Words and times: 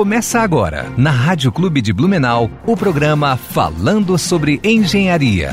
Começa 0.00 0.40
agora, 0.40 0.88
na 0.96 1.10
Rádio 1.10 1.52
Clube 1.52 1.82
de 1.82 1.92
Blumenau, 1.92 2.50
o 2.66 2.74
programa 2.74 3.36
Falando 3.36 4.16
sobre 4.16 4.58
Engenharia. 4.64 5.50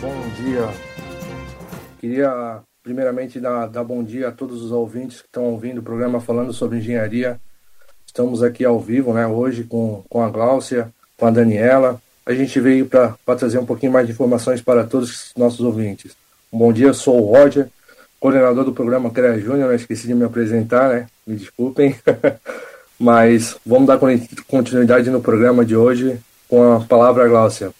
Bom 0.00 0.28
dia. 0.42 0.68
Queria 2.00 2.62
primeiramente 2.82 3.38
dar, 3.38 3.66
dar 3.66 3.84
bom 3.84 4.02
dia 4.02 4.28
a 4.28 4.32
todos 4.32 4.62
os 4.62 4.72
ouvintes 4.72 5.20
que 5.20 5.26
estão 5.26 5.44
ouvindo 5.44 5.80
o 5.80 5.84
programa 5.84 6.18
falando 6.18 6.54
sobre 6.54 6.78
engenharia. 6.78 7.38
Estamos 8.06 8.42
aqui 8.42 8.64
ao 8.64 8.80
vivo, 8.80 9.12
né, 9.12 9.26
hoje 9.26 9.64
com, 9.64 10.02
com 10.08 10.22
a 10.22 10.30
Gláucia, 10.30 10.90
com 11.18 11.26
a 11.26 11.30
Daniela. 11.30 12.00
A 12.26 12.34
gente 12.34 12.58
veio 12.58 12.86
para 12.86 13.16
trazer 13.38 13.56
um 13.56 13.64
pouquinho 13.64 13.92
mais 13.92 14.04
de 14.04 14.12
informações 14.12 14.60
para 14.60 14.82
todos 14.82 15.10
os 15.10 15.32
nossos 15.36 15.60
ouvintes. 15.60 16.10
Um 16.52 16.58
bom 16.58 16.72
dia, 16.72 16.92
sou 16.92 17.22
o 17.22 17.30
Roger, 17.30 17.68
coordenador 18.18 18.64
do 18.64 18.72
programa 18.72 19.10
CREA 19.10 19.38
Júnior. 19.38 19.72
Esqueci 19.72 20.08
de 20.08 20.14
me 20.14 20.24
apresentar, 20.24 20.88
né? 20.88 21.06
Me 21.24 21.36
desculpem. 21.36 21.94
Mas 22.98 23.56
vamos 23.64 23.86
dar 23.86 24.00
continuidade 24.48 25.08
no 25.08 25.20
programa 25.20 25.64
de 25.64 25.76
hoje 25.76 26.18
com 26.48 26.72
a 26.72 26.80
palavra 26.80 27.28
Gláucia. 27.28 27.70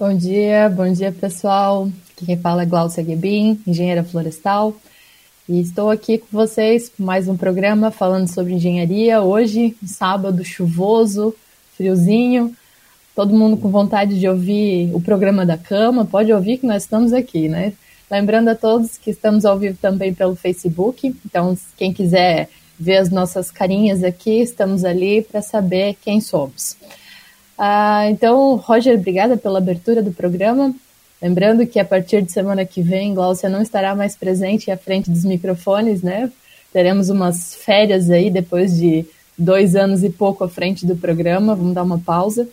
Bom 0.00 0.12
dia, 0.16 0.68
bom 0.68 0.92
dia 0.92 1.12
pessoal. 1.12 1.88
Aqui 2.12 2.26
quem 2.26 2.36
fala 2.36 2.62
é 2.62 2.66
Gláucia 2.66 3.04
Guebin, 3.04 3.60
engenheira 3.64 4.02
florestal. 4.02 4.74
E 5.48 5.60
estou 5.60 5.90
aqui 5.90 6.18
com 6.18 6.26
vocês 6.32 6.88
com 6.88 7.04
mais 7.04 7.28
um 7.28 7.36
programa 7.36 7.92
falando 7.92 8.26
sobre 8.26 8.54
engenharia. 8.54 9.20
Hoje, 9.20 9.76
um 9.80 9.86
sábado 9.86 10.44
chuvoso, 10.44 11.36
friozinho, 11.76 12.52
todo 13.14 13.34
mundo 13.34 13.56
com 13.56 13.70
vontade 13.70 14.18
de 14.18 14.28
ouvir 14.28 14.90
o 14.94 15.00
programa 15.00 15.46
da 15.46 15.56
cama, 15.56 16.04
pode 16.04 16.32
ouvir 16.32 16.58
que 16.58 16.66
nós 16.66 16.82
estamos 16.82 17.12
aqui, 17.12 17.48
né? 17.48 17.72
Lembrando 18.10 18.48
a 18.48 18.54
todos 18.54 18.98
que 18.98 19.10
estamos 19.10 19.44
ao 19.44 19.58
vivo 19.58 19.78
também 19.80 20.12
pelo 20.12 20.36
Facebook, 20.36 21.14
então 21.24 21.56
quem 21.76 21.92
quiser 21.92 22.48
ver 22.78 22.96
as 22.96 23.10
nossas 23.10 23.50
carinhas 23.50 24.02
aqui, 24.02 24.40
estamos 24.40 24.84
ali 24.84 25.22
para 25.22 25.40
saber 25.40 25.96
quem 26.02 26.20
somos. 26.20 26.76
Ah, 27.56 28.06
então, 28.10 28.56
Roger, 28.56 28.98
obrigada 28.98 29.36
pela 29.36 29.58
abertura 29.58 30.02
do 30.02 30.12
programa. 30.12 30.74
Lembrando 31.22 31.66
que 31.66 31.78
a 31.78 31.84
partir 31.84 32.20
de 32.20 32.32
semana 32.32 32.64
que 32.64 32.82
vem, 32.82 33.14
Glaucia 33.14 33.48
não 33.48 33.62
estará 33.62 33.94
mais 33.94 34.16
presente 34.16 34.70
à 34.70 34.76
frente 34.76 35.10
dos 35.10 35.24
microfones, 35.24 36.02
né? 36.02 36.30
Teremos 36.72 37.08
umas 37.08 37.54
férias 37.54 38.10
aí 38.10 38.28
depois 38.28 38.76
de 38.76 39.06
dois 39.38 39.76
anos 39.76 40.02
e 40.02 40.10
pouco 40.10 40.44
à 40.44 40.48
frente 40.48 40.84
do 40.84 40.96
programa, 40.96 41.54
vamos 41.54 41.74
dar 41.74 41.84
uma 41.84 41.98
pausa. 41.98 42.48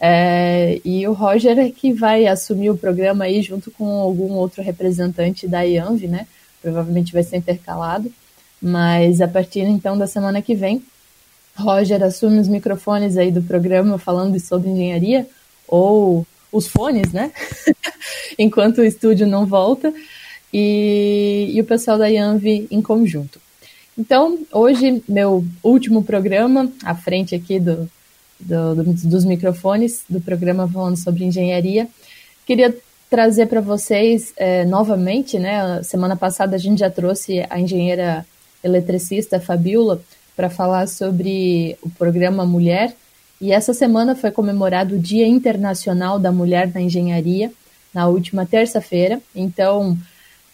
É, 0.00 0.80
e 0.84 1.06
o 1.08 1.12
Roger 1.12 1.58
é 1.58 1.70
que 1.70 1.92
vai 1.92 2.26
assumir 2.26 2.70
o 2.70 2.76
programa 2.76 3.24
aí 3.24 3.40
junto 3.40 3.70
com 3.70 3.86
algum 4.00 4.32
outro 4.34 4.62
representante 4.62 5.48
da 5.48 5.62
IANV, 5.62 6.06
né? 6.06 6.26
Provavelmente 6.60 7.12
vai 7.12 7.22
ser 7.22 7.36
intercalado. 7.36 8.12
Mas 8.60 9.20
a 9.20 9.28
partir 9.28 9.60
então 9.60 9.96
da 9.96 10.06
semana 10.06 10.42
que 10.42 10.54
vem, 10.54 10.82
Roger 11.56 12.02
assume 12.02 12.38
os 12.38 12.48
microfones 12.48 13.16
aí 13.16 13.30
do 13.30 13.42
programa 13.42 13.98
falando 13.98 14.38
sobre 14.38 14.68
engenharia, 14.68 15.26
ou 15.66 16.26
os 16.52 16.66
fones, 16.66 17.12
né? 17.12 17.32
Enquanto 18.38 18.78
o 18.78 18.84
estúdio 18.84 19.26
não 19.26 19.46
volta, 19.46 19.92
e, 20.52 21.50
e 21.54 21.60
o 21.60 21.64
pessoal 21.64 21.98
da 21.98 22.06
Yanvi 22.06 22.66
em 22.70 22.80
conjunto. 22.80 23.40
Então, 23.98 24.38
hoje, 24.52 25.02
meu 25.08 25.44
último 25.62 26.02
programa, 26.04 26.70
à 26.84 26.94
frente 26.94 27.34
aqui 27.34 27.58
do, 27.58 27.88
do, 28.38 28.74
do, 28.74 28.84
dos 28.92 29.24
microfones 29.24 30.04
do 30.08 30.20
programa 30.20 30.68
falando 30.68 30.96
sobre 30.96 31.24
engenharia, 31.24 31.88
queria 32.46 32.74
trazer 33.08 33.46
para 33.46 33.60
vocês 33.60 34.32
é, 34.36 34.64
novamente, 34.64 35.38
né? 35.38 35.82
Semana 35.82 36.16
passada 36.16 36.56
a 36.56 36.58
gente 36.58 36.80
já 36.80 36.90
trouxe 36.90 37.44
a 37.48 37.60
engenheira 37.60 38.26
eletricista 38.62 39.40
Fabiola 39.40 40.00
para 40.34 40.50
falar 40.50 40.88
sobre 40.88 41.78
o 41.82 41.88
programa 41.90 42.44
Mulher 42.44 42.94
e 43.40 43.52
essa 43.52 43.74
semana 43.74 44.14
foi 44.14 44.30
comemorado 44.30 44.94
o 44.94 44.98
Dia 44.98 45.26
Internacional 45.26 46.18
da 46.18 46.32
Mulher 46.32 46.70
na 46.72 46.80
Engenharia, 46.80 47.52
na 47.92 48.08
última 48.08 48.46
terça-feira. 48.46 49.20
Então, 49.34 49.96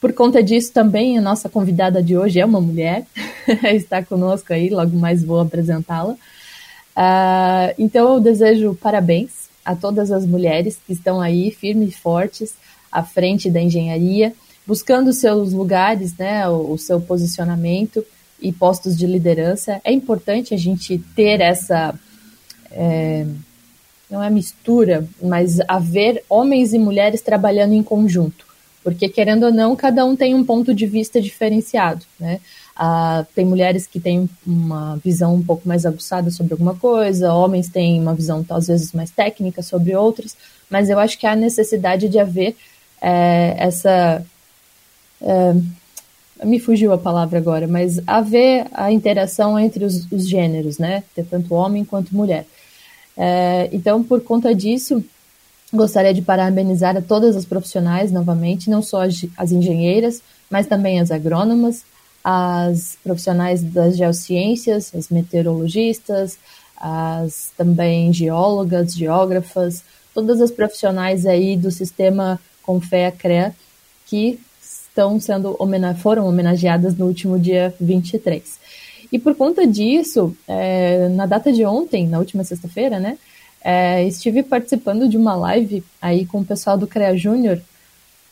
por 0.01 0.13
conta 0.13 0.43
disso, 0.43 0.73
também 0.73 1.17
a 1.17 1.21
nossa 1.21 1.49
convidada 1.49 2.03
de 2.03 2.17
hoje 2.17 2.41
é 2.41 2.45
uma 2.45 2.61
mulher, 2.61 3.07
está 3.73 4.03
conosco 4.05 4.53
aí, 4.53 4.69
logo 4.69 4.97
mais 4.97 5.23
vou 5.25 5.41
apresentá-la. 5.41 6.17
Uh, 6.97 7.75
então, 7.79 8.15
eu 8.15 8.21
desejo 8.21 8.75
parabéns 8.75 9.49
a 9.65 9.75
todas 9.75 10.11
as 10.11 10.27
mulheres 10.27 10.79
que 10.87 10.93
estão 10.93 11.21
aí 11.21 11.51
firmes 11.51 11.91
e 11.91 11.99
fortes 11.99 12.55
à 12.91 13.03
frente 13.03 13.51
da 13.51 13.61
engenharia, 13.61 14.35
buscando 14.67 15.13
seus 15.13 15.53
lugares, 15.53 16.17
né, 16.17 16.49
o, 16.49 16.73
o 16.73 16.79
seu 16.79 17.01
posicionamento 17.01 18.05
e 18.41 18.53
postos 18.53 18.97
de 18.97 19.07
liderança. 19.07 19.81
É 19.85 19.93
importante 19.93 20.53
a 20.53 20.59
gente 20.59 20.99
ter 21.15 21.41
essa 21.41 21.95
é, 22.71 23.27
não 24.11 24.23
é 24.23 24.29
mistura, 24.29 25.09
mas 25.23 25.59
haver 25.67 26.23
homens 26.29 26.75
e 26.75 26.79
mulheres 26.79 27.23
trabalhando 27.23 27.73
em 27.73 27.83
conjunto. 27.83 28.47
Porque, 28.85 29.09
querendo 29.09 29.45
ou 29.45 29.53
não, 29.53 29.75
cada 29.77 30.05
um 30.05 30.15
tem 30.15 30.35
um 30.35 30.45
ponto 30.45 30.75
de 30.75 30.87
vista 30.87 31.21
diferenciado, 31.21 32.05
né? 32.19 32.41
Ah, 32.85 33.25
tem 33.33 33.45
mulheres 33.45 33.87
que 33.87 34.01
têm 34.01 34.29
uma 34.45 34.97
visão 34.97 35.37
um 35.37 35.43
pouco 35.45 35.69
mais 35.69 35.87
aguçada 35.87 36.33
sobre 36.33 36.55
alguma 36.55 36.75
coisa, 36.75 37.33
homens 37.33 37.69
têm 37.69 38.01
uma 38.01 38.13
visão, 38.13 38.45
às 38.51 38.67
vezes, 38.67 38.93
mais 38.93 39.09
técnica 39.09 39.63
sobre 39.63 39.95
outras, 39.95 40.37
mas 40.69 40.91
eu 40.91 40.99
acho 40.99 41.17
que 41.17 41.25
há 41.25 41.37
necessidade 41.37 42.09
de 42.09 42.19
haver 42.19 42.57
é, 43.01 43.55
essa. 43.57 44.27
É, 45.21 46.45
me 46.45 46.59
fugiu 46.59 46.93
a 46.93 46.99
palavra 46.99 47.39
agora, 47.39 47.69
mas 47.69 48.01
haver 48.05 48.67
a 48.73 48.91
interação 48.91 49.57
entre 49.57 49.85
os, 49.85 50.11
os 50.11 50.29
gêneros, 50.29 50.77
né? 50.77 51.05
Ter 51.15 51.25
tanto 51.25 51.55
homem 51.55 51.85
quanto 51.85 52.17
mulher. 52.17 52.47
É, 53.17 53.69
então, 53.71 54.03
por 54.03 54.23
conta 54.23 54.53
disso, 54.53 55.05
gostaria 55.73 56.13
de 56.13 56.21
parabenizar 56.21 56.97
a 56.97 57.01
todas 57.01 57.37
as 57.37 57.45
profissionais 57.45 58.11
novamente, 58.11 58.69
não 58.69 58.83
só 58.83 59.05
as, 59.05 59.25
as 59.37 59.53
engenheiras, 59.53 60.21
mas 60.51 60.67
também 60.67 60.99
as 60.99 61.13
agrônomas, 61.13 61.85
as 62.25 62.97
profissionais 63.03 63.63
das 63.63 63.97
geociências, 63.97 64.93
as 64.95 65.09
meteorologistas, 65.09 66.39
as 66.77 67.51
também 67.57 68.13
geólogas, 68.13 68.95
geógrafas, 68.95 69.83
todas 70.15 70.41
as 70.41 70.51
profissionais 70.51 71.27
aí 71.27 71.57
do 71.57 71.71
sistema 71.71 72.41
Confea-CREA 72.63 73.55
que 74.07 74.39
estão 74.61 75.19
sendo 75.19 75.57
foram 75.99 76.29
homenageadas 76.29 76.97
no 76.97 77.07
último 77.07 77.39
dia 77.39 77.75
23. 77.81 78.61
E 79.11 79.19
por 79.19 79.35
conta 79.35 79.67
disso, 79.67 80.37
é, 80.47 81.09
na 81.09 81.27
data 81.27 81.53
de 81.53 81.65
ontem, 81.65 82.07
na 82.07 82.19
última 82.19 82.45
sexta-feira, 82.45 82.99
né, 82.99 83.19
é, 83.63 84.05
estive 84.05 84.43
participando 84.43 85.09
de 85.09 85.17
uma 85.17 85.35
live 85.35 85.85
aí 86.01 86.27
com 86.27 86.41
o 86.41 86.45
pessoal 86.45 86.77
do 86.77 86.87
CREA 86.87 87.17
Júnior, 87.17 87.61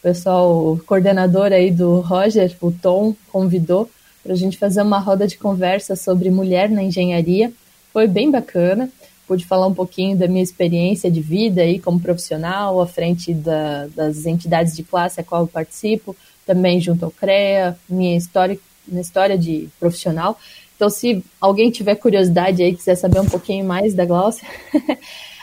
pessoal, 0.02 0.72
o 0.72 0.80
coordenador 0.86 1.52
aí 1.52 1.70
do 1.70 2.00
Roger, 2.00 2.54
o 2.60 2.72
Tom, 2.72 3.14
convidou 3.30 3.90
para 4.22 4.32
a 4.32 4.36
gente 4.36 4.58
fazer 4.58 4.82
uma 4.82 4.98
roda 4.98 5.26
de 5.26 5.36
conversa 5.36 5.96
sobre 5.96 6.30
mulher 6.30 6.68
na 6.68 6.82
engenharia. 6.82 7.52
Foi 7.92 8.06
bem 8.06 8.30
bacana, 8.30 8.90
pude 9.26 9.46
falar 9.46 9.66
um 9.66 9.74
pouquinho 9.74 10.16
da 10.16 10.28
minha 10.28 10.42
experiência 10.42 11.10
de 11.10 11.20
vida 11.20 11.62
aí 11.62 11.78
como 11.78 12.00
profissional, 12.00 12.80
à 12.80 12.86
frente 12.86 13.32
da, 13.32 13.86
das 13.88 14.26
entidades 14.26 14.74
de 14.74 14.82
classe 14.82 15.20
a 15.20 15.24
qual 15.24 15.42
eu 15.42 15.48
participo, 15.48 16.16
também 16.46 16.80
junto 16.80 17.04
ao 17.04 17.10
CREA, 17.10 17.76
minha 17.88 18.16
história, 18.16 18.58
minha 18.86 19.00
história 19.02 19.38
de 19.38 19.68
profissional. 19.78 20.38
Então, 20.76 20.88
se 20.88 21.22
alguém 21.40 21.70
tiver 21.70 21.94
curiosidade 21.94 22.62
aí, 22.62 22.74
quiser 22.74 22.94
saber 22.94 23.20
um 23.20 23.28
pouquinho 23.28 23.64
mais 23.64 23.92
da 23.94 24.04
Glaucia, 24.06 24.48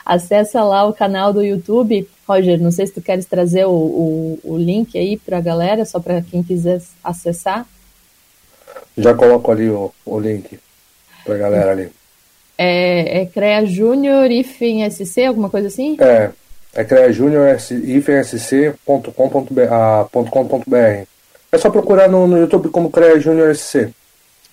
acessa 0.07 0.63
lá 0.63 0.85
o 0.85 0.93
canal 0.93 1.33
do 1.33 1.43
YouTube. 1.43 2.07
Roger, 2.25 2.59
não 2.59 2.71
sei 2.71 2.87
se 2.87 2.93
tu 2.93 3.01
queres 3.01 3.25
trazer 3.25 3.65
o, 3.65 3.71
o, 3.71 4.39
o 4.43 4.57
link 4.57 4.97
aí 4.97 5.17
para 5.17 5.37
a 5.37 5.41
galera, 5.41 5.83
só 5.83 5.99
para 5.99 6.21
quem 6.21 6.41
quiser 6.41 6.81
acessar. 7.03 7.65
Já 8.97 9.13
coloco 9.13 9.51
ali 9.51 9.69
o, 9.69 9.91
o 10.05 10.19
link 10.19 10.57
para 11.25 11.35
a 11.35 11.37
galera 11.37 11.71
ali. 11.71 11.89
É, 12.57 13.21
é 13.21 13.25
CREA 13.25 13.65
Júnior 13.65 14.31
IFEM 14.31 14.89
SC, 14.89 15.25
alguma 15.25 15.49
coisa 15.49 15.67
assim? 15.67 15.97
É, 15.99 16.31
é 16.73 16.83
CREA 16.85 17.11
Júnior 17.11 17.55
ifensc.com.br. 17.55 19.11
Ah, 19.69 20.07
é 21.51 21.57
só 21.57 21.69
procurar 21.69 22.09
no, 22.09 22.25
no 22.27 22.37
YouTube 22.37 22.69
como 22.69 22.89
CREA 22.89 23.19
Júnior 23.19 23.53
SC. 23.55 23.89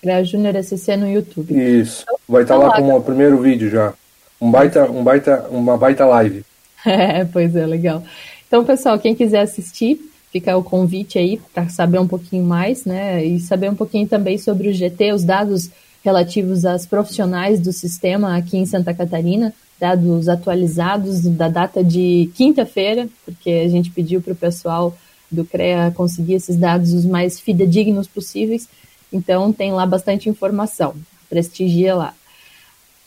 CREA 0.01 0.23
Júnior 0.23 0.61
SC 0.61 0.97
no 0.97 1.09
YouTube. 1.09 1.53
Isso. 1.53 2.03
Então, 2.03 2.19
Vai 2.27 2.43
estar 2.43 2.55
tá 2.55 2.59
lá, 2.59 2.67
lá 2.67 2.75
como 2.75 2.95
o 2.95 3.01
primeiro 3.01 3.39
vídeo 3.39 3.69
já. 3.69 3.93
Um 4.39 4.51
baita, 4.51 4.89
um 4.89 5.03
baita, 5.03 5.47
uma 5.49 5.77
baita 5.77 6.05
live. 6.05 6.43
É, 6.87 7.25
pois 7.25 7.55
é, 7.55 7.65
legal. 7.65 8.03
Então, 8.47 8.63
pessoal, 8.63 8.99
quem 8.99 9.15
quiser 9.15 9.41
assistir, 9.41 9.99
fica 10.31 10.55
o 10.55 10.63
convite 10.63 11.17
aí 11.17 11.41
para 11.51 11.67
saber 11.67 11.97
um 11.97 12.07
pouquinho 12.07 12.43
mais, 12.43 12.85
né? 12.85 13.25
E 13.25 13.39
saber 13.39 13.71
um 13.71 13.75
pouquinho 13.75 14.07
também 14.07 14.37
sobre 14.37 14.69
o 14.69 14.73
GT, 14.73 15.11
os 15.13 15.23
dados 15.23 15.71
relativos 16.03 16.63
às 16.63 16.85
profissionais 16.85 17.59
do 17.59 17.73
sistema 17.73 18.37
aqui 18.37 18.57
em 18.57 18.67
Santa 18.67 18.93
Catarina. 18.93 19.51
dados 19.79 20.29
atualizados 20.29 21.21
da 21.21 21.49
data 21.49 21.83
de 21.83 22.29
quinta-feira, 22.35 23.09
porque 23.25 23.49
a 23.65 23.67
gente 23.67 23.89
pediu 23.89 24.21
para 24.21 24.33
o 24.33 24.35
pessoal 24.35 24.95
do 25.29 25.43
CREA 25.43 25.91
conseguir 25.91 26.35
esses 26.35 26.55
dados 26.55 26.93
os 26.93 27.03
mais 27.03 27.39
fidedignos 27.39 28.07
possíveis, 28.07 28.69
então 29.11 29.51
tem 29.51 29.73
lá 29.73 29.85
bastante 29.85 30.29
informação, 30.29 30.93
prestigia 31.29 31.95
lá. 31.95 32.13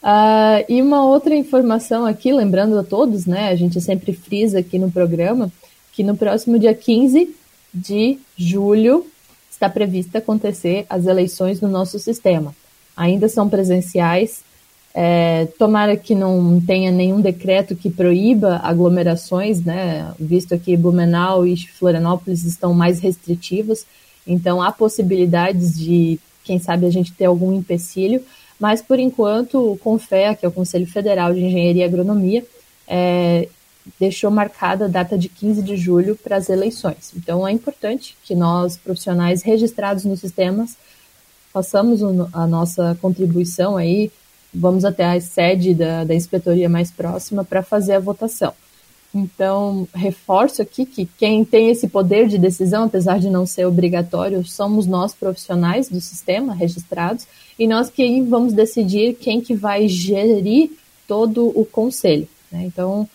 Uh, 0.03 0.65
e 0.69 0.81
uma 0.81 1.05
outra 1.05 1.35
informação 1.35 2.07
aqui, 2.07 2.33
lembrando 2.33 2.79
a 2.79 2.85
todos, 2.85 3.27
né, 3.27 3.49
a 3.49 3.57
gente 3.57 3.81
sempre 3.81 4.13
frisa 4.13 4.61
aqui 4.61 4.79
no 4.79 4.91
programa, 4.91 5.51
que 5.93 6.03
no 6.05 6.17
próximo 6.17 6.59
dia 6.59 6.73
15 6.73 7.35
de 7.75 8.19
julho 8.37 9.07
está 9.51 9.69
prevista 9.69 10.19
acontecer 10.19 10.87
as 10.89 11.07
eleições 11.07 11.61
no 11.61 11.69
nosso 11.69 11.99
sistema. 11.99 12.55
Ainda 12.97 13.29
são 13.29 13.49
presenciais, 13.49 14.43
é, 14.95 15.47
tomara 15.59 15.97
que 15.97 16.15
não 16.15 16.61
tenha 16.61 16.91
nenhum 16.91 17.21
decreto 17.21 17.77
que 17.77 17.91
proíba 17.91 18.61
aglomerações, 18.63 19.65
né? 19.65 20.13
Visto 20.19 20.59
que 20.59 20.77
Blumenau 20.77 21.47
e 21.47 21.57
Florianópolis 21.57 22.45
estão 22.45 22.73
mais 22.73 23.01
restritivas, 23.01 23.85
então 24.27 24.63
há 24.63 24.71
possibilidades 24.71 25.77
de, 25.79 26.19
quem 26.45 26.59
sabe, 26.59 26.87
a 26.87 26.91
gente 26.91 27.13
ter 27.13 27.27
algum 27.27 27.53
empecilho, 27.53 28.23
mas 28.59 28.83
por 28.83 28.99
enquanto 28.99 29.73
o 29.73 29.79
CONFEA, 29.79 30.35
que 30.35 30.45
é 30.45 30.49
o 30.49 30.53
Conselho 30.53 30.87
Federal 30.87 31.33
de 31.33 31.41
Engenharia 31.41 31.83
e 31.83 31.87
Agronomia, 31.87 32.45
é, 32.87 33.49
deixou 33.99 34.31
marcada 34.31 34.87
a 34.87 34.89
data 34.89 35.17
de 35.17 35.29
15 35.29 35.63
de 35.63 35.77
julho 35.77 36.17
para 36.17 36.37
as 36.37 36.49
eleições. 36.49 37.13
Então 37.17 37.47
é 37.47 37.53
importante 37.53 38.17
que 38.25 38.35
nós, 38.35 38.77
profissionais 38.77 39.43
registrados 39.43 40.05
nos 40.05 40.21
sistemas, 40.21 40.77
façamos 41.53 42.01
a 42.33 42.47
nossa 42.47 42.97
contribuição 43.01 43.77
aí, 43.77 44.11
vamos 44.53 44.85
até 44.85 45.05
a 45.05 45.21
sede 45.21 45.75
da, 45.75 46.05
da 46.05 46.15
inspetoria 46.15 46.69
mais 46.69 46.91
próxima 46.91 47.45
para 47.45 47.63
fazer 47.63 47.95
a 47.95 48.01
votação. 48.01 48.53
Então, 49.15 49.89
reforço 49.95 50.61
aqui 50.61 50.85
que 50.85 51.07
quem 51.07 51.43
tem 51.45 51.71
esse 51.71 51.89
poder 51.89 52.29
de 52.29 52.37
decisão, 52.37 52.85
apesar 52.85 53.19
de 53.19 53.31
não 53.31 53.47
ser 53.47 53.65
obrigatório, 53.65 54.45
somos 54.45 54.87
nós 54.87 55.15
profissionais 55.15 55.89
do 55.89 56.01
sistema 56.01 56.55
registrados 56.55 57.27
e 57.59 57.67
nós 57.67 57.91
que 57.91 58.21
vamos 58.23 58.53
decidir 58.53 59.15
quem 59.15 59.41
que 59.41 59.55
vai 59.55 59.89
gerir 59.89 60.71
todo 61.07 61.49
o 61.59 61.65
conselho. 61.65 62.29
Né? 62.53 62.65
Então, 62.65 63.09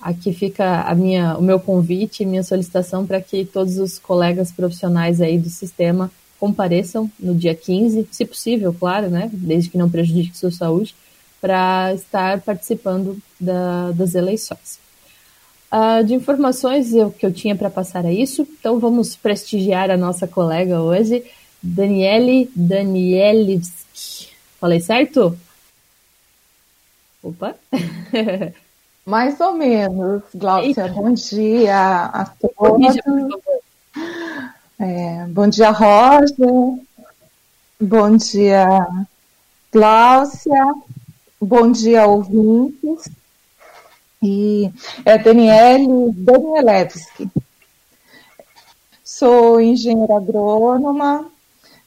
aqui 0.00 0.32
fica 0.32 0.82
a 0.82 0.94
minha, 0.94 1.36
o 1.38 1.42
meu 1.42 1.58
convite, 1.58 2.26
minha 2.26 2.42
solicitação 2.42 3.06
para 3.06 3.20
que 3.20 3.44
todos 3.44 3.78
os 3.78 3.98
colegas 3.98 4.52
profissionais 4.52 5.20
aí 5.20 5.38
do 5.38 5.48
sistema 5.48 6.10
compareçam 6.38 7.10
no 7.18 7.34
dia 7.34 7.54
15, 7.54 8.08
se 8.10 8.24
possível, 8.26 8.74
claro, 8.78 9.08
né, 9.08 9.30
desde 9.32 9.70
que 9.70 9.78
não 9.78 9.88
prejudique 9.88 10.36
sua 10.36 10.50
saúde, 10.50 10.94
para 11.40 11.94
estar 11.94 12.40
participando 12.42 13.16
da, 13.40 13.92
das 13.92 14.14
eleições. 14.14 14.78
Uh, 15.72 16.04
de 16.04 16.14
informações 16.14 16.94
eu, 16.94 17.10
que 17.10 17.24
eu 17.24 17.32
tinha 17.32 17.56
para 17.56 17.70
passar 17.70 18.04
a 18.04 18.12
isso, 18.12 18.46
então 18.60 18.78
vamos 18.78 19.16
prestigiar 19.16 19.90
a 19.90 19.96
nossa 19.96 20.26
colega 20.26 20.80
hoje, 20.80 21.24
Daniele 21.64 22.50
Danielewski. 22.54 24.28
Falei 24.60 24.80
certo? 24.80 25.34
Opa! 27.22 27.56
Mais 29.06 29.40
ou 29.40 29.54
menos, 29.54 30.22
Glaucia. 30.34 30.88
Bom 30.88 31.12
dia 31.14 32.04
a 32.04 32.26
todos. 32.26 32.96
É, 34.78 35.26
bom 35.28 35.48
dia, 35.48 35.70
Rosa. 35.70 36.78
Bom 37.80 38.16
dia, 38.16 38.66
Gláucia. 39.72 40.74
Bom 41.40 41.72
dia, 41.72 42.06
ouvintes. 42.06 43.08
E 44.22 44.70
é 45.04 45.16
Daniele 45.16 46.12
Danielewski. 46.12 47.30
Sou 49.02 49.60
engenheira 49.60 50.16
agrônoma, 50.16 51.30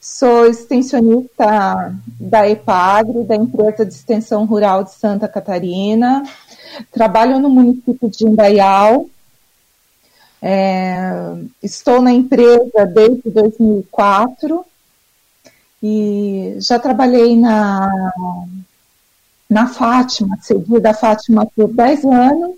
sou 0.00 0.46
extensionista 0.46 1.94
da 2.20 2.48
EPAGRE, 2.48 3.24
da 3.24 3.34
Empresa 3.36 3.84
de 3.84 3.92
Extensão 3.92 4.44
Rural 4.44 4.84
de 4.84 4.92
Santa 4.92 5.28
Catarina. 5.28 6.22
Trabalho 6.92 7.38
no 7.40 7.50
município 7.50 8.08
de 8.08 8.24
Indaial. 8.24 9.06
É, 10.40 11.12
estou 11.62 12.00
na 12.00 12.12
empresa 12.12 12.86
desde 12.86 13.28
2004 13.28 14.64
e 15.82 16.54
já 16.58 16.78
trabalhei 16.78 17.36
na, 17.36 17.90
na 19.50 19.66
Fátima, 19.66 20.38
segui 20.40 20.78
da 20.78 20.94
Fátima 20.94 21.46
por 21.46 21.72
10 21.72 22.04
anos. 22.04 22.56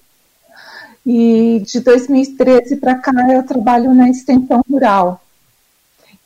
E 1.07 1.63
de 1.67 1.81
2013 1.81 2.77
para 2.77 2.95
cá 2.97 3.13
eu 3.33 3.43
trabalho 3.43 3.95
na 3.95 4.11
extensão 4.11 4.63
rural. 4.71 5.23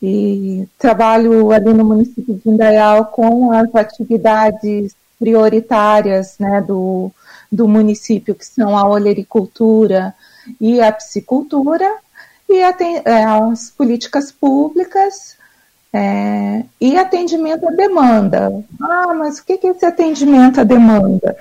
E 0.02 0.68
trabalho 0.78 1.50
ali 1.50 1.72
no 1.72 1.84
município 1.84 2.34
de 2.34 2.48
Indaial 2.48 3.06
com 3.06 3.52
as 3.52 3.74
atividades 3.74 4.94
prioritárias 5.18 6.36
né, 6.38 6.60
do, 6.60 7.10
do 7.50 7.66
município, 7.66 8.34
que 8.34 8.44
são 8.44 8.76
a 8.76 8.86
olericultura 8.86 10.14
e 10.60 10.80
a 10.80 10.92
piscicultura, 10.92 11.90
e 12.48 12.60
é, 12.60 13.24
as 13.24 13.70
políticas 13.70 14.30
públicas 14.30 15.36
é, 15.92 16.64
e 16.80 16.96
atendimento 16.96 17.66
à 17.66 17.70
demanda. 17.70 18.64
Ah, 18.82 19.14
mas 19.14 19.38
o 19.38 19.44
que 19.44 19.60
é 19.66 19.70
esse 19.70 19.86
atendimento 19.86 20.60
à 20.60 20.64
demanda? 20.64 21.36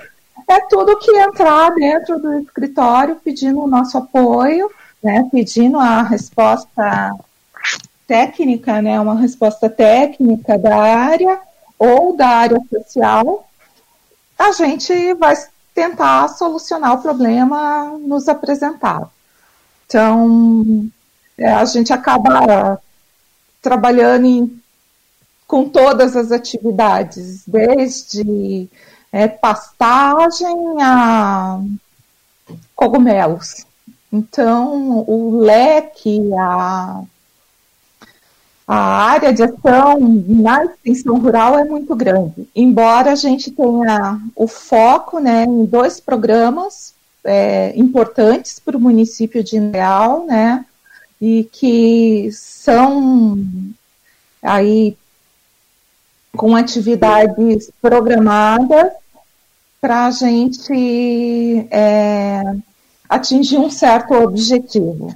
É 0.48 0.60
tudo 0.68 0.98
que 0.98 1.10
entrar 1.10 1.74
dentro 1.74 2.20
do 2.20 2.38
escritório 2.38 3.16
pedindo 3.16 3.60
o 3.60 3.66
nosso 3.66 3.98
apoio, 3.98 4.70
né, 5.02 5.28
pedindo 5.30 5.78
a 5.78 6.02
resposta 6.02 7.10
técnica, 8.06 8.82
né, 8.82 9.00
uma 9.00 9.18
resposta 9.18 9.68
técnica 9.68 10.58
da 10.58 10.76
área 10.76 11.40
ou 11.78 12.16
da 12.16 12.28
área 12.28 12.60
social, 12.70 13.48
a 14.38 14.52
gente 14.52 15.14
vai 15.14 15.34
tentar 15.74 16.28
solucionar 16.28 16.94
o 16.94 17.02
problema 17.02 17.98
nos 17.98 18.28
apresentado. 18.28 19.10
Então, 19.86 20.88
é, 21.36 21.52
a 21.52 21.64
gente 21.64 21.92
acaba 21.92 22.80
trabalhando 23.60 24.26
em, 24.26 24.62
com 25.46 25.68
todas 25.68 26.16
as 26.16 26.30
atividades, 26.30 27.42
desde 27.46 28.68
é, 29.12 29.26
pastagem 29.26 30.82
a 30.82 31.60
cogumelos. 32.74 33.66
Então, 34.12 35.04
o 35.08 35.38
leque, 35.40 36.20
a 36.34 37.02
a 38.66 38.76
área 38.76 39.32
de 39.32 39.42
ação 39.42 40.00
na 40.26 40.64
extensão 40.64 41.18
rural 41.18 41.58
é 41.58 41.64
muito 41.64 41.94
grande. 41.94 42.48
Embora 42.56 43.12
a 43.12 43.14
gente 43.14 43.50
tenha 43.50 44.18
o 44.34 44.46
foco 44.46 45.18
né, 45.18 45.44
em 45.44 45.66
dois 45.66 46.00
programas 46.00 46.94
é, 47.22 47.72
importantes 47.76 48.58
para 48.58 48.76
o 48.76 48.80
município 48.80 49.44
de 49.44 49.56
Indaial, 49.56 50.26
né, 50.26 50.64
e 51.20 51.48
que 51.52 52.30
são 52.32 53.38
aí 54.42 54.96
com 56.36 56.56
atividades 56.56 57.70
programadas 57.80 58.92
para 59.80 60.06
a 60.06 60.10
gente 60.10 61.66
é, 61.70 62.42
atingir 63.08 63.58
um 63.58 63.70
certo 63.70 64.14
objetivo. 64.14 65.14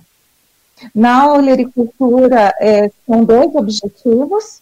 Na 0.94 1.32
olericultura, 1.32 2.54
é, 2.60 2.90
são 3.06 3.24
dois 3.24 3.54
objetivos. 3.54 4.60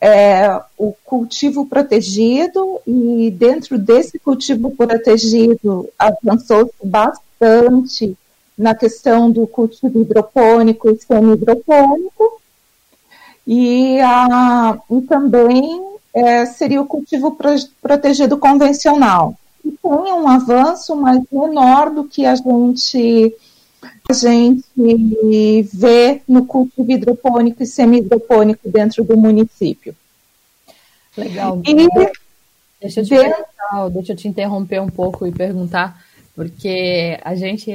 É, 0.00 0.58
o 0.78 0.94
cultivo 1.04 1.66
protegido, 1.66 2.80
e 2.86 3.30
dentro 3.30 3.78
desse 3.78 4.18
cultivo 4.18 4.70
protegido 4.70 5.90
avançou-se 5.98 6.72
bastante 6.82 8.16
na 8.56 8.74
questão 8.74 9.30
do 9.30 9.46
cultivo 9.46 10.00
hidropônico 10.00 10.90
e 10.90 10.98
semi-hidropônico, 10.98 12.40
e, 13.46 14.00
a, 14.00 14.78
e 14.90 15.00
também 15.02 15.82
é, 16.14 16.46
seria 16.46 16.80
o 16.80 16.86
cultivo 16.86 17.32
pro, 17.32 17.50
protegido 17.80 18.38
convencional. 18.38 19.34
E 19.64 19.70
tem 19.70 20.12
um 20.12 20.28
avanço, 20.28 20.94
mas 20.96 21.22
menor 21.30 21.90
do 21.90 22.04
que 22.04 22.24
a 22.24 22.34
gente 22.34 23.34
a 24.10 24.12
gente 24.12 24.64
vê 25.72 26.22
no 26.26 26.44
cultivo 26.46 26.90
hidropônico 26.90 27.62
e 27.62 27.66
semi-hidropônico 27.66 28.68
dentro 28.68 29.04
do 29.04 29.16
município. 29.16 29.94
Legal. 31.16 31.60
E 31.66 31.74
deixa 32.80 33.00
eu, 33.00 33.04
te 33.04 33.14
de... 33.14 33.92
deixa 33.92 34.12
eu 34.12 34.16
te 34.16 34.28
interromper 34.28 34.80
um 34.80 34.88
pouco 34.88 35.26
e 35.26 35.32
perguntar, 35.32 36.02
porque 36.34 37.18
a 37.22 37.34
gente 37.34 37.70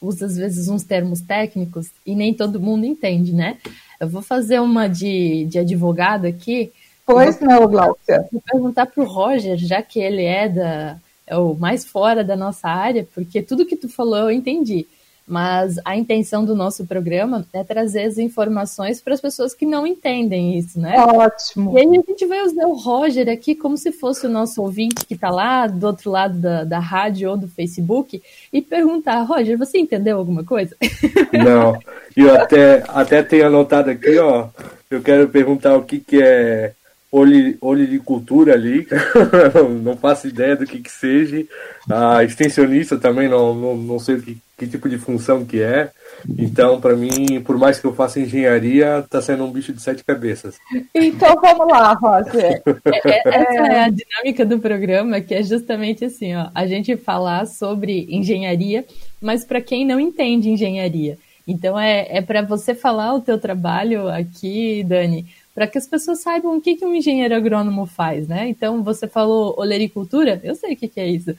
usa 0.00 0.26
às 0.26 0.36
vezes 0.36 0.68
uns 0.68 0.82
termos 0.82 1.20
técnicos 1.20 1.88
e 2.06 2.14
nem 2.14 2.32
todo 2.32 2.60
mundo 2.60 2.86
entende, 2.86 3.32
né? 3.32 3.58
Eu 4.00 4.08
vou 4.08 4.22
fazer 4.22 4.60
uma 4.60 4.88
de, 4.88 5.44
de 5.44 5.58
advogado 5.58 6.26
aqui. 6.26 6.72
Pois 7.04 7.38
não, 7.40 7.66
Glaucia. 7.66 8.26
Vou 8.32 8.40
perguntar 8.40 8.86
para 8.86 9.02
o 9.02 9.06
Roger, 9.06 9.58
já 9.58 9.82
que 9.82 9.98
ele 10.00 10.24
é 10.24 10.48
da, 10.48 10.96
é 11.26 11.36
o 11.36 11.54
mais 11.54 11.84
fora 11.84 12.24
da 12.24 12.34
nossa 12.34 12.68
área, 12.68 13.06
porque 13.14 13.42
tudo 13.42 13.66
que 13.66 13.76
tu 13.76 13.88
falou 13.88 14.18
eu 14.18 14.30
entendi. 14.30 14.86
Mas 15.30 15.78
a 15.84 15.96
intenção 15.96 16.44
do 16.44 16.56
nosso 16.56 16.84
programa 16.84 17.46
é 17.52 17.62
trazer 17.62 18.02
as 18.02 18.18
informações 18.18 19.00
para 19.00 19.14
as 19.14 19.20
pessoas 19.20 19.54
que 19.54 19.64
não 19.64 19.86
entendem 19.86 20.58
isso, 20.58 20.80
né? 20.80 20.96
Ótimo. 20.98 21.78
E 21.78 21.80
aí 21.80 21.86
a 21.86 22.10
gente 22.10 22.26
vai 22.26 22.42
usar 22.42 22.66
o 22.66 22.74
Roger 22.74 23.28
aqui 23.28 23.54
como 23.54 23.76
se 23.76 23.92
fosse 23.92 24.26
o 24.26 24.28
nosso 24.28 24.60
ouvinte 24.60 25.06
que 25.06 25.14
está 25.14 25.30
lá 25.30 25.68
do 25.68 25.86
outro 25.86 26.10
lado 26.10 26.36
da, 26.36 26.64
da 26.64 26.80
rádio 26.80 27.30
ou 27.30 27.36
do 27.36 27.46
Facebook 27.46 28.20
e 28.52 28.60
perguntar, 28.60 29.22
Roger, 29.22 29.56
você 29.56 29.78
entendeu 29.78 30.18
alguma 30.18 30.42
coisa? 30.42 30.76
Não, 31.32 31.78
eu 32.16 32.34
até, 32.34 32.82
até 32.88 33.22
tenho 33.22 33.46
anotado 33.46 33.88
aqui, 33.88 34.18
ó, 34.18 34.48
eu 34.90 35.00
quero 35.00 35.28
perguntar 35.28 35.76
o 35.76 35.84
que, 35.84 36.00
que 36.00 36.20
é 36.20 36.72
olericultura 37.12 38.54
ali, 38.54 38.86
não 39.82 39.96
faço 39.96 40.28
ideia 40.28 40.54
do 40.54 40.64
que 40.64 40.80
que 40.80 40.90
seja. 40.90 41.44
A 41.90 42.22
extensionista 42.22 42.96
também 42.96 43.28
não, 43.28 43.54
não, 43.54 43.76
não 43.76 43.98
sei 43.98 44.20
que, 44.20 44.38
que 44.56 44.66
tipo 44.66 44.88
de 44.88 44.96
função 44.96 45.44
que 45.44 45.60
é. 45.60 45.90
Então, 46.38 46.80
para 46.80 46.94
mim, 46.94 47.40
por 47.44 47.58
mais 47.58 47.80
que 47.80 47.86
eu 47.86 47.94
faça 47.94 48.20
engenharia, 48.20 49.00
está 49.00 49.20
sendo 49.20 49.44
um 49.44 49.50
bicho 49.50 49.72
de 49.72 49.82
sete 49.82 50.04
cabeças. 50.04 50.56
Então, 50.94 51.34
vamos 51.40 51.66
lá, 51.68 51.94
Roger. 51.94 52.62
É, 53.02 53.08
é, 53.08 53.22
essa 53.24 53.66
é 53.66 53.84
a 53.84 53.88
dinâmica 53.88 54.44
do 54.44 54.58
programa, 54.58 55.20
que 55.20 55.34
é 55.34 55.42
justamente 55.42 56.04
assim, 56.04 56.34
ó, 56.34 56.48
a 56.54 56.66
gente 56.66 56.96
falar 56.96 57.46
sobre 57.46 58.06
engenharia, 58.10 58.84
mas 59.20 59.44
para 59.44 59.60
quem 59.60 59.86
não 59.86 59.98
entende 59.98 60.50
engenharia. 60.50 61.18
Então, 61.46 61.78
é, 61.78 62.06
é 62.10 62.22
para 62.22 62.42
você 62.42 62.74
falar 62.74 63.14
o 63.14 63.20
teu 63.20 63.38
trabalho 63.38 64.08
aqui, 64.08 64.84
Dani, 64.84 65.26
para 65.60 65.66
que 65.66 65.76
as 65.76 65.86
pessoas 65.86 66.22
saibam 66.22 66.56
o 66.56 66.60
que, 66.60 66.74
que 66.74 66.86
um 66.86 66.94
engenheiro 66.94 67.34
agrônomo 67.34 67.84
faz, 67.84 68.26
né? 68.26 68.48
Então, 68.48 68.82
você 68.82 69.06
falou 69.06 69.54
olericultura, 69.58 70.40
eu 70.42 70.54
sei 70.54 70.72
o 70.72 70.76
que, 70.76 70.88
que 70.88 70.98
é 70.98 71.06
isso. 71.06 71.36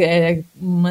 É, 0.00 0.42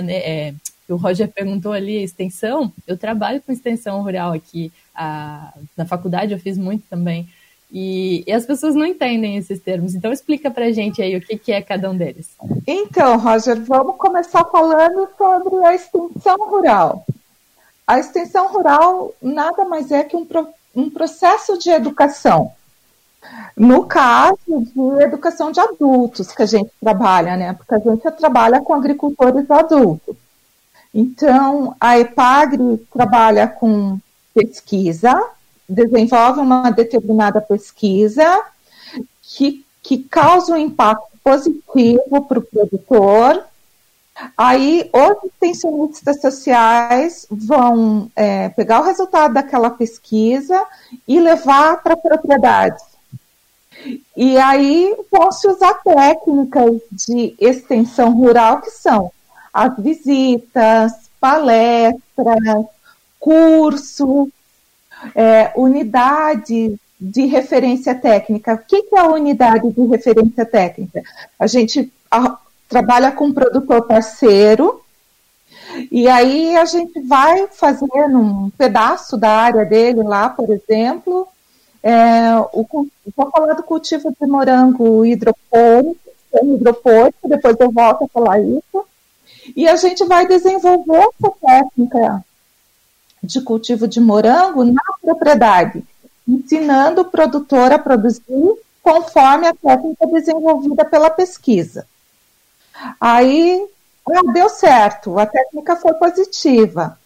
é, 0.08 0.54
o 0.88 0.96
Roger 0.96 1.28
perguntou 1.28 1.74
ali 1.74 2.02
extensão, 2.02 2.72
eu 2.88 2.98
trabalho 2.98 3.42
com 3.42 3.52
extensão 3.52 4.02
rural 4.02 4.32
aqui 4.32 4.72
a, 4.96 5.54
na 5.76 5.86
faculdade, 5.86 6.32
eu 6.32 6.40
fiz 6.40 6.58
muito 6.58 6.86
também. 6.90 7.28
E, 7.70 8.24
e, 8.26 8.32
as 8.32 8.46
pessoas 8.46 8.76
não 8.76 8.86
entendem 8.86 9.36
esses 9.36 9.60
termos. 9.60 9.94
Então 9.94 10.14
explica 10.14 10.50
para 10.50 10.72
gente 10.72 11.02
aí 11.02 11.18
o 11.18 11.22
que, 11.22 11.38
que 11.38 11.52
é 11.52 11.62
cada 11.62 11.92
um 11.92 11.98
deles. 11.98 12.30
Então, 12.66 13.18
Roger, 13.18 13.62
vamos 13.62 13.98
começar 13.98 14.46
falando 14.46 15.06
sobre 15.18 15.66
a 15.66 15.76
extensão 15.76 16.38
rural. 16.50 17.06
A 17.86 18.00
extensão 18.00 18.48
rural 18.48 19.14
nada 19.22 19.66
mais 19.66 19.92
é 19.92 20.02
que 20.02 20.16
um, 20.16 20.26
um 20.74 20.90
processo 20.90 21.58
de 21.58 21.72
educação 21.72 22.54
no 23.56 23.86
caso 23.86 24.38
de 24.48 25.04
educação 25.04 25.52
de 25.52 25.60
adultos 25.60 26.32
que 26.32 26.42
a 26.42 26.46
gente 26.46 26.72
trabalha, 26.80 27.36
né? 27.36 27.54
Porque 27.54 27.76
a 27.76 27.80
gente 27.80 28.10
trabalha 28.12 28.62
com 28.62 28.74
agricultores 28.74 29.50
adultos. 29.52 30.16
Então, 30.94 31.76
a 31.80 32.00
EPAGRE 32.00 32.78
trabalha 32.92 33.48
com 33.48 34.00
pesquisa, 34.34 35.22
desenvolve 35.68 36.40
uma 36.40 36.72
determinada 36.72 37.42
pesquisa 37.42 38.44
que, 39.22 39.66
que 39.84 40.00
causa 40.00 40.54
um 40.54 40.58
impacto 40.58 41.10
positivo 41.24 42.26
para 42.28 42.40
o 42.40 42.42
produtor. 42.42 43.44
Aí, 44.38 44.90
os 44.92 45.30
extensionistas 45.30 46.22
sociais 46.22 47.28
vão 47.30 48.10
é, 48.16 48.50
pegar 48.50 48.80
o 48.80 48.86
resultado 48.86 49.34
daquela 49.34 49.70
pesquisa 49.70 50.66
e 51.08 51.20
levar 51.20 51.84
para 51.84 51.94
a 51.94 51.98
propriedade 51.98 52.89
e 54.16 54.38
aí 54.38 54.96
se 55.32 55.48
usar 55.48 55.76
técnicas 55.76 56.82
de 56.92 57.36
extensão 57.40 58.14
rural, 58.14 58.62
que 58.62 58.72
são 58.72 59.12
as 59.54 59.76
visitas, 59.78 60.94
palestras, 61.20 62.66
cursos, 63.20 64.30
é, 65.16 65.52
unidades 65.56 66.78
de 67.00 67.26
referência 67.26 67.96
técnica. 67.96 68.56
O 68.56 68.58
que, 68.58 68.84
que 68.84 68.96
é 68.96 69.00
a 69.00 69.08
unidade 69.08 69.72
de 69.72 69.86
referência 69.88 70.46
técnica? 70.46 71.02
A 71.38 71.48
gente 71.48 71.92
a, 72.12 72.38
trabalha 72.68 73.12
com 73.12 73.32
produtor 73.32 73.84
parceiro, 73.84 74.82
e 75.92 76.08
aí 76.08 76.56
a 76.58 76.66
gente 76.66 77.00
vai 77.02 77.48
fazer 77.48 77.88
um 78.10 78.50
pedaço 78.52 79.16
da 79.16 79.30
área 79.30 79.64
dele 79.66 80.04
lá, 80.04 80.30
por 80.30 80.50
exemplo, 80.50 81.28
é, 81.84 82.36
o, 82.54 82.66
vou 83.16 83.32
falar 83.32 83.54
do 83.54 83.64
cultivo 83.64 84.14
de 84.20 84.28
morango 84.28 85.06
hidropônico, 85.06 85.98
hidropônico, 86.44 87.28
depois 87.28 87.56
eu 87.60 87.72
volto 87.72 88.04
a 88.04 88.08
falar 88.08 88.40
isso. 88.40 88.86
E 89.56 89.68
a 89.68 89.76
gente 89.76 90.06
vai 90.06 90.28
desenvolver 90.28 90.98
essa 90.98 91.34
técnica 91.42 92.24
de 93.24 93.42
cultivo 93.42 93.88
de 93.88 94.00
morango 94.00 94.64
na 94.64 94.82
propriedade, 95.02 95.84
ensinando 96.28 97.02
o 97.02 97.06
produtor 97.06 97.72
a 97.72 97.80
produzir 97.80 98.22
conforme 98.82 99.48
a 99.48 99.54
técnica 99.54 100.08
desenvolvida 100.08 100.86
pela 100.86 101.10
pesquisa. 101.10 101.86
Aí 103.00 103.68
ah, 104.08 104.32
deu 104.32 104.50
certo, 104.50 105.20
a 105.20 105.26
técnica 105.26 105.76
foi 105.76 105.94
positiva. 105.96 106.98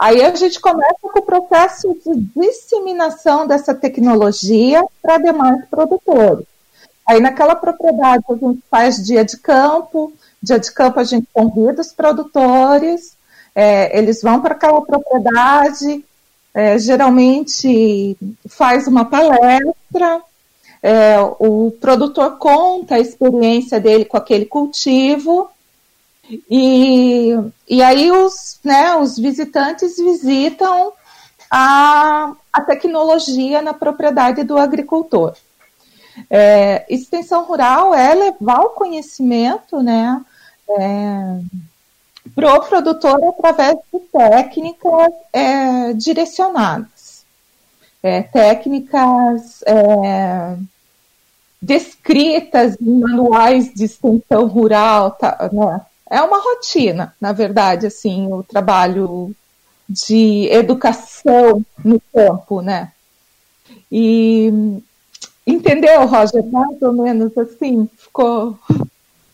Aí 0.00 0.22
a 0.24 0.34
gente 0.34 0.58
começa 0.58 0.96
com 1.02 1.18
o 1.18 1.22
processo 1.22 1.94
de 1.94 2.26
disseminação 2.34 3.46
dessa 3.46 3.74
tecnologia 3.74 4.82
para 5.02 5.18
demais 5.18 5.62
produtores. 5.68 6.46
Aí 7.06 7.20
naquela 7.20 7.54
propriedade 7.54 8.24
a 8.30 8.34
gente 8.34 8.62
faz 8.70 8.96
dia 9.04 9.22
de 9.22 9.36
campo, 9.36 10.10
dia 10.42 10.58
de 10.58 10.72
campo 10.72 11.00
a 11.00 11.04
gente 11.04 11.28
convida 11.34 11.82
os 11.82 11.92
produtores, 11.92 13.14
é, 13.54 13.98
eles 13.98 14.22
vão 14.22 14.40
para 14.40 14.54
aquela 14.54 14.80
propriedade, 14.80 16.02
é, 16.54 16.78
geralmente 16.78 18.16
faz 18.48 18.86
uma 18.86 19.04
palestra, 19.04 20.22
é, 20.82 21.20
o 21.38 21.76
produtor 21.78 22.38
conta 22.38 22.94
a 22.94 23.00
experiência 23.00 23.78
dele 23.78 24.06
com 24.06 24.16
aquele 24.16 24.46
cultivo, 24.46 25.50
e, 26.50 27.34
e 27.68 27.82
aí 27.82 28.10
os, 28.10 28.60
né, 28.62 28.96
os 28.96 29.18
visitantes 29.18 29.96
visitam 29.96 30.92
a, 31.50 32.32
a 32.52 32.60
tecnologia 32.62 33.60
na 33.60 33.74
propriedade 33.74 34.44
do 34.44 34.56
agricultor. 34.56 35.34
É, 36.28 36.84
extensão 36.88 37.44
rural 37.44 37.94
é 37.94 38.14
levar 38.14 38.60
o 38.60 38.70
conhecimento 38.70 39.82
né, 39.82 40.20
é, 40.68 41.40
para 42.34 42.54
o 42.54 42.62
produtor 42.66 43.22
através 43.24 43.76
de 43.92 44.00
técnicas 44.12 45.12
é, 45.32 45.92
direcionadas. 45.94 47.24
É, 48.02 48.22
técnicas 48.22 49.62
é, 49.66 50.56
descritas 51.60 52.76
em 52.80 52.98
manuais 52.98 53.72
de 53.74 53.84
extensão 53.84 54.46
rural, 54.46 55.10
tá, 55.12 55.50
né, 55.52 55.80
é 56.10 56.20
uma 56.20 56.38
rotina, 56.38 57.14
na 57.20 57.32
verdade, 57.32 57.86
assim, 57.86 58.26
o 58.32 58.42
trabalho 58.42 59.32
de 59.88 60.48
educação 60.50 61.64
no 61.84 62.02
campo, 62.12 62.60
né? 62.60 62.90
E 63.90 64.52
entendeu, 65.46 66.04
Roger? 66.06 66.44
Mais 66.46 66.82
ou 66.82 66.92
menos 66.92 67.36
assim, 67.38 67.88
ficou. 67.96 68.58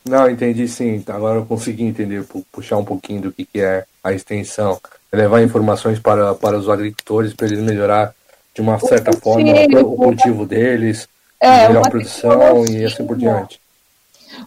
Não, 0.04 0.30
entendi 0.30 0.68
sim. 0.68 1.02
Agora 1.08 1.38
eu 1.38 1.46
consegui 1.46 1.82
entender, 1.82 2.24
puxar 2.52 2.76
um 2.76 2.84
pouquinho 2.84 3.22
do 3.22 3.32
que, 3.32 3.46
que 3.46 3.60
é 3.60 3.84
a 4.04 4.12
extensão, 4.12 4.78
levar 5.12 5.42
informações 5.42 5.98
para, 5.98 6.34
para 6.34 6.58
os 6.58 6.68
agricultores 6.68 7.32
para 7.32 7.46
eles 7.46 7.60
melhorar 7.60 8.14
de 8.54 8.60
uma 8.60 8.78
certa 8.78 9.10
o 9.10 9.16
forma 9.16 9.50
o 9.82 9.96
cultivo 9.96 10.46
deles, 10.46 11.08
é, 11.40 11.68
melhor 11.68 11.88
produção 11.88 12.64
e 12.66 12.84
assim 12.84 13.06
por 13.06 13.16
diante 13.16 13.60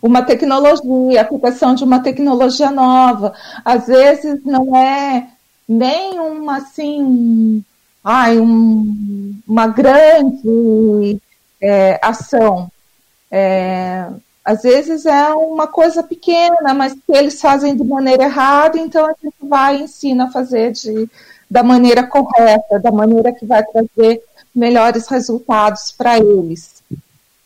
uma 0.02 0.22
tecnologia, 0.22 1.22
aplicação 1.22 1.76
de 1.76 1.84
uma 1.84 2.00
tecnologia 2.00 2.72
nova. 2.72 3.34
Às 3.64 3.88
vezes 3.88 4.44
não 4.44 4.76
é 4.76 5.28
nem 5.68 6.20
uma 6.20 6.58
assim, 6.58 7.64
ai, 8.04 8.40
um, 8.40 9.40
uma 9.48 9.68
grande 9.68 11.20
é, 11.62 12.00
ação. 12.02 12.72
É, 13.32 14.08
às 14.44 14.64
vezes 14.64 15.06
é 15.06 15.28
uma 15.34 15.68
coisa 15.68 16.02
pequena, 16.02 16.74
mas 16.74 16.94
que 16.94 17.12
eles 17.12 17.40
fazem 17.40 17.76
de 17.76 17.84
maneira 17.84 18.24
errada, 18.24 18.80
então 18.80 19.06
a 19.06 19.14
gente 19.22 19.36
vai 19.42 19.78
e 19.78 19.84
ensina 19.84 20.26
a 20.26 20.32
fazer 20.32 20.72
de, 20.72 21.08
da 21.50 21.62
maneira 21.62 22.04
correta, 22.08 22.80
da 22.80 22.92
maneira 22.92 23.32
que 23.32 23.46
vai 23.46 23.64
trazer 23.64 24.24
melhores 24.56 25.08
resultados 25.08 25.92
para 25.92 26.18
eles. 26.18 26.82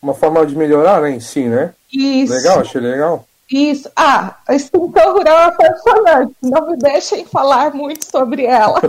Uma 0.02 0.14
forma 0.14 0.46
de 0.46 0.56
melhorar 0.56 1.02
né, 1.02 1.12
em 1.12 1.20
si, 1.20 1.44
né? 1.44 1.74
Isso. 1.94 2.34
Legal, 2.34 2.60
achei 2.60 2.82
legal. 2.82 3.28
Isso. 3.52 3.90
Ah, 3.96 4.38
a 4.48 4.56
extinção 4.56 5.14
rural 5.14 5.38
é 5.38 5.46
apaixonante. 5.46 6.34
Não 6.42 6.72
me 6.72 6.78
deixem 6.78 7.26
falar 7.26 7.74
muito 7.74 8.04
sobre 8.04 8.46
ela. 8.46 8.82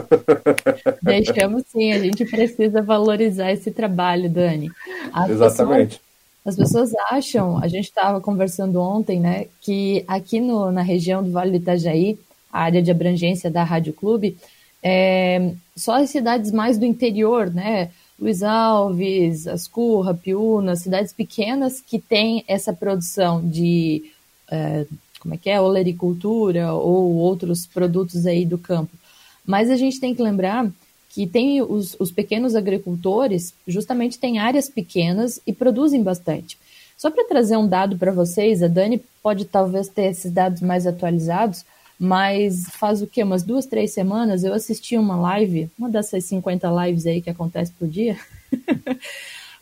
Deixamos 1.03 1.65
sim, 1.69 1.93
a 1.93 1.99
gente 1.99 2.25
precisa 2.25 2.81
valorizar 2.81 3.53
esse 3.53 3.71
trabalho, 3.71 4.31
Dani. 4.31 4.71
As 5.13 5.31
Exatamente. 5.31 6.01
Pessoas, 6.45 6.47
As 6.47 6.57
pessoas 6.57 6.93
acham, 7.11 7.59
a 7.59 7.69
gente 7.69 7.85
estava 7.85 8.21
conversando 8.21 8.81
ontem, 8.81 9.21
né, 9.21 9.47
que 9.61 10.03
aqui 10.09 10.41
no, 10.41 10.73
na 10.73 10.83
região 10.83 11.23
do 11.23 11.31
Vale 11.31 11.51
do 11.51 11.57
Itajaí, 11.63 12.19
a 12.51 12.63
área 12.63 12.83
de 12.83 12.91
abrangência 12.91 13.51
da 13.51 13.65
Rádio 13.65 13.93
Clube, 13.93 14.37
é, 14.83 15.53
só 15.77 15.97
as 16.01 16.11
cidades 16.11 16.51
mais 16.53 16.79
do 16.79 16.87
interior, 16.87 17.51
né, 17.51 17.91
Luiz 18.19 18.43
Alves, 18.43 19.47
Ascurra, 19.47 20.15
Piúna, 20.15 20.77
cidades 20.77 21.13
pequenas 21.13 21.81
que 21.81 21.99
têm 21.99 22.45
essa 22.47 22.73
produção 22.73 23.47
de, 23.47 24.11
é, 24.51 24.87
como 25.19 25.35
é 25.35 25.37
que 25.37 25.51
é, 25.51 25.61
olericultura 25.61 26.73
ou 26.73 27.15
outros 27.17 27.67
produtos 27.67 28.27
aí 28.27 28.47
do 28.47 28.57
campo. 28.57 28.93
Mas 29.45 29.71
a 29.71 29.77
gente 29.77 30.01
tem 30.01 30.15
que 30.15 30.23
lembrar 30.23 30.71
que 31.11 31.27
tem 31.27 31.63
os, 31.63 31.97
os 32.01 32.11
pequenos 32.11 32.55
agricultores, 32.55 33.55
justamente 33.67 34.19
têm 34.19 34.39
áreas 34.39 34.69
pequenas 34.69 35.41
e 35.47 35.53
produzem 35.53 36.03
bastante. 36.03 36.59
Só 36.97 37.11
para 37.11 37.27
trazer 37.27 37.57
um 37.57 37.69
dado 37.69 37.99
para 37.99 38.13
vocês, 38.13 38.63
a 38.63 38.69
Dani 38.69 39.03
pode 39.23 39.45
talvez 39.45 39.89
ter 39.89 40.11
esses 40.11 40.33
dados 40.33 40.61
mais 40.61 40.87
atualizados, 40.87 41.65
mas 41.99 42.67
faz 42.71 43.03
o 43.03 43.07
quê? 43.07 43.23
Umas 43.23 43.43
duas, 43.43 43.67
três 43.67 43.93
semanas 43.93 44.45
eu 44.45 44.53
assisti 44.53 44.97
uma 44.97 45.17
live, 45.17 45.71
uma 45.79 45.89
dessas 45.89 46.25
50 46.25 46.69
lives 46.85 47.07
aí 47.07 47.23
que 47.23 47.31
acontece 47.31 47.73
por 47.73 47.89
dia. 47.89 48.17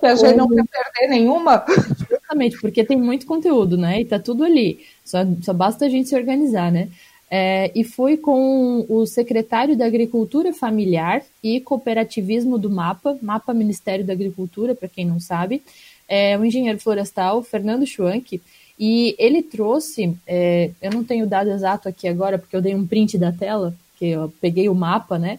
A 0.02 0.16
gente 0.16 0.36
não 0.36 0.48
quer 0.48 0.64
perder 0.64 1.08
nenhuma. 1.08 1.64
Justamente, 2.10 2.60
porque 2.60 2.82
tem 2.84 2.96
muito 2.96 3.24
conteúdo, 3.24 3.76
né? 3.76 4.00
E 4.00 4.04
tá 4.04 4.18
tudo 4.18 4.42
ali. 4.42 4.80
Só, 5.04 5.18
só 5.40 5.52
basta 5.52 5.86
a 5.86 5.88
gente 5.88 6.08
se 6.08 6.16
organizar, 6.16 6.72
né? 6.72 6.88
É, 7.30 7.70
e 7.74 7.82
foi 7.82 8.16
com 8.16 8.84
o 8.88 9.06
secretário 9.06 9.74
da 9.76 9.86
Agricultura 9.86 10.52
Familiar 10.52 11.22
e 11.42 11.60
Cooperativismo 11.60 12.58
do 12.58 12.68
MAPA, 12.68 13.16
MAPA 13.22 13.54
Ministério 13.54 14.04
da 14.04 14.12
Agricultura, 14.12 14.74
para 14.74 14.88
quem 14.88 15.06
não 15.06 15.18
sabe, 15.18 15.62
é, 16.06 16.36
o 16.36 16.44
engenheiro 16.44 16.78
florestal 16.78 17.42
Fernando 17.42 17.86
Schwank, 17.86 18.42
e 18.78 19.14
ele 19.18 19.42
trouxe, 19.42 20.16
é, 20.26 20.70
eu 20.80 20.90
não 20.90 21.04
tenho 21.04 21.24
o 21.24 21.28
dado 21.28 21.50
exato 21.50 21.88
aqui 21.88 22.08
agora, 22.08 22.38
porque 22.38 22.56
eu 22.56 22.62
dei 22.62 22.74
um 22.74 22.86
print 22.86 23.18
da 23.18 23.32
tela, 23.32 23.74
que 23.98 24.06
eu 24.06 24.32
peguei 24.40 24.68
o 24.68 24.74
mapa, 24.74 25.18
né? 25.18 25.38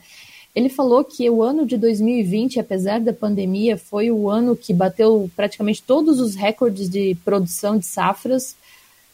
Ele 0.56 0.70
falou 0.70 1.04
que 1.04 1.28
o 1.30 1.42
ano 1.42 1.66
de 1.66 1.78
2020, 1.78 2.60
apesar 2.60 3.00
da 3.00 3.12
pandemia, 3.12 3.76
foi 3.76 4.12
o 4.12 4.30
ano 4.30 4.56
que 4.56 4.72
bateu 4.72 5.30
praticamente 5.36 5.82
todos 5.82 6.20
os 6.20 6.36
recordes 6.36 6.88
de 6.88 7.18
produção 7.26 7.78
de 7.78 7.86
safras 7.86 8.56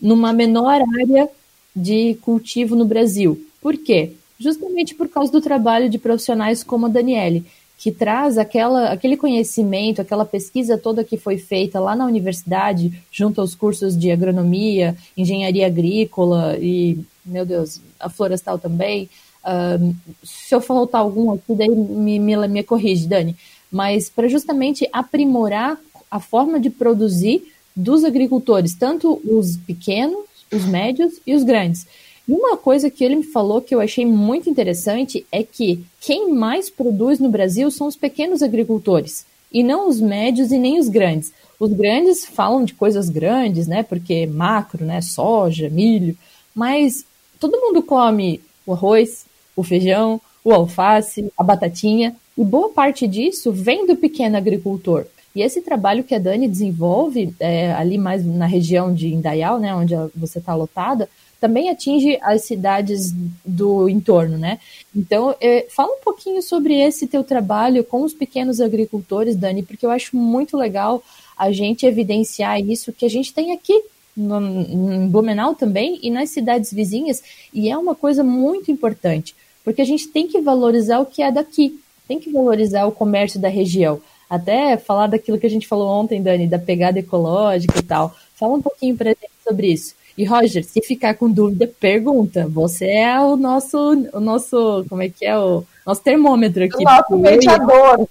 numa 0.02 0.34
menor 0.34 0.82
área 1.00 1.30
de 1.74 2.16
cultivo 2.22 2.76
no 2.76 2.84
Brasil. 2.84 3.42
Por 3.62 3.78
quê? 3.78 4.14
Justamente 4.38 4.94
por 4.94 5.08
causa 5.08 5.32
do 5.32 5.42
trabalho 5.42 5.90
de 5.90 5.98
profissionais 5.98 6.62
como 6.62 6.88
a 6.88 6.90
Daniele, 6.90 7.46
que 7.80 7.94
traz 7.94 8.38
aquela, 8.38 8.90
aquele 8.90 9.16
conhecimento, 9.16 10.02
aquela 10.02 10.26
pesquisa 10.26 10.78
toda 10.78 11.02
que 11.02 11.16
foi 11.16 11.38
feita 11.38 11.80
lá 11.80 11.96
na 11.96 12.06
universidade, 12.06 12.92
junto 13.10 13.40
aos 13.40 13.56
cursos 13.56 13.98
de 13.98 14.12
agronomia, 14.12 14.98
engenharia 15.16 15.66
agrícola 15.66 16.58
e, 16.60 17.00
meu 17.26 17.46
Deus, 17.46 17.80
a 17.98 18.10
florestal 18.10 18.60
também. 18.60 19.10
Uh, 19.46 19.96
se 20.22 20.54
eu 20.54 20.60
faltar 20.60 21.00
algum 21.00 21.32
aqui, 21.32 21.56
daí 21.56 21.70
me, 21.70 22.20
me, 22.20 22.48
me 22.50 22.64
corrige, 22.64 23.08
Dani. 23.08 23.34
Mas 23.72 24.10
para 24.10 24.28
justamente 24.28 24.86
aprimorar 24.92 25.80
a 26.12 26.20
forma 26.20 26.60
de 26.60 26.70
produzir 26.70 27.50
dos 27.74 28.04
agricultores, 28.04 28.76
tanto 28.76 29.22
os 29.24 29.56
pequenos 29.56 30.30
os 30.52 30.66
médios 30.66 31.14
e 31.26 31.36
os 31.36 31.44
grandes. 31.44 31.86
Uma 32.30 32.56
coisa 32.56 32.92
que 32.92 33.04
ele 33.04 33.16
me 33.16 33.24
falou 33.24 33.60
que 33.60 33.74
eu 33.74 33.80
achei 33.80 34.06
muito 34.06 34.48
interessante 34.48 35.26
é 35.32 35.42
que 35.42 35.84
quem 36.00 36.32
mais 36.32 36.70
produz 36.70 37.20
no 37.20 37.28
Brasil 37.28 37.72
são 37.72 37.88
os 37.88 37.96
pequenos 37.96 38.44
agricultores, 38.44 39.26
e 39.52 39.64
não 39.64 39.90
os 39.90 40.00
médios 40.00 40.52
e 40.52 40.60
nem 40.60 40.80
os 40.80 40.90
grandes. 40.90 41.34
Os 41.60 41.74
grandes 41.74 42.24
falam 42.26 42.64
de 42.64 42.76
coisas 42.76 43.10
grandes, 43.10 43.66
né? 43.66 43.82
Porque 43.82 44.28
macro, 44.28 44.86
né? 44.86 45.02
Soja, 45.02 45.72
milho, 45.72 46.16
mas 46.54 47.04
todo 47.40 47.60
mundo 47.60 47.82
come 47.82 48.40
o 48.64 48.74
arroz, 48.74 49.26
o 49.56 49.64
feijão, 49.64 50.22
o 50.44 50.54
alface, 50.54 51.34
a 51.36 51.44
batatinha, 51.44 52.16
e 52.38 52.44
boa 52.44 52.70
parte 52.70 53.08
disso 53.08 53.52
vem 53.52 53.88
do 53.88 53.96
pequeno 53.96 54.38
agricultor. 54.38 55.08
E 55.36 55.42
esse 55.42 55.62
trabalho 55.62 56.04
que 56.04 56.14
a 56.14 56.20
Dani 56.20 56.48
desenvolve 56.48 57.34
é, 57.40 57.74
ali 57.74 57.98
mais 57.98 58.24
na 58.24 58.46
região 58.46 58.94
de 58.94 59.08
Indaial, 59.08 59.58
né, 59.60 59.74
onde 59.74 59.96
você 60.16 60.38
está 60.38 60.54
lotada, 60.54 61.10
também 61.40 61.70
atinge 61.70 62.18
as 62.22 62.44
cidades 62.44 63.14
do 63.46 63.88
entorno, 63.88 64.38
né? 64.38 64.60
Então, 64.96 65.36
é, 65.40 65.66
fala 65.70 65.94
um 65.94 66.04
pouquinho 66.04 66.42
sobre 66.42 66.80
esse 66.80 67.08
teu 67.08 67.24
trabalho 67.24 67.84
com 67.84 68.04
os 68.04 68.14
pequenos 68.14 68.60
agricultores, 68.60 69.36
Dani, 69.36 69.64
porque 69.64 69.86
eu 69.86 69.92
acho 69.92 70.16
muito 70.16 70.58
legal 70.58 71.02
a 71.38 71.52
gente 71.52 71.86
evidenciar 71.86 72.60
isso 72.60 72.92
que 72.92 73.06
a 73.06 73.10
gente 73.10 73.34
tem 73.34 73.54
aqui 73.54 73.82
no, 74.16 74.40
em 74.62 75.08
Blumenau 75.08 75.56
também 75.56 76.00
e 76.02 76.12
nas 76.12 76.30
cidades 76.30 76.74
vizinhas, 76.74 77.24
e 77.54 77.70
é 77.70 77.78
uma 77.78 77.96
coisa 77.96 78.24
muito 78.24 78.70
importante, 78.70 79.34
porque 79.64 79.82
a 79.82 79.86
gente 79.86 80.08
tem 80.08 80.28
que 80.28 80.42
valorizar 80.42 81.00
o 81.00 81.06
que 81.06 81.22
é 81.22 81.32
daqui, 81.32 81.80
tem 82.08 82.20
que 82.20 82.30
valorizar 82.30 82.86
o 82.86 82.92
comércio 82.92 83.40
da 83.40 83.48
região 83.48 84.02
até 84.30 84.78
falar 84.78 85.08
daquilo 85.08 85.40
que 85.40 85.48
a 85.48 85.50
gente 85.50 85.68
falou 85.68 85.90
ontem, 85.90 86.22
Dani, 86.22 86.48
da 86.48 86.60
pegada 86.60 87.00
ecológica 87.00 87.80
e 87.80 87.82
tal. 87.82 88.16
Fala 88.36 88.54
um 88.54 88.62
pouquinho 88.62 88.96
pra 88.96 89.10
gente 89.10 89.32
sobre 89.44 89.74
isso. 89.74 89.96
E 90.20 90.26
Roger, 90.26 90.66
se 90.66 90.82
ficar 90.82 91.14
com 91.14 91.32
dúvida, 91.32 91.66
pergunta. 91.80 92.46
Você 92.50 92.86
é 92.88 93.18
o 93.22 93.38
nosso, 93.38 93.78
o 94.12 94.20
nosso, 94.20 94.86
como 94.90 95.02
é 95.02 95.08
que 95.08 95.26
é 95.26 95.40
o 95.40 95.64
nosso 95.88 96.02
termômetro 96.02 96.62
aqui. 96.62 96.76
O 96.76 96.84
nosso 96.84 97.18
mediador. 97.18 98.06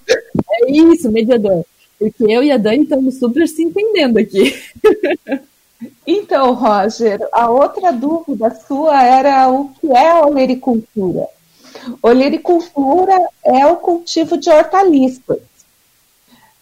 É 0.51 0.71
isso, 0.73 1.13
mediador. 1.13 1.67
Porque 1.99 2.25
eu 2.27 2.43
e 2.43 2.51
a 2.51 2.57
Dani 2.57 2.85
estamos 2.85 3.19
super 3.19 3.47
se 3.47 3.63
entendendo 3.63 4.17
aqui. 4.17 4.59
Então, 6.05 6.55
Roger, 6.55 7.21
a 7.31 7.49
outra 7.49 7.93
dúvida 7.93 8.51
sua 8.67 9.01
era 9.05 9.49
o 9.49 9.69
que 9.69 9.87
é 9.93 10.11
a 10.11 10.27
olericultura. 10.27 11.29
Olericultura 12.03 13.15
é 13.45 13.65
o 13.67 13.77
cultivo 13.77 14.37
de 14.37 14.51
hortaliças 14.51 15.39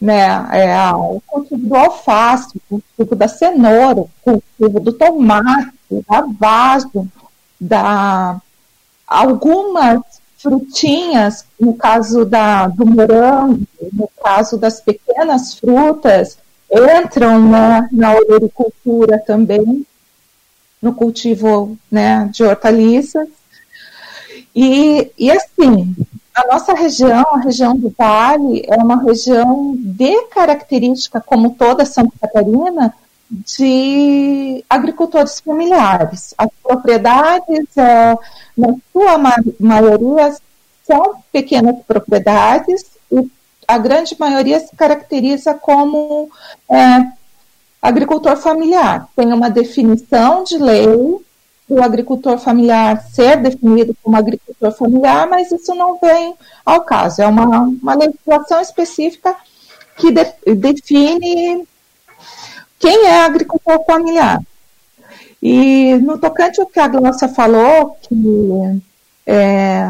né, 0.00 0.46
é, 0.52 0.92
o 0.92 1.20
cultivo 1.26 1.66
do 1.68 1.74
alface, 1.74 2.60
o 2.70 2.80
cultivo 2.80 3.16
da 3.16 3.28
cenoura, 3.28 4.00
o 4.00 4.10
cultivo 4.22 4.80
do 4.80 4.92
tomate, 4.92 5.72
da 6.08 6.20
vaso, 6.38 7.08
da 7.60 8.40
algumas 9.06 10.00
frutinhas, 10.36 11.44
no 11.58 11.74
caso 11.74 12.24
da, 12.24 12.66
do 12.68 12.84
morango, 12.84 13.62
no 13.92 14.08
caso 14.22 14.58
das 14.58 14.80
pequenas 14.80 15.54
frutas, 15.54 16.38
entram 16.70 17.48
né, 17.48 17.88
na 17.92 18.14
olericultura 18.14 19.18
também, 19.18 19.86
no 20.82 20.94
cultivo 20.94 21.76
né, 21.90 22.28
de 22.32 22.44
hortaliças. 22.44 23.28
E, 24.54 25.10
e 25.18 25.30
assim, 25.30 25.94
a 26.36 26.46
nossa 26.52 26.74
região, 26.74 27.24
a 27.32 27.38
região 27.38 27.74
do 27.74 27.92
Vale, 27.96 28.62
é 28.68 28.76
uma 28.76 29.02
região 29.02 29.74
de 29.74 30.22
característica, 30.24 31.18
como 31.18 31.54
toda 31.54 31.86
Santa 31.86 32.12
Catarina, 32.20 32.94
de 33.30 34.62
agricultores 34.68 35.40
familiares. 35.40 36.34
As 36.36 36.48
propriedades, 36.62 37.66
é, 37.76 38.18
na 38.56 38.74
sua 38.92 39.18
maioria, 39.58 40.36
são 40.86 41.16
pequenas 41.32 41.76
propriedades 41.86 42.84
e 43.10 43.28
a 43.66 43.78
grande 43.78 44.14
maioria 44.20 44.60
se 44.60 44.76
caracteriza 44.76 45.54
como 45.54 46.30
é, 46.70 47.06
agricultor 47.80 48.36
familiar. 48.36 49.08
Tem 49.16 49.32
uma 49.32 49.48
definição 49.48 50.44
de 50.44 50.58
lei 50.58 50.86
do 51.68 51.82
agricultor 51.82 52.38
familiar 52.38 53.02
ser 53.12 53.36
definido 53.38 53.96
como 54.02 54.16
agricultor 54.16 54.72
familiar, 54.72 55.28
mas 55.28 55.50
isso 55.50 55.74
não 55.74 55.98
vem 55.98 56.34
ao 56.64 56.82
caso. 56.82 57.22
É 57.22 57.26
uma, 57.26 57.44
uma 57.62 57.94
legislação 57.94 58.60
específica 58.60 59.34
que 59.96 60.12
de, 60.12 60.24
define 60.54 61.66
quem 62.78 63.06
é 63.06 63.24
agricultor 63.24 63.84
familiar. 63.84 64.40
E 65.42 65.94
no 65.96 66.18
tocante 66.18 66.60
ao 66.60 66.66
que 66.66 66.78
a 66.78 66.88
Glaucia 66.88 67.28
falou, 67.28 67.96
que 68.02 68.82
é, 69.26 69.82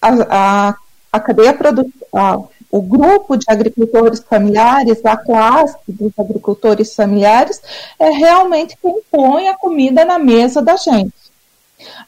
a, 0.00 0.08
a, 0.30 0.74
a 1.12 1.20
cadeia 1.20 1.52
produtiva, 1.52 2.48
o 2.72 2.80
grupo 2.80 3.36
de 3.36 3.44
agricultores 3.48 4.20
familiares, 4.20 5.04
a 5.04 5.14
classe 5.14 5.76
dos 5.86 6.10
agricultores 6.18 6.94
familiares, 6.94 7.60
é 8.00 8.08
realmente 8.10 8.78
quem 8.80 9.02
põe 9.10 9.46
a 9.48 9.54
comida 9.54 10.06
na 10.06 10.18
mesa 10.18 10.62
da 10.62 10.76
gente. 10.76 11.12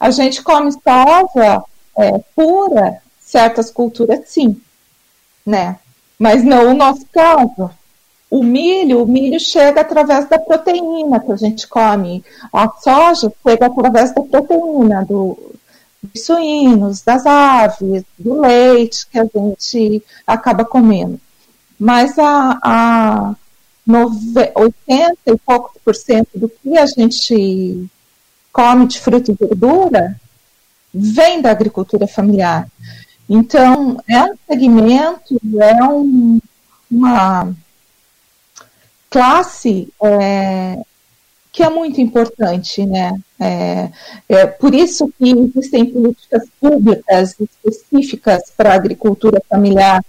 A 0.01 0.11
gente 0.11 0.43
come 0.43 0.73
soja 0.73 1.63
é, 1.99 2.19
pura, 2.35 2.97
certas 3.21 3.71
culturas 3.71 4.21
sim, 4.27 4.59
né? 5.45 5.79
Mas 6.19 6.43
não 6.43 6.71
o 6.71 6.75
nosso 6.75 7.05
caso. 7.13 7.71
O 8.31 8.43
milho, 8.43 9.03
o 9.03 9.07
milho 9.07 9.39
chega 9.39 9.83
através 9.83 10.27
da 10.31 10.39
proteína 10.39 11.21
que 11.21 11.31
a 11.31 11.37
gente 11.37 11.69
come. 11.69 12.25
A 12.51 12.71
soja 12.71 13.31
chega 13.47 13.67
através 13.67 14.15
da 14.15 14.23
proteína 14.23 15.05
do, 15.05 15.54
dos 16.13 16.25
suínos, 16.25 17.03
das 17.03 17.25
aves, 17.27 18.05
do 18.19 18.41
leite 18.41 19.07
que 19.07 19.19
a 19.19 19.25
gente 19.25 20.03
acaba 20.27 20.65
comendo. 20.65 21.21
Mas 21.79 22.19
a, 22.19 22.59
a, 22.63 23.35
80 23.87 25.19
e 25.27 25.37
poucos 25.45 25.81
por 25.85 25.95
cento 25.95 26.31
do 26.35 26.49
que 26.49 26.77
a 26.79 26.87
gente 26.87 27.89
come 28.53 28.87
de 28.87 29.01
fruta 29.01 29.31
e 29.31 29.35
verdura 29.35 30.19
vem 30.93 31.43
da 31.43 31.51
agricultura 31.51 32.07
familiar. 32.07 32.69
Então, 33.29 34.01
é 34.09 34.23
um 34.23 34.37
segmento, 34.47 35.41
é 35.61 35.85
um, 35.85 36.41
uma 36.91 37.53
classe 39.11 39.89
é, 40.03 40.79
que 41.51 41.63
é 41.63 41.71
muito 41.71 42.01
importante, 42.01 42.85
né? 42.85 43.19
É, 43.47 43.91
é, 44.27 44.47
por 44.47 44.75
isso 44.75 45.13
que 45.19 45.31
existem 45.31 45.85
políticas 45.85 46.49
públicas 46.59 47.37
específicas 47.39 48.51
para 48.57 48.71
a 48.71 48.75
agricultura 48.75 49.39
familiar, 49.47 50.03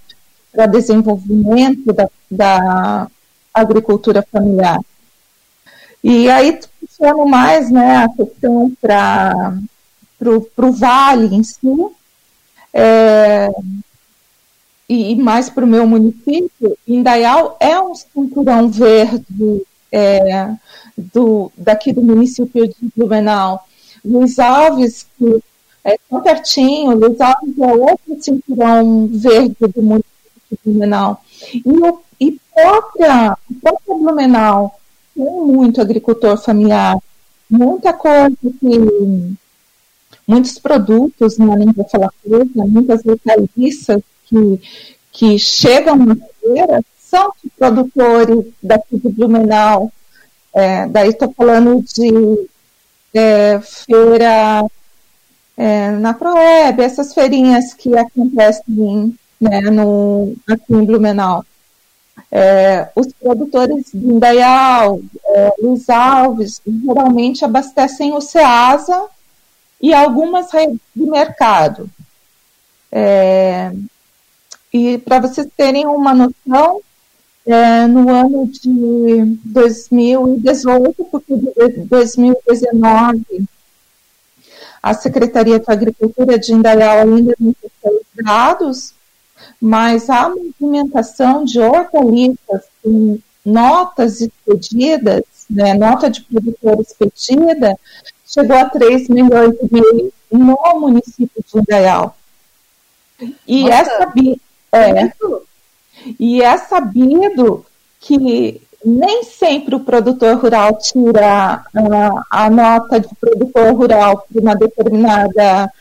para 0.53 0.67
desenvolvimento 0.67 1.91
da, 1.91 2.09
da 2.31 3.07
agricultura 3.53 4.25
familiar. 4.31 4.79
E 6.01 6.29
aí 6.29 6.57
funciona 6.79 7.25
mais 7.25 7.69
né, 7.69 8.05
a 8.05 8.09
questão 8.09 8.71
para 8.79 9.57
o 10.29 10.71
vale 10.71 11.35
em 11.35 11.43
si, 11.43 11.59
é, 12.73 13.49
e 14.87 15.13
mais 15.17 15.49
para 15.49 15.65
o 15.65 15.67
meu 15.67 15.85
município, 15.85 16.77
Indaial 16.87 17.57
é 17.59 17.77
um 17.81 17.93
cinturão 17.95 18.69
verde 18.69 19.65
é, 19.91 20.53
do, 20.97 21.51
daqui 21.57 21.93
do 21.93 22.01
município 22.01 22.67
de 22.67 22.75
Blumenau. 22.95 23.65
Luiz 24.03 24.37
Alves, 24.39 25.07
que 25.17 25.43
é 25.83 25.97
tão 26.09 26.21
pertinho, 26.21 26.95
Luiz 26.95 27.19
Alves 27.19 27.57
é 27.59 27.73
outro 27.73 28.23
cinturão 28.23 29.07
verde 29.07 29.55
do 29.59 29.81
município 29.81 30.11
de 30.51 30.57
Blumenau. 30.65 31.21
E, 31.53 31.69
o, 31.69 32.01
e 32.19 32.39
própria, 32.53 33.37
própria 33.61 33.95
Blumenau 33.95 34.79
tem 35.15 35.25
muito 35.25 35.81
agricultor 35.81 36.37
familiar, 36.37 36.97
muita 37.49 37.93
coisa 37.93 38.35
que 38.41 39.35
muitos 40.27 40.57
produtos, 40.57 41.37
não 41.37 41.55
nem 41.55 41.71
vou 41.71 41.87
falar 41.87 42.09
coisa, 42.23 42.65
muitas 42.67 43.05
hortaliças 43.05 44.01
que, 44.25 44.61
que 45.11 45.39
chegam 45.39 45.95
na 45.97 46.15
feira 46.15 46.83
são 47.09 47.31
produtores 47.57 48.45
daqui 48.61 48.97
de 48.97 49.09
Blumenau. 49.09 49.91
É, 50.53 50.87
daí 50.87 51.09
estou 51.09 51.33
falando 51.33 51.83
de 51.83 52.49
é, 53.13 53.59
feira 53.61 54.65
é, 55.57 55.91
na 55.91 56.13
Proeb, 56.13 56.79
essas 56.79 57.13
feirinhas 57.13 57.73
que 57.73 57.95
acontecem 57.97 59.17
né, 59.39 59.61
no, 59.61 60.33
aqui 60.47 60.73
em 60.73 60.85
Blumenau. 60.85 61.45
É, 62.31 62.89
os 62.95 63.13
produtores 63.13 63.87
de 63.93 64.05
Indaial, 64.05 64.99
é, 65.25 65.53
Luiz 65.61 65.89
Alves, 65.89 66.61
geralmente 66.65 67.45
abastecem 67.45 68.13
o 68.13 68.21
Ceasa 68.21 69.07
e 69.81 69.93
algumas 69.93 70.51
redes 70.51 70.79
de 70.95 71.05
mercado. 71.05 71.89
É, 72.91 73.71
e 74.73 74.97
para 74.97 75.19
vocês 75.19 75.47
terem 75.55 75.85
uma 75.85 76.13
noção, 76.13 76.81
é, 77.45 77.85
no 77.87 78.09
ano 78.09 78.47
de 78.47 79.37
2018, 79.43 81.05
porque 81.05 81.35
2019 81.85 83.47
a 84.85 84.93
Secretaria 84.93 85.59
de 85.59 85.65
Agricultura 85.67 86.37
de 86.37 86.53
Indaial 86.53 86.99
ainda 86.99 87.33
não 87.39 87.55
tem 87.81 88.01
dados, 88.23 88.93
mas 89.59 90.09
a 90.11 90.29
movimentação 90.29 91.43
de 91.43 91.59
hortaliças 91.59 92.65
com 92.83 93.17
notas 93.43 94.21
expedidas, 94.21 95.23
né, 95.49 95.73
nota 95.73 96.07
de 96.09 96.21
produtor 96.21 96.79
expedida, 96.81 97.75
chegou 98.27 98.57
a 98.57 98.69
3 98.69 99.09
milhões 99.09 99.55
e 99.59 99.73
meio 99.73 100.13
no 100.31 100.79
município 100.79 101.43
de 101.43 101.59
Indaial. 101.59 102.15
E 103.47 103.63
Nossa. 103.63 103.75
é 103.75 103.85
sabido, 103.85 104.41
é, 104.71 105.11
e 106.19 106.41
é 106.41 106.57
sabido 106.57 107.65
que 107.99 108.61
nem 108.83 109.23
sempre 109.23 109.75
o 109.75 109.79
produtor 109.79 110.37
rural 110.37 110.77
tira 110.77 111.63
a, 111.75 112.45
a 112.45 112.49
nota 112.49 112.99
de 112.99 113.09
produtor 113.15 113.73
rural 113.73 114.25
por 114.31 114.41
uma 114.41 114.55
determinada 114.55 115.71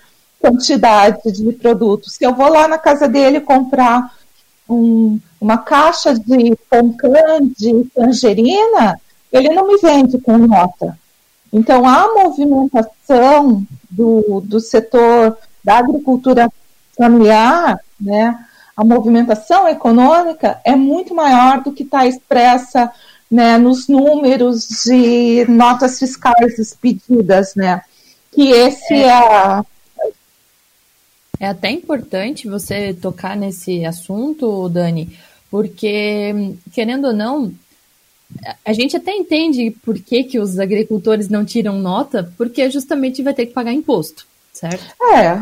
quantidade 0.41 1.31
de 1.33 1.53
produtos. 1.53 2.15
Se 2.15 2.25
eu 2.25 2.35
vou 2.35 2.49
lá 2.49 2.67
na 2.67 2.79
casa 2.79 3.07
dele 3.07 3.41
comprar 3.41 4.11
um, 4.69 5.19
uma 5.41 5.59
caixa 5.59 6.15
de 6.15 6.57
poncã 6.71 7.41
de 7.57 7.85
tangerina, 7.95 8.99
ele 9.31 9.51
não 9.51 9.67
me 9.67 9.79
vende 9.79 10.19
com 10.19 10.39
nota. 10.39 10.99
Então, 11.53 11.87
a 11.87 12.13
movimentação 12.15 13.65
do, 13.91 14.41
do 14.41 14.61
setor 14.61 15.37
da 15.63 15.79
agricultura 15.79 16.51
familiar, 16.97 17.79
né, 18.01 18.39
a 18.77 18.85
movimentação 18.85 19.69
econômica 19.69 20.61
é 20.65 20.75
muito 20.75 21.15
maior 21.15 21.63
do 21.63 21.73
que 21.73 21.83
está 21.83 22.07
expressa 22.07 22.91
né, 23.31 23.59
nos 23.59 23.89
números 23.89 24.69
de 24.85 25.45
notas 25.49 25.99
fiscais 25.99 26.59
expedidas, 26.59 27.55
né? 27.55 27.83
Que 28.33 28.51
esse 28.51 28.95
é, 28.95 29.09
é 29.09 29.63
é 31.41 31.49
até 31.49 31.71
importante 31.71 32.49
você 32.49 32.95
tocar 32.95 33.37
nesse 33.37 33.85
assunto, 33.85 34.69
Dani, 34.69 35.19
porque, 35.51 36.55
querendo 36.73 37.09
ou 37.09 37.13
não, 37.13 37.53
a 38.65 38.73
gente 38.73 38.97
até 38.97 39.13
entende 39.13 39.71
por 39.85 39.99
que, 39.99 40.25
que 40.25 40.39
os 40.39 40.59
agricultores 40.59 41.29
não 41.29 41.45
tiram 41.45 41.79
nota, 41.79 42.33
porque 42.37 42.71
justamente 42.71 43.23
vai 43.23 43.35
ter 43.35 43.47
que 43.47 43.53
pagar 43.53 43.73
imposto, 43.73 44.27
certo? 44.53 44.95
É. 45.13 45.41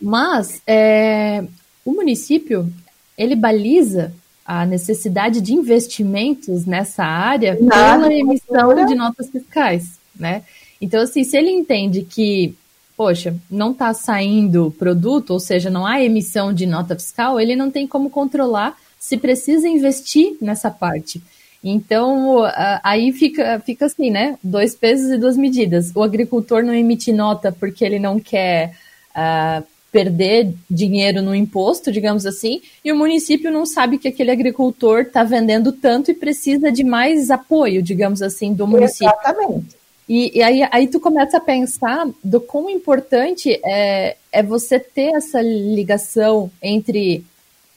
Mas 0.00 0.62
é, 0.66 1.44
o 1.84 1.92
município 1.92 2.70
ele 3.16 3.36
baliza 3.36 4.12
a 4.44 4.66
necessidade 4.66 5.40
de 5.40 5.54
investimentos 5.54 6.66
nessa 6.66 7.04
área 7.04 7.56
pela 7.56 8.12
emissão 8.12 8.86
de 8.86 8.94
notas 8.94 9.30
fiscais, 9.30 9.98
né? 10.14 10.42
Então, 10.80 11.00
assim, 11.00 11.24
se 11.24 11.36
ele 11.36 11.50
entende 11.50 12.02
que, 12.02 12.54
poxa, 12.96 13.34
não 13.50 13.72
está 13.72 13.94
saindo 13.94 14.74
produto, 14.78 15.30
ou 15.30 15.40
seja, 15.40 15.70
não 15.70 15.86
há 15.86 16.02
emissão 16.02 16.52
de 16.52 16.66
nota 16.66 16.94
fiscal, 16.94 17.40
ele 17.40 17.56
não 17.56 17.70
tem 17.70 17.86
como 17.86 18.10
controlar 18.10 18.76
se 18.98 19.16
precisa 19.16 19.68
investir 19.68 20.36
nessa 20.40 20.70
parte. 20.70 21.22
Então, 21.62 22.42
aí 22.82 23.12
fica, 23.12 23.58
fica 23.60 23.86
assim, 23.86 24.10
né? 24.10 24.38
Dois 24.42 24.74
pesos 24.74 25.10
e 25.10 25.16
duas 25.16 25.36
medidas. 25.36 25.90
O 25.94 26.02
agricultor 26.02 26.62
não 26.62 26.74
emite 26.74 27.10
nota 27.12 27.50
porque 27.50 27.82
ele 27.82 27.98
não 27.98 28.20
quer 28.20 28.74
uh, 29.16 29.64
perder 29.94 30.52
dinheiro 30.68 31.22
no 31.22 31.32
imposto, 31.32 31.92
digamos 31.92 32.26
assim, 32.26 32.60
e 32.84 32.90
o 32.90 32.96
município 32.96 33.48
não 33.48 33.64
sabe 33.64 33.96
que 33.96 34.08
aquele 34.08 34.32
agricultor 34.32 35.02
está 35.02 35.22
vendendo 35.22 35.70
tanto 35.70 36.10
e 36.10 36.14
precisa 36.14 36.72
de 36.72 36.82
mais 36.82 37.30
apoio, 37.30 37.80
digamos 37.80 38.20
assim, 38.20 38.52
do 38.52 38.66
município. 38.66 39.06
Exatamente. 39.06 39.76
E, 40.08 40.36
e 40.36 40.42
aí, 40.42 40.68
aí 40.72 40.88
tu 40.88 40.98
começa 40.98 41.36
a 41.36 41.40
pensar 41.40 42.08
do 42.24 42.40
quão 42.40 42.68
importante 42.68 43.60
é, 43.64 44.16
é 44.32 44.42
você 44.42 44.80
ter 44.80 45.14
essa 45.14 45.40
ligação 45.40 46.50
entre 46.60 47.24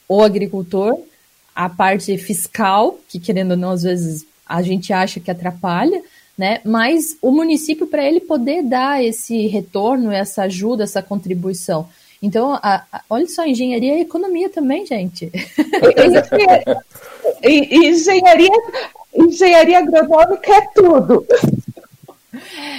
o 0.09 0.19
agricultor 0.19 0.97
a 1.53 1.69
parte 1.69 2.17
fiscal, 2.17 2.99
que 3.07 3.19
querendo 3.19 3.51
ou 3.51 3.57
não, 3.57 3.71
às 3.71 3.83
vezes 3.83 4.25
a 4.43 4.63
gente 4.63 4.91
acha 4.91 5.19
que 5.19 5.29
atrapalha, 5.29 6.01
né? 6.37 6.61
Mas 6.63 7.17
o 7.21 7.31
município, 7.31 7.87
para 7.87 8.03
ele 8.03 8.19
poder 8.19 8.63
dar 8.63 9.03
esse 9.03 9.47
retorno, 9.47 10.11
essa 10.11 10.43
ajuda, 10.43 10.83
essa 10.83 11.01
contribuição. 11.01 11.89
Então, 12.21 12.53
a, 12.53 12.83
a, 12.91 13.01
olha 13.09 13.27
só, 13.27 13.45
engenharia 13.45 13.97
e 13.97 14.01
economia 14.01 14.49
também, 14.49 14.85
gente. 14.85 15.31
engenharia, 17.43 18.51
engenharia 19.13 19.79
agronômica 19.79 20.51
é 20.51 20.61
tudo. 20.73 21.25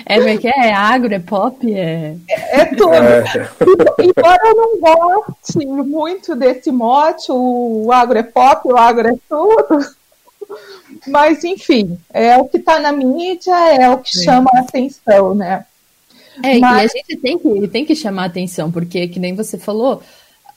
É, 0.07 0.16
é 0.16 0.37
que 0.37 0.48
é, 0.48 0.68
é 0.68 0.72
agro, 0.72 1.14
é 1.14 1.18
pop, 1.18 1.72
é. 1.72 2.16
É, 2.29 2.61
é 2.61 2.64
tudo. 2.64 2.94
É. 2.94 3.24
Embora 4.01 4.40
eu 4.44 4.57
não 4.57 4.81
goste 4.81 5.66
muito 5.66 6.35
desse 6.35 6.70
mote, 6.70 7.31
o 7.31 7.90
agro 7.92 8.18
é 8.18 8.22
pop, 8.22 8.68
o 8.68 8.77
agro 8.77 9.09
é 9.09 9.14
tudo. 9.29 9.98
Mas, 11.07 11.44
enfim, 11.44 11.98
é 12.12 12.37
o 12.38 12.46
que 12.46 12.57
está 12.57 12.81
na 12.81 12.92
mídia, 12.92 13.55
é 13.74 13.90
o 13.90 13.98
que 13.98 14.16
Sim. 14.16 14.24
chama 14.24 14.51
a 14.55 14.61
atenção, 14.61 15.35
né? 15.35 15.64
É, 16.42 16.59
Mas... 16.59 16.92
e 16.92 16.98
a 16.98 17.03
gente 17.03 17.16
tem 17.20 17.38
que, 17.38 17.68
tem 17.68 17.85
que 17.85 17.96
chamar 17.96 18.27
atenção, 18.27 18.70
porque, 18.70 19.09
que 19.09 19.20
nem 19.20 19.35
você 19.35 19.59
falou, 19.59 20.03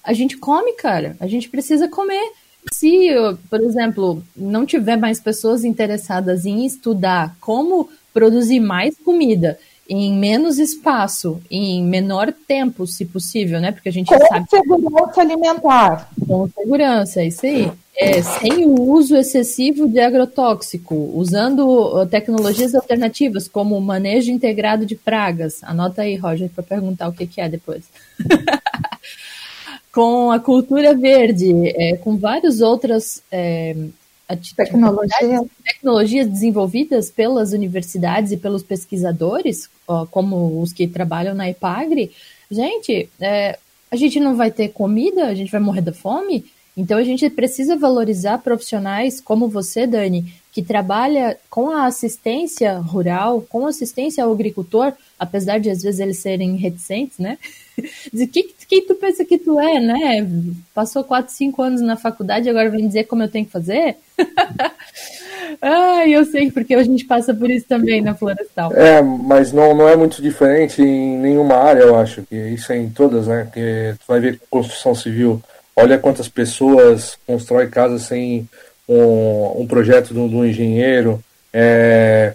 a 0.03 0.13
gente 0.13 0.37
come, 0.37 0.73
cara, 0.73 1.15
a 1.19 1.27
gente 1.27 1.49
precisa 1.49 1.87
comer. 1.87 2.31
Se, 2.71 3.09
por 3.49 3.59
exemplo, 3.61 4.23
não 4.35 4.65
tiver 4.65 4.95
mais 4.95 5.19
pessoas 5.19 5.63
interessadas 5.63 6.45
em 6.45 6.65
estudar 6.65 7.35
como 7.39 7.89
produzir 8.13 8.59
mais 8.59 8.95
comida 9.03 9.57
em 9.93 10.13
menos 10.13 10.57
espaço, 10.57 11.41
em 11.51 11.83
menor 11.83 12.31
tempo, 12.47 12.87
se 12.87 13.03
possível, 13.03 13.59
né? 13.59 13.73
Porque 13.73 13.89
a 13.89 13.91
gente 13.91 14.07
com 14.07 14.25
sabe. 14.25 14.47
Com 14.49 14.57
segurança 14.57 15.21
alimentar. 15.21 16.09
Com 16.25 16.47
segurança, 16.47 17.21
é 17.21 17.27
isso 17.27 17.45
aí. 17.45 17.69
é, 17.97 18.21
sem 18.21 18.65
o 18.65 18.81
uso 18.83 19.17
excessivo 19.17 19.89
de 19.89 19.99
agrotóxico, 19.99 20.95
usando 21.13 21.67
uh, 21.67 22.05
tecnologias 22.05 22.73
alternativas, 22.73 23.49
como 23.49 23.75
o 23.75 23.81
manejo 23.81 24.31
integrado 24.31 24.85
de 24.85 24.95
pragas. 24.95 25.61
Anota 25.61 26.03
aí, 26.03 26.15
Roger, 26.15 26.49
para 26.49 26.63
perguntar 26.63 27.09
o 27.09 27.13
que, 27.13 27.27
que 27.27 27.41
é 27.41 27.49
depois. 27.49 27.83
com 29.91 30.31
a 30.31 30.39
cultura 30.39 30.95
verde, 30.95 31.51
é, 31.75 31.97
com 31.97 32.15
várias 32.15 32.61
outras 32.61 33.21
é, 33.29 33.75
tecnologias. 34.35 35.45
tecnologias 35.63 36.27
desenvolvidas 36.27 37.09
pelas 37.09 37.53
universidades 37.53 38.31
e 38.31 38.37
pelos 38.37 38.63
pesquisadores, 38.63 39.69
ó, 39.87 40.05
como 40.05 40.61
os 40.61 40.73
que 40.73 40.87
trabalham 40.87 41.35
na 41.35 41.49
IPAGRE, 41.49 42.11
gente, 42.49 43.09
é, 43.19 43.57
a 43.89 43.95
gente 43.95 44.19
não 44.19 44.35
vai 44.35 44.51
ter 44.51 44.69
comida, 44.69 45.25
a 45.25 45.35
gente 45.35 45.51
vai 45.51 45.61
morrer 45.61 45.81
da 45.81 45.93
fome. 45.93 46.45
Então 46.81 46.97
a 46.97 47.03
gente 47.03 47.29
precisa 47.29 47.75
valorizar 47.77 48.39
profissionais 48.39 49.21
como 49.21 49.47
você, 49.47 49.85
Dani, 49.85 50.33
que 50.51 50.63
trabalha 50.63 51.37
com 51.47 51.69
a 51.69 51.85
assistência 51.85 52.79
rural, 52.79 53.45
com 53.47 53.67
assistência 53.67 54.23
ao 54.23 54.31
agricultor, 54.31 54.91
apesar 55.19 55.59
de 55.59 55.69
às 55.69 55.83
vezes 55.83 55.99
eles 55.99 56.17
serem 56.17 56.55
reticentes, 56.55 57.19
né? 57.19 57.37
De 58.11 58.25
que, 58.25 58.53
quem 58.67 58.85
tu 58.85 58.95
pensa 58.95 59.23
que 59.23 59.37
tu 59.37 59.59
é, 59.59 59.79
né? 59.79 60.27
Passou 60.73 61.03
4, 61.03 61.31
5 61.31 61.61
anos 61.61 61.81
na 61.81 61.95
faculdade 61.95 62.49
agora 62.49 62.69
vem 62.69 62.87
dizer 62.87 63.03
como 63.03 63.21
eu 63.21 63.29
tenho 63.29 63.45
que 63.45 63.51
fazer? 63.51 63.97
ah, 65.61 66.07
eu 66.07 66.25
sei, 66.25 66.51
porque 66.51 66.73
a 66.73 66.83
gente 66.83 67.05
passa 67.05 67.31
por 67.31 67.49
isso 67.49 67.67
também 67.67 68.01
na 68.01 68.15
Florestal. 68.15 68.73
É, 68.73 69.03
mas 69.03 69.53
não, 69.53 69.75
não 69.75 69.87
é 69.87 69.95
muito 69.95 70.19
diferente 70.19 70.81
em 70.81 71.17
nenhuma 71.19 71.55
área, 71.55 71.81
eu 71.81 71.95
acho, 71.95 72.23
que 72.23 72.35
isso 72.35 72.73
é 72.73 72.77
em 72.77 72.89
todas, 72.89 73.27
né? 73.27 73.47
Que 73.53 73.93
tu 73.99 74.05
vai 74.07 74.19
ver 74.19 74.41
construção 74.49 74.95
civil, 74.95 75.41
olha 75.75 75.97
quantas 75.97 76.27
pessoas 76.27 77.17
constroem 77.25 77.69
casas 77.69 78.03
sem 78.03 78.47
um, 78.87 79.61
um 79.61 79.67
projeto 79.67 80.13
do, 80.13 80.27
do 80.27 80.45
engenheiro. 80.45 81.23
É, 81.53 82.33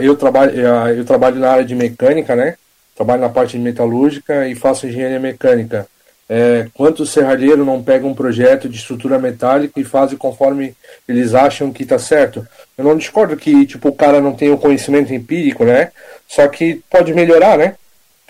eu, 0.00 0.16
trabalho, 0.16 0.52
eu 0.96 1.04
trabalho 1.04 1.38
na 1.38 1.50
área 1.50 1.64
de 1.64 1.74
mecânica, 1.74 2.36
né? 2.36 2.56
Trabalho 2.94 3.22
na 3.22 3.28
parte 3.28 3.56
de 3.56 3.62
metalúrgica 3.62 4.46
e 4.46 4.54
faço 4.54 4.86
engenharia 4.86 5.18
mecânica. 5.18 5.86
É, 6.28 6.66
quantos 6.72 7.10
serralheiros 7.10 7.66
não 7.66 7.82
pegam 7.82 8.10
um 8.10 8.14
projeto 8.14 8.68
de 8.68 8.76
estrutura 8.76 9.18
metálica 9.18 9.78
e 9.78 9.84
fazem 9.84 10.16
conforme 10.16 10.74
eles 11.06 11.34
acham 11.34 11.72
que 11.72 11.82
está 11.82 11.98
certo? 11.98 12.46
Eu 12.76 12.84
não 12.84 12.96
discordo 12.96 13.36
que 13.36 13.66
tipo 13.66 13.88
o 13.88 13.94
cara 13.94 14.20
não 14.20 14.32
tem 14.32 14.50
o 14.50 14.58
conhecimento 14.58 15.12
empírico, 15.12 15.64
né? 15.64 15.90
Só 16.26 16.46
que 16.48 16.80
pode 16.88 17.12
melhorar, 17.12 17.58
né? 17.58 17.74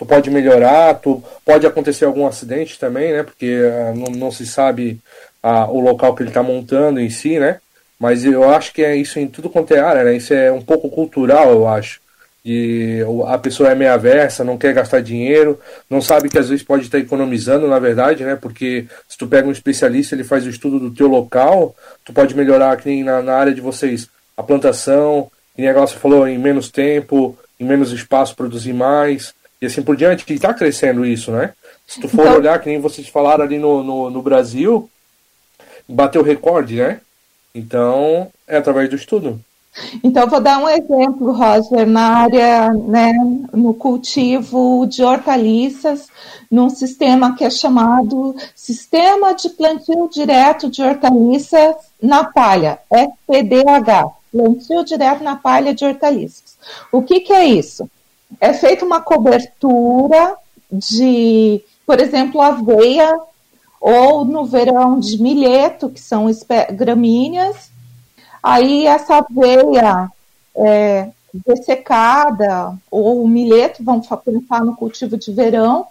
Tu 0.03 0.07
pode 0.07 0.31
melhorar, 0.31 0.95
tu 0.95 1.23
pode 1.45 1.65
acontecer 1.65 2.05
algum 2.05 2.27
acidente 2.27 2.77
também, 2.77 3.13
né? 3.13 3.23
Porque 3.23 3.61
uh, 3.61 3.97
não, 3.97 4.13
não 4.13 4.31
se 4.33 4.45
sabe 4.45 4.99
uh, 5.45 5.71
o 5.71 5.79
local 5.79 6.13
que 6.13 6.25
ele 6.25 6.31
está 6.31 6.43
montando 6.43 6.99
em 6.99 7.09
si, 7.09 7.39
né? 7.39 7.61
Mas 8.01 8.25
eu 8.25 8.51
acho 8.51 8.75
que 8.75 8.83
é 8.83 8.97
isso 8.97 9.21
em 9.21 9.29
tudo 9.29 9.49
quanto 9.49 9.73
é 9.73 9.79
área, 9.79 10.03
né? 10.03 10.17
Isso 10.17 10.35
é 10.35 10.51
um 10.51 10.61
pouco 10.61 10.91
cultural, 10.91 11.53
eu 11.53 11.69
acho. 11.69 12.01
E 12.45 12.99
a 13.29 13.39
pessoa 13.39 13.71
é 13.71 13.77
meia 13.77 13.97
versa, 13.97 14.43
não 14.43 14.59
quer 14.59 14.75
gastar 14.75 15.01
dinheiro, 15.01 15.61
não 15.89 16.03
sabe 16.03 16.29
que 16.29 16.37
às 16.37 16.49
vezes 16.49 16.65
pode 16.65 16.83
estar 16.83 16.99
economizando, 16.99 17.69
na 17.69 17.79
verdade, 17.79 18.25
né? 18.25 18.35
Porque 18.35 18.87
se 19.09 19.17
tu 19.17 19.29
pega 19.29 19.47
um 19.47 19.53
especialista, 19.53 20.17
ele 20.17 20.25
faz 20.25 20.45
o 20.45 20.51
estudo 20.51 20.81
do 20.81 20.91
teu 20.91 21.07
local, 21.07 21.77
tu 22.05 22.13
pode 22.13 22.35
melhorar 22.35 22.73
aqui 22.73 23.05
na, 23.05 23.23
na 23.23 23.35
área 23.35 23.55
de 23.55 23.61
vocês 23.61 24.09
a 24.37 24.43
plantação, 24.43 25.31
nem 25.57 25.73
você 25.73 25.95
falou, 25.95 26.27
em 26.27 26.39
menos 26.39 26.73
tempo, 26.73 27.39
em 27.61 27.65
menos 27.65 27.93
espaço, 27.93 28.35
produzir 28.35 28.73
mais, 28.73 29.33
e 29.63 29.67
assim 29.67 29.81
por 29.81 29.97
diante, 29.97 30.25
e 30.29 30.35
está 30.35 30.53
crescendo 30.53 31.07
isso, 31.07 31.31
né? 31.31 31.53
Se 31.87 32.01
tu 32.01 32.09
for 32.09 32.23
então... 32.23 32.37
olhar, 32.37 32.61
que 32.61 32.69
nem 32.69 32.81
vocês 32.81 33.07
falaram 33.07 33.45
ali 33.45 33.61
no, 33.61 33.85
no, 33.85 34.11
no 34.11 34.21
Brasil, 34.21 34.91
bateu 35.89 36.21
recorde, 36.21 36.77
né? 36.77 37.01
Então, 37.55 38.29
é 38.49 38.57
através 38.57 38.91
do 38.91 38.97
estudo. 38.97 39.41
Então, 40.03 40.29
vou 40.29 40.41
dar 40.41 40.59
um 40.59 40.69
exemplo, 40.69 41.31
Roger, 41.31 41.87
na 41.87 42.19
área, 42.19 42.73
né, 42.73 43.13
no 43.53 43.73
cultivo 43.73 44.85
de 44.87 45.05
hortaliças, 45.05 46.09
num 46.51 46.69
sistema 46.69 47.37
que 47.37 47.45
é 47.45 47.51
chamado 47.51 48.35
Sistema 48.57 49.33
de 49.33 49.49
Plantio 49.51 50.11
Direto 50.13 50.69
de 50.69 50.83
Hortaliças 50.83 51.77
na 52.03 52.25
Palha, 52.25 52.81
SPDH, 52.91 54.11
Plantio 54.33 54.85
Direto 54.85 55.23
na 55.23 55.37
Palha 55.37 55.73
de 55.73 55.85
Hortaliças. 55.85 56.59
O 56.91 57.01
que, 57.01 57.21
que 57.21 57.33
é 57.33 57.45
isso? 57.45 57.89
É 58.41 58.53
feita 58.53 58.85
uma 58.85 59.01
cobertura 59.01 60.37
de, 60.71 61.63
por 61.87 62.01
exemplo, 62.01 62.41
aveia, 62.41 63.19
ou 63.81 64.25
no 64.25 64.45
verão 64.45 64.99
de 64.99 65.21
milheto, 65.21 65.91
que 65.91 66.01
são 66.01 66.27
gramíneas, 66.75 67.73
Aí 68.43 68.87
essa 68.87 69.19
aveia 69.19 70.11
é, 70.57 71.11
dessecada, 71.33 72.77
ou 72.91 73.23
o 73.23 73.29
milheto, 73.29 73.85
vamos 73.85 74.09
pensar 74.25 74.65
no 74.65 74.75
cultivo 74.75 75.17
de 75.17 75.33
verão, 75.33 75.87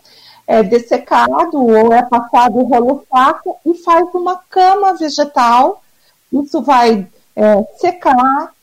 é 0.45 0.62
dessecado 0.62 1.63
ou 1.63 1.93
é 1.93 2.04
passado 2.04 2.58
o 2.58 2.63
rolo 2.63 3.06
e 3.65 3.73
faz 3.75 4.13
uma 4.13 4.36
cama 4.49 4.93
vegetal. 4.95 5.82
Isso 6.34 6.62
vai 6.62 7.08
é, 7.36 7.63
secar, 7.77 8.54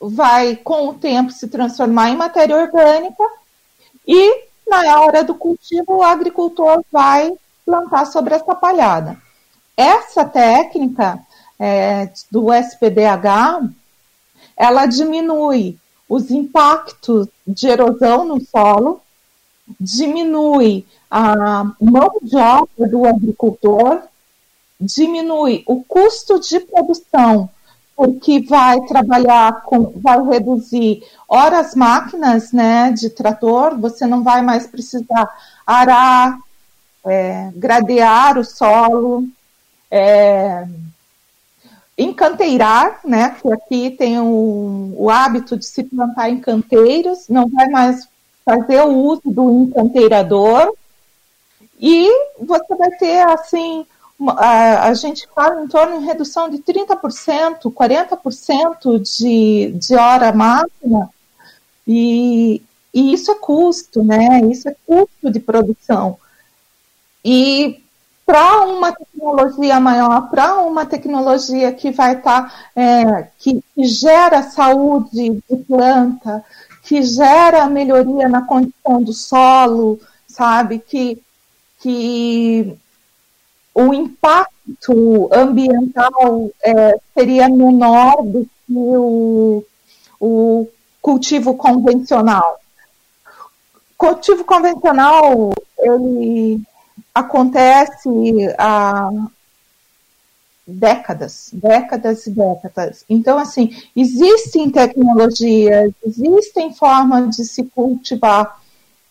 vai 0.00 0.56
com 0.56 0.88
o 0.88 0.94
tempo 0.94 1.30
se 1.30 1.48
transformar 1.48 2.10
em 2.10 2.16
matéria 2.16 2.56
orgânica 2.56 3.22
e 4.06 4.44
na 4.66 5.00
hora 5.00 5.22
do 5.22 5.34
cultivo 5.34 5.96
o 5.96 6.02
agricultor 6.02 6.82
vai 6.90 7.32
plantar 7.66 8.06
sobre 8.06 8.34
essa 8.34 8.54
palhada. 8.54 9.18
Essa 9.76 10.24
técnica 10.24 11.20
é, 11.58 12.10
do 12.30 12.52
SPDH, 12.52 13.68
ela 14.56 14.86
diminui 14.86 15.78
os 16.08 16.30
impactos 16.30 17.28
de 17.46 17.68
erosão 17.68 18.24
no 18.24 18.40
solo, 18.40 19.00
diminui 19.78 20.86
a 21.10 21.64
mão 21.80 22.12
de 22.22 22.36
obra 22.36 22.88
do 22.88 23.06
agricultor, 23.06 24.02
diminui 24.80 25.62
o 25.66 25.82
custo 25.82 26.40
de 26.40 26.60
produção, 26.60 27.50
porque 28.00 28.40
vai 28.40 28.80
trabalhar 28.86 29.60
com, 29.60 29.92
vai 29.96 30.22
reduzir 30.22 31.02
horas 31.28 31.74
máquinas, 31.74 32.50
né, 32.50 32.92
de 32.92 33.10
trator, 33.10 33.78
você 33.78 34.06
não 34.06 34.22
vai 34.22 34.40
mais 34.40 34.66
precisar 34.66 35.28
arar, 35.66 36.38
é, 37.04 37.50
gradear 37.54 38.38
o 38.38 38.44
solo, 38.44 39.28
é, 39.90 40.66
encanteirar, 41.98 43.00
né? 43.04 43.36
Que 43.38 43.52
aqui 43.52 43.90
tem 43.90 44.18
o, 44.18 44.94
o 44.96 45.10
hábito 45.10 45.58
de 45.58 45.66
se 45.66 45.84
plantar 45.84 46.30
em 46.30 46.40
canteiros, 46.40 47.28
não 47.28 47.50
vai 47.50 47.68
mais 47.68 48.08
fazer 48.42 48.80
o 48.80 48.96
uso 48.96 49.20
do 49.26 49.64
encanteirador. 49.64 50.72
E 51.78 52.08
você 52.38 52.74
vai 52.76 52.90
ter, 52.92 53.28
assim, 53.28 53.84
a, 54.28 54.88
a 54.88 54.94
gente 54.94 55.26
fala 55.34 55.62
em 55.62 55.68
torno 55.68 56.00
de 56.00 56.06
redução 56.06 56.48
de 56.50 56.58
30%, 56.58 57.72
40% 57.72 59.00
de, 59.00 59.72
de 59.72 59.94
hora 59.94 60.32
máxima, 60.32 61.10
e, 61.86 62.62
e 62.92 63.12
isso 63.12 63.30
é 63.30 63.34
custo, 63.34 64.04
né? 64.04 64.40
Isso 64.50 64.68
é 64.68 64.76
custo 64.86 65.30
de 65.30 65.40
produção. 65.40 66.18
E 67.24 67.82
para 68.26 68.64
uma 68.64 68.92
tecnologia 68.92 69.80
maior, 69.80 70.30
para 70.30 70.60
uma 70.60 70.86
tecnologia 70.86 71.72
que 71.72 71.90
vai 71.90 72.16
estar, 72.16 72.42
tá, 72.42 72.80
é, 72.80 73.28
que, 73.38 73.60
que, 73.74 73.84
gera 73.84 74.42
saúde 74.42 75.42
de 75.50 75.56
planta, 75.66 76.44
que 76.84 77.02
gera 77.02 77.66
melhoria 77.66 78.28
na 78.28 78.42
condição 78.42 79.02
do 79.02 79.12
solo, 79.12 79.98
sabe? 80.28 80.78
Que, 80.78 81.20
que 81.80 82.78
o 83.74 83.94
impacto 83.94 85.28
ambiental 85.32 86.50
é, 86.62 86.98
seria 87.14 87.48
menor 87.48 88.22
do 88.22 88.44
que 88.44 88.72
o, 88.72 89.64
o 90.20 90.68
cultivo 91.00 91.54
convencional. 91.54 92.58
Cultivo 93.96 94.44
convencional, 94.44 95.52
ele 95.78 96.62
acontece 97.14 98.08
há 98.58 99.10
décadas, 100.66 101.50
décadas 101.52 102.26
e 102.26 102.30
décadas. 102.30 103.04
Então, 103.08 103.38
assim, 103.38 103.70
existem 103.94 104.70
tecnologias, 104.70 105.92
existem 106.04 106.72
formas 106.72 107.36
de 107.36 107.44
se 107.44 107.64
cultivar 107.64 108.59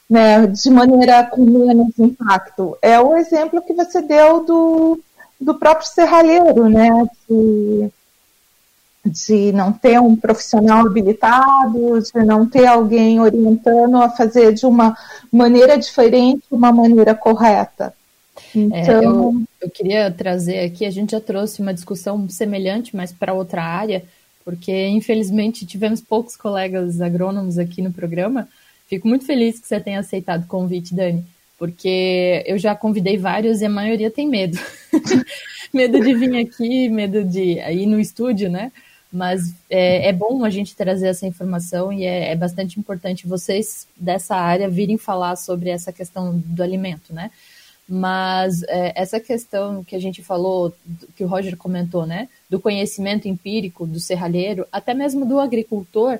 né, 0.10 0.48
de 0.48 0.69
maneira 0.69 1.24
com 1.26 1.45
menos 1.45 1.98
impacto. 2.00 2.78
É 2.82 3.00
o 3.00 3.15
exemplo 3.15 3.62
que 3.62 3.74
você 3.74 4.02
deu 4.02 4.43
do, 4.43 5.00
do 5.39 5.54
próprio 5.54 5.88
serralheiro, 5.88 6.67
né, 6.67 6.89
de, 7.30 7.91
de 9.06 9.52
não 9.52 9.72
ter 9.72 10.00
um 10.02 10.15
profissional 10.15 10.88
habilitado, 10.88 12.02
de 12.02 12.26
não 12.26 12.48
ter 12.48 12.65
alguém 12.65 13.19
orientando 13.19 13.98
a 13.98 14.10
fazer 14.10 14.54
de 14.54 14.65
uma 14.65 14.98
maneira 15.32 15.78
diferente, 15.78 16.43
uma 16.50 16.72
maneira 16.72 17.13
correta. 17.13 17.93
Então... 18.56 18.74
É, 18.76 19.06
eu, 19.06 19.43
eu 19.62 19.69
queria 19.69 20.10
trazer 20.10 20.62
aqui, 20.62 20.86
a 20.86 20.91
gente 20.91 21.12
já 21.12 21.22
trouxe 21.22 21.62
uma 21.62 21.74
discussão 21.74 22.28
semelhante, 22.30 22.95
mas 22.95 23.12
para 23.12 23.34
outra 23.34 23.62
área, 23.63 24.04
porque 24.43 24.88
infelizmente 24.88 25.67
tivemos 25.67 26.02
poucos 26.02 26.36
colegas 26.36 27.00
agrônomos 27.00 27.60
aqui 27.60 27.82
no 27.84 27.91
programa. 27.91 28.48
Fico 28.89 29.08
muito 29.08 29.23
feliz 29.23 29.60
que 29.60 29.67
você 29.67 29.80
tenha 29.80 29.99
aceitado 29.99 30.45
o 30.45 30.47
convite, 30.47 30.95
Dani, 30.95 31.23
porque 31.60 32.43
eu 32.47 32.58
já 32.58 32.75
convidei 32.75 33.17
vários 33.17 33.62
e 33.62 33.65
a 33.65 33.69
maioria 33.69 34.10
tem 34.10 34.28
medo. 34.28 34.58
medo 35.71 35.99
de 36.02 36.15
vir 36.15 36.36
aqui, 36.38 36.89
medo 36.89 37.23
de 37.23 37.60
ir 37.60 37.86
no 37.86 37.99
estúdio, 37.99 38.49
né? 38.49 38.71
Mas 39.13 39.54
é, 39.69 40.10
é 40.10 40.13
bom 40.13 40.43
a 40.43 40.49
gente 40.49 40.75
trazer 40.75 41.08
essa 41.08 41.28
informação 41.28 41.93
e 41.93 42.04
é, 42.04 42.32
é, 42.32 42.36
bastante 42.36 42.80
importante 42.80 43.28
vocês 43.28 43.88
dessa 43.95 44.36
área 44.36 44.67
virem 44.67 44.97
falar 44.97 45.36
sobre 45.36 45.69
essa 45.69 45.93
questão 45.93 46.41
do 46.43 46.63
alimento, 46.63 47.13
né? 47.13 47.30
Mas 47.88 48.63
é, 48.63 48.93
essa 48.95 49.19
questão 49.19 49.84
que 49.84 49.95
a 49.95 49.99
gente 49.99 50.23
falou, 50.23 50.73
que 51.15 51.23
o 51.23 51.28
Roger 51.28 51.56
comentou, 51.56 52.08
né? 52.08 52.28
Do 52.49 52.60
conhecimento 52.60 53.28
empírico 53.28 53.86
do 53.86 53.99
serralheiro, 53.99 54.65
até 54.71 54.95
mesmo 54.95 55.28
do 55.28 55.39
agricultor, 55.39 56.19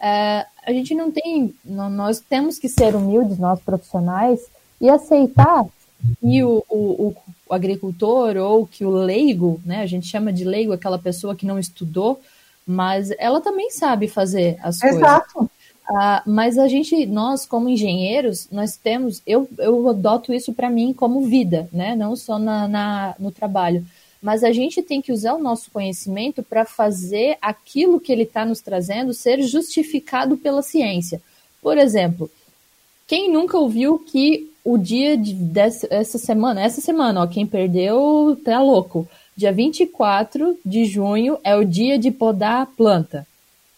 é, 0.00 0.46
a 0.68 0.72
gente 0.72 0.94
não 0.94 1.10
tem, 1.10 1.54
nós 1.64 2.20
temos 2.20 2.58
que 2.58 2.68
ser 2.68 2.94
humildes, 2.94 3.38
nós 3.38 3.58
profissionais, 3.58 4.40
e 4.78 4.90
aceitar 4.90 5.64
que 6.20 6.44
o, 6.44 6.62
o, 6.68 7.14
o, 7.48 7.54
agricultor 7.54 8.36
ou 8.36 8.66
que 8.66 8.84
o 8.84 8.90
leigo, 8.90 9.58
né, 9.64 9.80
a 9.80 9.86
gente 9.86 10.06
chama 10.06 10.30
de 10.30 10.44
leigo 10.44 10.74
aquela 10.74 10.98
pessoa 10.98 11.34
que 11.34 11.46
não 11.46 11.58
estudou, 11.58 12.20
mas 12.66 13.10
ela 13.18 13.40
também 13.40 13.70
sabe 13.70 14.08
fazer 14.08 14.58
as 14.62 14.82
Exato. 14.82 15.32
coisas. 15.32 15.50
Ah, 15.90 16.22
mas 16.26 16.58
a 16.58 16.68
gente, 16.68 17.06
nós 17.06 17.46
como 17.46 17.70
engenheiros, 17.70 18.46
nós 18.52 18.76
temos, 18.76 19.22
eu, 19.26 19.48
eu 19.56 19.88
adoto 19.88 20.34
isso 20.34 20.52
para 20.52 20.68
mim 20.68 20.92
como 20.92 21.22
vida, 21.22 21.66
né? 21.72 21.96
Não 21.96 22.14
só 22.14 22.38
na, 22.38 22.68
na, 22.68 23.14
no 23.18 23.32
trabalho. 23.32 23.86
Mas 24.20 24.42
a 24.42 24.52
gente 24.52 24.82
tem 24.82 25.00
que 25.00 25.12
usar 25.12 25.34
o 25.34 25.42
nosso 25.42 25.70
conhecimento 25.70 26.42
para 26.42 26.64
fazer 26.64 27.38
aquilo 27.40 28.00
que 28.00 28.12
ele 28.12 28.24
está 28.24 28.44
nos 28.44 28.60
trazendo 28.60 29.14
ser 29.14 29.40
justificado 29.42 30.36
pela 30.36 30.62
ciência. 30.62 31.22
Por 31.62 31.78
exemplo, 31.78 32.30
quem 33.06 33.30
nunca 33.32 33.56
ouviu 33.56 33.98
que 33.98 34.50
o 34.64 34.76
dia 34.76 35.16
de, 35.16 35.32
dessa 35.32 35.86
essa 35.90 36.18
semana, 36.18 36.60
essa 36.60 36.80
semana, 36.80 37.22
ó, 37.22 37.26
quem 37.26 37.46
perdeu 37.46 38.38
tá 38.44 38.60
louco. 38.60 39.08
Dia 39.36 39.52
24 39.52 40.58
de 40.64 40.84
junho 40.84 41.38
é 41.44 41.56
o 41.56 41.64
dia 41.64 41.98
de 41.98 42.10
podar 42.10 42.62
a 42.62 42.66
planta. 42.66 43.26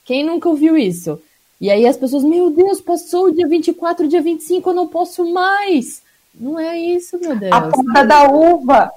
Quem 0.04 0.24
nunca 0.24 0.48
ouviu 0.48 0.76
isso? 0.76 1.20
E 1.60 1.70
aí 1.70 1.86
as 1.86 1.96
pessoas, 1.96 2.24
meu 2.24 2.50
Deus, 2.50 2.80
passou 2.80 3.26
o 3.26 3.32
dia 3.32 3.46
24, 3.46 4.08
dia 4.08 4.22
25, 4.22 4.70
eu 4.70 4.74
não 4.74 4.88
posso 4.88 5.30
mais. 5.30 6.02
Não 6.34 6.58
é 6.58 6.78
isso, 6.78 7.18
meu 7.20 7.36
Deus. 7.36 7.52
A 7.52 7.62
ponta 7.62 8.04
da 8.04 8.30
uva. 8.30 8.90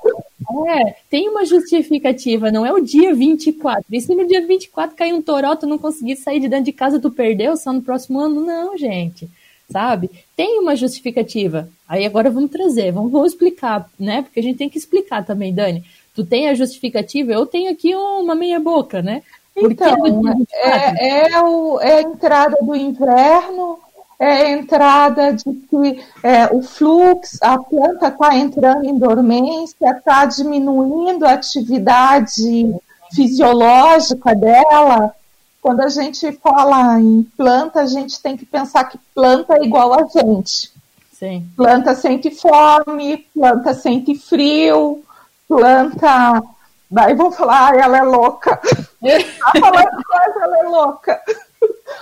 É, 0.67 0.95
tem 1.09 1.29
uma 1.29 1.45
justificativa, 1.45 2.51
não 2.51 2.65
é 2.65 2.71
o 2.71 2.81
dia 2.81 3.13
24. 3.13 3.83
E 3.91 4.01
se 4.01 4.13
no 4.13 4.27
dia 4.27 4.45
24 4.45 4.95
cair 4.95 5.13
um 5.13 5.21
toró, 5.21 5.55
tu 5.55 5.65
não 5.65 5.77
conseguir 5.77 6.15
sair 6.17 6.39
de 6.39 6.47
dentro 6.47 6.65
de 6.65 6.73
casa, 6.73 6.99
tu 6.99 7.09
perdeu 7.09 7.55
só 7.55 7.71
no 7.71 7.81
próximo 7.81 8.19
ano? 8.19 8.45
Não, 8.45 8.77
gente 8.77 9.29
sabe? 9.71 10.09
Tem 10.35 10.59
uma 10.59 10.75
justificativa. 10.75 11.67
Aí 11.87 12.05
agora 12.05 12.29
vamos 12.29 12.51
trazer, 12.51 12.91
vamos, 12.91 13.11
vamos 13.11 13.31
explicar, 13.31 13.89
né? 13.99 14.21
Porque 14.21 14.39
a 14.39 14.43
gente 14.43 14.57
tem 14.57 14.69
que 14.69 14.77
explicar 14.77 15.25
também, 15.25 15.53
Dani. 15.53 15.83
Tu 16.13 16.23
tem 16.23 16.47
a 16.47 16.53
justificativa, 16.53 17.31
eu 17.31 17.45
tenho 17.45 17.71
aqui 17.71 17.95
uma 17.95 18.35
meia 18.35 18.59
boca, 18.59 19.01
né? 19.01 19.23
então, 19.55 20.21
é, 20.51 21.31
é, 21.31 21.41
o, 21.41 21.79
é 21.79 21.97
a 21.97 22.01
entrada 22.01 22.57
do 22.61 22.75
inverno, 22.75 23.79
é 24.23 24.45
a 24.45 24.51
entrada 24.51 25.33
de 25.33 25.43
que 25.43 26.03
é, 26.23 26.45
o 26.53 26.61
fluxo, 26.61 27.37
a 27.41 27.57
planta 27.57 28.07
está 28.07 28.35
entrando 28.35 28.85
em 28.85 28.97
dormência, 28.97 29.91
está 29.91 30.25
diminuindo 30.25 31.25
a 31.25 31.33
atividade 31.33 32.75
fisiológica 33.13 34.33
dela, 34.33 35.13
quando 35.61 35.81
a 35.81 35.89
gente 35.89 36.31
fala 36.33 36.99
em 36.99 37.23
planta, 37.37 37.81
a 37.81 37.85
gente 37.85 38.21
tem 38.21 38.35
que 38.35 38.45
pensar 38.45 38.83
que 38.83 38.97
planta 39.15 39.55
é 39.55 39.63
igual 39.63 39.93
a 39.93 40.05
gente. 40.07 40.71
Sim. 41.13 41.47
Planta 41.55 41.95
sente 41.95 42.31
fome, 42.31 43.25
planta 43.33 43.73
sente 43.73 44.13
frio, 44.15 45.01
planta. 45.47 46.43
Daí 46.91 47.15
vão 47.15 47.31
falar, 47.31 47.71
ah, 47.71 47.77
ela 47.77 47.97
é 47.97 48.03
louca. 48.03 48.57
tá 48.57 49.59
falando 49.59 50.03
coisa, 50.03 50.39
ela 50.43 50.59
é 50.59 50.63
louca. 50.63 51.21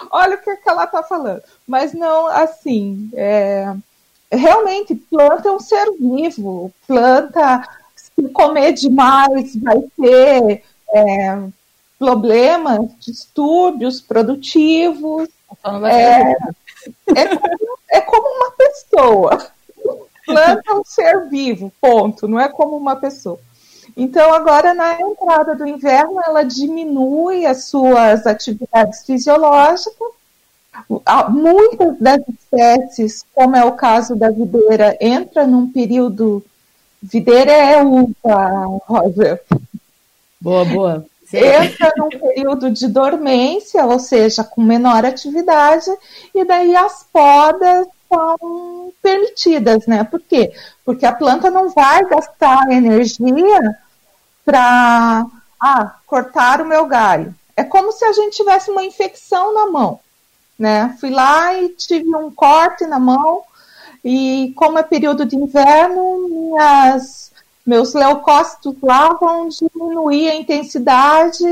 Olha 0.10 0.36
o 0.36 0.42
que, 0.42 0.56
que 0.58 0.70
ela 0.70 0.88
tá 0.88 1.04
falando. 1.04 1.42
Mas 1.68 1.94
não, 1.94 2.28
assim, 2.28 3.10
é... 3.14 3.74
realmente, 4.32 4.96
planta 4.96 5.50
é 5.50 5.52
um 5.52 5.60
ser 5.60 5.92
vivo. 6.00 6.72
Planta, 6.88 7.68
se 7.96 8.30
comer 8.30 8.74
demais, 8.74 9.56
vai 9.56 9.82
ter. 9.98 10.64
É 10.94 11.38
problemas, 12.02 12.90
distúrbios 13.00 14.02
produtivos. 14.02 15.30
É, 15.88 16.32
é, 17.16 17.28
como, 17.38 17.78
é 17.92 18.02
como 18.02 18.28
uma 18.38 18.52
pessoa. 18.54 19.52
Planta 20.26 20.64
é 20.68 20.74
um 20.74 20.84
ser 20.84 21.30
vivo, 21.30 21.72
ponto. 21.80 22.28
Não 22.28 22.40
é 22.40 22.50
como 22.50 22.76
uma 22.76 22.96
pessoa. 22.96 23.40
Então, 23.96 24.34
agora, 24.34 24.74
na 24.74 25.00
entrada 25.02 25.56
do 25.56 25.68
inverno, 25.68 26.22
ela 26.26 26.44
diminui 26.44 27.46
as 27.46 27.66
suas 27.66 28.26
atividades 28.26 29.06
fisiológicas. 29.06 30.08
Muitas 31.30 31.98
das 32.00 32.22
espécies, 32.30 33.26
como 33.36 33.56
é 33.56 33.66
o 33.66 33.74
caso 33.74 34.16
da 34.16 34.30
videira, 34.30 34.98
entra 35.02 35.46
num 35.46 35.72
período. 35.72 36.44
Videira 37.02 37.52
é 37.52 37.84
uva, 37.84 38.80
Roger. 38.88 39.42
Boa, 40.40 40.66
boa 40.66 41.06
entra 41.38 41.94
num 41.98 42.10
período 42.10 42.70
de 42.70 42.88
dormência, 42.88 43.86
ou 43.86 44.00
seja, 44.00 44.44
com 44.44 44.62
menor 44.62 45.06
atividade, 45.06 45.90
e 46.34 46.44
daí 46.44 46.76
as 46.76 47.06
podas 47.12 47.88
são 48.10 48.92
permitidas, 49.02 49.88
né? 49.88 50.04
Por 50.04 50.20
quê? 50.22 50.52
Porque 50.84 51.06
a 51.06 51.14
planta 51.14 51.50
não 51.50 51.70
vai 51.70 52.06
gastar 52.06 52.70
energia 52.72 53.78
para 54.46 55.26
ah, 55.62 55.96
cortar 56.06 56.62
o 56.62 56.66
meu 56.66 56.86
galho. 56.86 57.34
É 57.56 57.64
como 57.64 57.92
se 57.92 58.04
a 58.06 58.14
gente 58.14 58.38
tivesse 58.38 58.72
uma 58.72 58.84
infecção 58.84 59.54
na 59.54 59.68
mão, 59.68 60.00
né? 60.58 60.96
Fui 61.00 61.10
lá 61.10 61.54
e 61.54 61.70
tive 61.70 62.16
um 62.16 62.32
corte 62.32 62.86
na 62.86 63.00
mão, 63.00 63.44
e 64.04 64.54
como 64.56 64.80
é 64.80 64.84
período 64.84 65.26
de 65.26 65.36
inverno, 65.36 66.28
minhas 66.28 67.32
meus 67.66 67.94
leucócitos 67.94 68.76
lá 68.82 69.14
vão 69.14 69.48
diminuir 69.48 70.30
a 70.30 70.36
intensidade, 70.36 71.46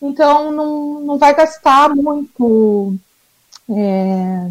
então 0.00 0.52
não, 0.52 1.00
não 1.00 1.18
vai 1.18 1.34
gastar 1.34 1.88
muito 1.94 2.94
é, 3.68 4.50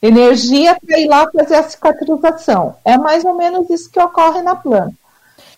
energia 0.00 0.76
para 0.84 0.98
ir 0.98 1.06
lá 1.06 1.30
fazer 1.30 1.56
a 1.56 1.62
cicatrização. 1.62 2.76
É 2.84 2.96
mais 2.96 3.24
ou 3.24 3.34
menos 3.34 3.68
isso 3.68 3.90
que 3.90 4.00
ocorre 4.00 4.40
na 4.40 4.56
planta. 4.56 4.94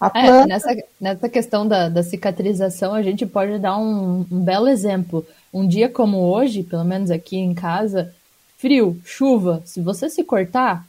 É, 0.03 0.11
planta... 0.11 0.29
É, 0.29 0.47
nessa, 0.47 0.77
nessa 1.01 1.29
questão 1.29 1.67
da, 1.67 1.89
da 1.89 2.03
cicatrização, 2.03 2.95
a 2.95 3.03
gente 3.03 3.25
pode 3.27 3.59
dar 3.59 3.77
um, 3.79 4.27
um 4.31 4.41
belo 4.41 4.69
exemplo. 4.69 5.27
Um 5.53 5.67
dia 5.67 5.89
como 5.89 6.19
hoje, 6.19 6.63
pelo 6.63 6.85
menos 6.85 7.11
aqui 7.11 7.37
em 7.37 7.55
casa, 7.55 8.13
frio, 8.57 9.01
chuva, 9.05 9.63
se 9.65 9.81
você 9.81 10.09
se 10.09 10.25
cortar, 10.25 10.87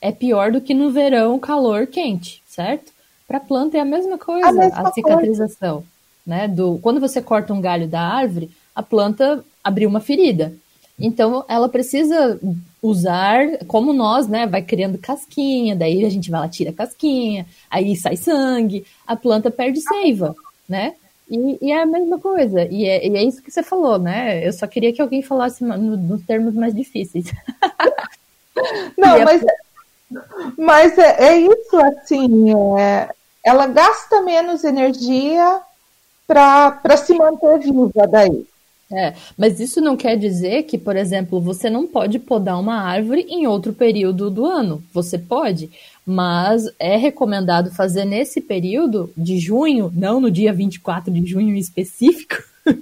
é 0.00 0.10
pior 0.10 0.50
do 0.50 0.60
que 0.60 0.74
no 0.74 0.90
verão, 0.90 1.38
calor 1.38 1.86
quente, 1.86 2.42
certo? 2.46 2.92
Para 3.26 3.38
a 3.38 3.40
planta 3.40 3.76
é 3.76 3.80
a 3.80 3.84
mesma 3.84 4.18
coisa, 4.18 4.48
a, 4.48 4.52
mesma 4.52 4.88
a 4.88 4.92
cicatrização. 4.92 5.74
Coisa. 5.76 5.86
Né? 6.26 6.48
Do, 6.48 6.78
quando 6.78 7.00
você 7.00 7.20
corta 7.20 7.52
um 7.52 7.60
galho 7.60 7.88
da 7.88 8.00
árvore, 8.00 8.50
a 8.74 8.82
planta 8.82 9.44
abriu 9.62 9.88
uma 9.88 10.00
ferida. 10.00 10.52
Então, 10.98 11.44
ela 11.48 11.68
precisa 11.68 12.38
usar, 12.82 13.58
como 13.68 13.92
nós, 13.92 14.26
né? 14.26 14.46
Vai 14.46 14.60
criando 14.60 14.98
casquinha, 14.98 15.76
daí 15.76 16.04
a 16.04 16.10
gente 16.10 16.30
vai 16.30 16.40
lá, 16.40 16.48
tira 16.48 16.70
a 16.70 16.74
casquinha, 16.74 17.46
aí 17.70 17.94
sai 17.96 18.16
sangue, 18.16 18.84
a 19.06 19.14
planta 19.14 19.50
perde 19.50 19.80
seiva, 19.80 20.34
né? 20.68 20.94
E, 21.30 21.58
e 21.62 21.72
é 21.72 21.80
a 21.80 21.86
mesma 21.86 22.18
coisa. 22.18 22.64
E 22.64 22.84
é, 22.84 23.06
e 23.06 23.16
é, 23.16 23.22
isso 23.22 23.40
que 23.40 23.50
você 23.50 23.62
falou, 23.62 23.98
né? 23.98 24.46
Eu 24.46 24.52
só 24.52 24.66
queria 24.66 24.92
que 24.92 25.00
alguém 25.00 25.22
falasse 25.22 25.62
no, 25.62 25.96
nos 25.96 26.22
termos 26.26 26.54
mais 26.54 26.74
difíceis. 26.74 27.26
Não, 28.98 29.20
mas, 29.24 29.42
mas 30.58 30.98
é, 30.98 31.24
é, 31.28 31.36
isso, 31.38 31.76
assim, 31.76 32.50
é, 32.78 33.08
ela 33.44 33.66
gasta 33.68 34.20
menos 34.22 34.64
energia 34.64 35.60
para 36.26 36.96
se 36.96 37.14
manter 37.14 37.60
viva 37.60 38.06
daí. 38.10 38.46
É, 38.92 39.14
mas 39.38 39.58
isso 39.58 39.80
não 39.80 39.96
quer 39.96 40.18
dizer 40.18 40.64
que, 40.64 40.76
por 40.76 40.96
exemplo, 40.96 41.40
você 41.40 41.70
não 41.70 41.86
pode 41.86 42.18
podar 42.18 42.60
uma 42.60 42.74
árvore 42.74 43.26
em 43.28 43.46
outro 43.46 43.72
período 43.72 44.30
do 44.30 44.44
ano. 44.44 44.84
Você 44.92 45.18
pode, 45.18 45.70
mas 46.04 46.64
é 46.78 46.96
recomendado 46.96 47.70
fazer 47.70 48.04
nesse 48.04 48.40
período 48.40 49.10
de 49.16 49.38
junho, 49.38 49.90
não 49.94 50.20
no 50.20 50.30
dia 50.30 50.52
24 50.52 51.10
de 51.10 51.24
junho 51.24 51.54
em 51.54 51.58
específico, 51.58 52.36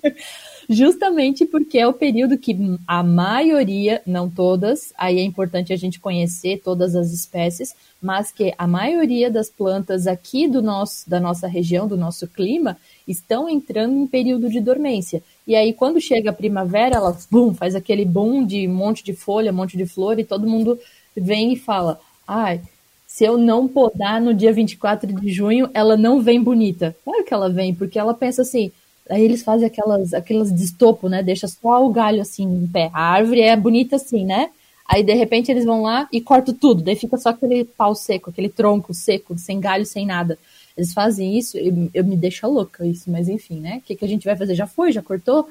justamente 0.69 1.45
porque 1.45 1.79
é 1.79 1.87
o 1.87 1.93
período 1.93 2.37
que 2.39 2.57
a 2.87 3.03
maioria, 3.03 4.03
não 4.05 4.29
todas, 4.29 4.93
aí 4.99 5.19
é 5.19 5.23
importante 5.23 5.73
a 5.73 5.77
gente 5.77 6.01
conhecer 6.01 6.61
todas 6.65 6.97
as 6.97 7.13
espécies, 7.13 7.75
mas 8.01 8.33
que 8.33 8.55
a 8.57 8.67
maioria 8.67 9.31
das 9.31 9.49
plantas 9.49 10.07
aqui 10.07 10.49
do 10.49 10.63
nosso, 10.63 11.09
da 11.09 11.21
nossa 11.21 11.47
região, 11.47 11.87
do 11.87 11.97
nosso 11.97 12.27
clima, 12.27 12.77
estão 13.07 13.49
entrando 13.49 13.97
em 13.97 14.07
período 14.07 14.49
de 14.49 14.61
dormência. 14.61 15.23
E 15.47 15.55
aí, 15.55 15.73
quando 15.73 16.01
chega 16.01 16.31
a 16.31 16.35
primavera, 16.35 16.97
ela 16.97 17.17
boom, 17.31 17.55
faz 17.55 17.75
aquele 17.75 18.05
boom 18.05 18.45
de 18.45 18.69
monte 18.69 19.03
de 19.03 19.13
folha, 19.15 19.53
monte 19.53 19.77
de 19.77 19.87
flor, 19.87 20.19
e 20.19 20.25
todo 20.25 20.49
mundo 20.49 20.79
vem 21.17 21.53
e 21.53 21.57
fala: 21.57 22.01
ai, 22.27 22.61
se 23.07 23.25
eu 23.25 23.37
não 23.37 23.67
podar 23.67 24.21
no 24.21 24.33
dia 24.33 24.53
24 24.53 25.13
de 25.13 25.33
junho, 25.33 25.69
ela 25.75 25.97
não 25.97 26.23
vem 26.23 26.41
bonita. 26.41 26.97
Claro 27.05 27.25
que 27.25 27.35
ela 27.35 27.51
vem, 27.51 27.75
porque 27.75 27.99
ela 27.99 28.15
pensa 28.15 28.43
assim. 28.43 28.71
Aí 29.09 29.25
eles 29.25 29.43
fazem 29.43 29.67
aquelas, 29.67 30.15
aquelas 30.15 30.55
de 30.55 30.63
estopo, 30.63 31.09
né? 31.09 31.23
Deixa 31.23 31.49
só 31.49 31.85
o 31.85 31.91
galho 31.91 32.23
assim 32.23 32.45
em 32.45 32.67
pé. 32.69 32.89
A 32.93 33.03
árvore 33.03 33.41
é 33.41 33.57
bonita 33.57 33.97
assim, 33.97 34.25
né? 34.25 34.51
Aí 34.87 35.03
de 35.03 35.13
repente 35.15 35.51
eles 35.51 35.65
vão 35.65 35.83
lá 35.83 36.09
e 36.13 36.21
cortam 36.21 36.55
tudo. 36.55 36.83
Daí 36.83 36.95
fica 36.95 37.17
só 37.17 37.31
aquele 37.31 37.65
pau 37.65 37.95
seco, 37.95 38.31
aquele 38.31 38.49
tronco 38.49 38.95
seco, 38.95 39.37
sem 39.37 39.59
galho, 39.59 39.85
sem 39.85 40.07
nada. 40.07 40.39
Eles 40.81 40.93
fazem 40.93 41.39
isso, 41.39 41.59
eu, 41.59 41.91
eu 41.93 42.05
me 42.05 42.17
deixa 42.17 42.47
louca 42.47 42.87
isso, 42.87 43.11
mas 43.11 43.29
enfim, 43.29 43.61
né? 43.61 43.79
O 43.79 43.81
que, 43.83 43.97
que 43.97 44.05
a 44.05 44.09
gente 44.09 44.25
vai 44.25 44.37
fazer? 44.37 44.55
Já 44.55 44.67
foi, 44.67 44.93
já 44.93 45.03
cortou? 45.03 45.49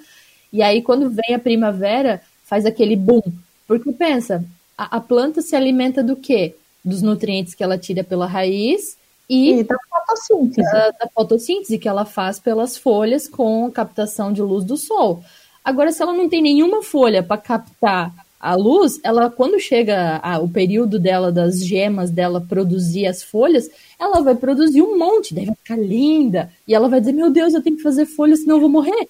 E 0.52 0.62
aí 0.62 0.82
quando 0.82 1.10
vem 1.10 1.36
a 1.36 1.40
primavera, 1.40 2.22
faz 2.44 2.66
aquele 2.66 2.96
boom. 2.96 3.22
Porque 3.68 3.92
pensa, 3.92 4.44
a, 4.78 4.98
a 4.98 5.00
planta 5.00 5.42
se 5.42 5.56
alimenta 5.56 6.04
do 6.04 6.16
quê? 6.16 6.56
dos 6.84 7.02
nutrientes 7.02 7.54
que 7.54 7.64
ela 7.64 7.78
tira 7.78 8.04
pela 8.04 8.26
raiz 8.26 8.98
e, 9.30 9.60
e 9.60 9.64
da 9.64 9.76
fotossíntese. 9.90 10.72
Da, 10.72 10.92
da, 10.92 11.10
fotossíntese 11.14 11.78
que 11.78 11.88
ela 11.88 12.06
faz 12.06 12.40
pelas 12.40 12.78
folhas 12.78 13.28
com 13.28 13.70
captação 13.72 14.32
de 14.32 14.42
luz 14.42 14.64
do 14.64 14.78
sol. 14.78 15.24
Agora, 15.64 15.92
se 15.92 16.02
ela 16.02 16.14
não 16.14 16.30
tem 16.30 16.42
nenhuma 16.42 16.82
folha 16.82 17.22
para 17.22 17.38
captar 17.38 18.14
a 18.40 18.56
luz, 18.56 19.00
ela 19.04 19.30
quando 19.30 19.60
chega 19.60 20.18
a, 20.24 20.40
o 20.40 20.48
período 20.48 20.98
dela 20.98 21.32
das 21.32 21.64
gemas 21.64 22.10
dela 22.10 22.40
produzir 22.40 23.06
as 23.06 23.22
folhas, 23.22 23.70
ela 24.00 24.22
vai 24.22 24.36
produzir 24.36 24.82
um 24.82 24.98
monte, 24.98 25.34
deve 25.34 25.54
ficar 25.56 25.78
linda. 25.78 26.52
E 26.68 26.74
ela 26.74 26.88
vai 26.88 27.00
dizer: 27.00 27.14
"Meu 27.14 27.30
Deus, 27.30 27.54
eu 27.54 27.62
tenho 27.62 27.78
que 27.78 27.84
fazer 27.84 28.06
folha, 28.06 28.36
senão 28.36 28.56
eu 28.56 28.62
vou 28.62 28.70
morrer". 28.70 29.08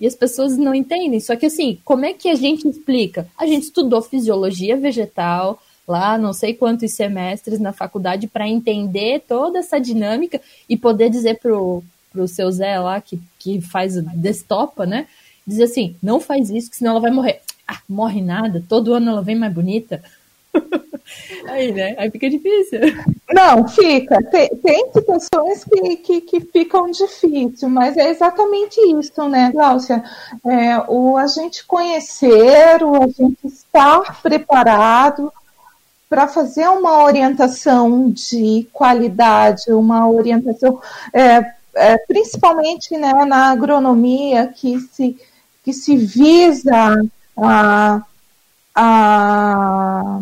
E 0.00 0.06
as 0.06 0.14
pessoas 0.14 0.56
não 0.56 0.74
entendem. 0.74 1.20
Só 1.20 1.36
que 1.36 1.46
assim, 1.46 1.78
como 1.84 2.06
é 2.06 2.12
que 2.14 2.28
a 2.28 2.34
gente 2.34 2.66
explica? 2.66 3.28
A 3.38 3.46
gente 3.46 3.64
estudou 3.64 4.00
fisiologia 4.00 4.76
vegetal, 4.76 5.60
lá 5.86 6.16
não 6.16 6.32
sei 6.32 6.54
quantos 6.54 6.94
semestres 6.94 7.60
na 7.60 7.72
faculdade 7.72 8.26
para 8.26 8.48
entender 8.48 9.22
toda 9.28 9.58
essa 9.58 9.78
dinâmica 9.78 10.40
e 10.68 10.76
poder 10.76 11.10
dizer 11.10 11.38
pro, 11.38 11.82
pro 12.12 12.26
seu 12.26 12.50
Zé 12.50 12.78
lá, 12.78 13.00
que, 13.00 13.20
que 13.38 13.60
faz 13.60 13.94
destopa, 14.14 14.86
né? 14.86 15.06
Dizer 15.46 15.64
assim, 15.64 15.96
não 16.02 16.20
faz 16.20 16.48
isso, 16.48 16.70
que 16.70 16.76
senão 16.76 16.92
ela 16.92 17.00
vai 17.00 17.10
morrer. 17.10 17.40
Ah, 17.66 17.80
morre 17.88 18.22
nada, 18.22 18.64
todo 18.68 18.94
ano 18.94 19.10
ela 19.10 19.22
vem 19.22 19.36
mais 19.36 19.52
bonita. 19.52 20.02
Aí, 21.48 21.72
né? 21.72 21.94
Aí 21.98 22.10
fica 22.10 22.28
difícil. 22.30 22.80
Não, 23.32 23.66
fica. 23.68 24.22
Tem, 24.30 24.48
tem 24.48 24.92
situações 24.92 25.64
que, 25.64 25.96
que, 25.96 26.20
que, 26.20 26.40
ficam 26.40 26.90
difíceis, 26.90 27.62
mas 27.62 27.96
é 27.96 28.10
exatamente 28.10 28.80
isso, 28.98 29.28
né, 29.28 29.50
Gláucia? 29.52 30.02
É, 30.44 30.78
o 30.88 31.16
a 31.16 31.26
gente 31.26 31.64
conhecer, 31.64 32.82
o 32.82 33.02
a 33.02 33.06
gente 33.06 33.46
estar 33.46 34.20
preparado, 34.22 35.32
para 36.10 36.26
fazer 36.26 36.68
uma 36.68 37.04
orientação 37.04 38.10
de 38.10 38.68
qualidade, 38.72 39.72
uma 39.72 40.10
orientação, 40.10 40.80
é, 41.12 41.52
é, 41.76 41.98
principalmente 41.98 42.96
né, 42.96 43.12
na 43.24 43.52
agronomia, 43.52 44.48
que 44.48 44.80
se, 44.80 45.16
que 45.64 45.72
se 45.72 45.96
visa 45.96 47.00
a, 47.36 48.02
a, 48.82 50.20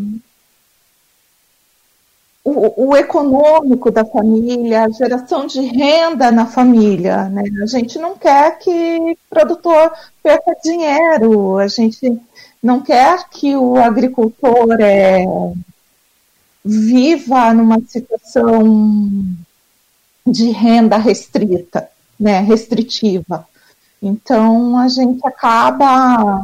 o, 2.42 2.88
o, 2.88 2.96
econômico 2.96 3.88
da 3.92 4.04
família, 4.04 4.84
a 4.84 4.90
geração 4.90 5.46
de 5.46 5.61
renda 5.61 6.32
na 6.32 6.44
família. 6.44 7.28
Né? 7.28 7.44
A 7.62 7.66
gente 7.66 8.00
não 8.00 8.18
quer 8.18 8.59
que 8.59 8.98
o 8.98 9.16
produtor 9.30 9.92
perca 10.20 10.56
dinheiro, 10.64 11.59
a 11.59 11.68
gente 11.68 12.20
não 12.61 12.80
quer 12.80 13.28
que 13.30 13.54
o 13.54 13.76
agricultor 13.76 14.80
é, 14.80 15.24
viva 16.64 17.54
numa 17.54 17.80
situação 17.86 19.00
de 20.26 20.50
renda 20.50 20.96
restrita, 20.96 21.88
né, 22.18 22.40
restritiva. 22.40 23.46
Então 24.02 24.76
a 24.78 24.88
gente 24.88 25.24
acaba 25.24 26.42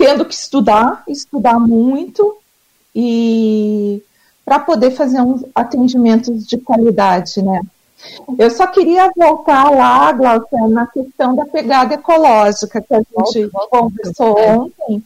tendo 0.00 0.24
que 0.24 0.32
estudar, 0.32 1.02
estudar 1.06 1.60
muito 1.60 2.38
e 2.96 4.02
para 4.42 4.58
poder 4.58 4.92
fazer 4.92 5.20
uns 5.20 5.44
atendimentos 5.54 6.46
de 6.46 6.56
qualidade, 6.56 7.42
né? 7.42 7.60
Eu 8.38 8.50
só 8.50 8.66
queria 8.66 9.12
voltar 9.14 9.68
lá, 9.70 10.10
Glaucia, 10.10 10.66
na 10.68 10.86
questão 10.86 11.36
da 11.36 11.44
pegada 11.44 11.92
ecológica 11.92 12.80
que 12.80 12.94
a 12.94 12.96
gente 13.00 13.46
volta, 13.48 13.50
volta. 13.50 13.68
conversou 13.68 14.40
ontem 14.40 15.04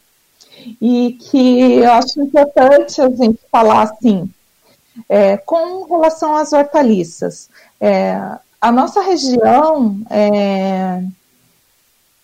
e 0.81 1.19
que 1.21 1.73
eu 1.73 1.91
acho 1.91 2.23
importante 2.23 3.01
a 3.03 3.11
gente 3.11 3.41
falar 3.51 3.83
assim, 3.83 4.31
é, 5.09 5.37
com 5.39 5.83
relação 5.89 6.37
às 6.37 6.53
hortaliças. 6.53 7.51
É, 7.81 8.17
a 8.61 8.71
nossa 8.71 9.03
região 9.03 9.99
é, 10.09 11.03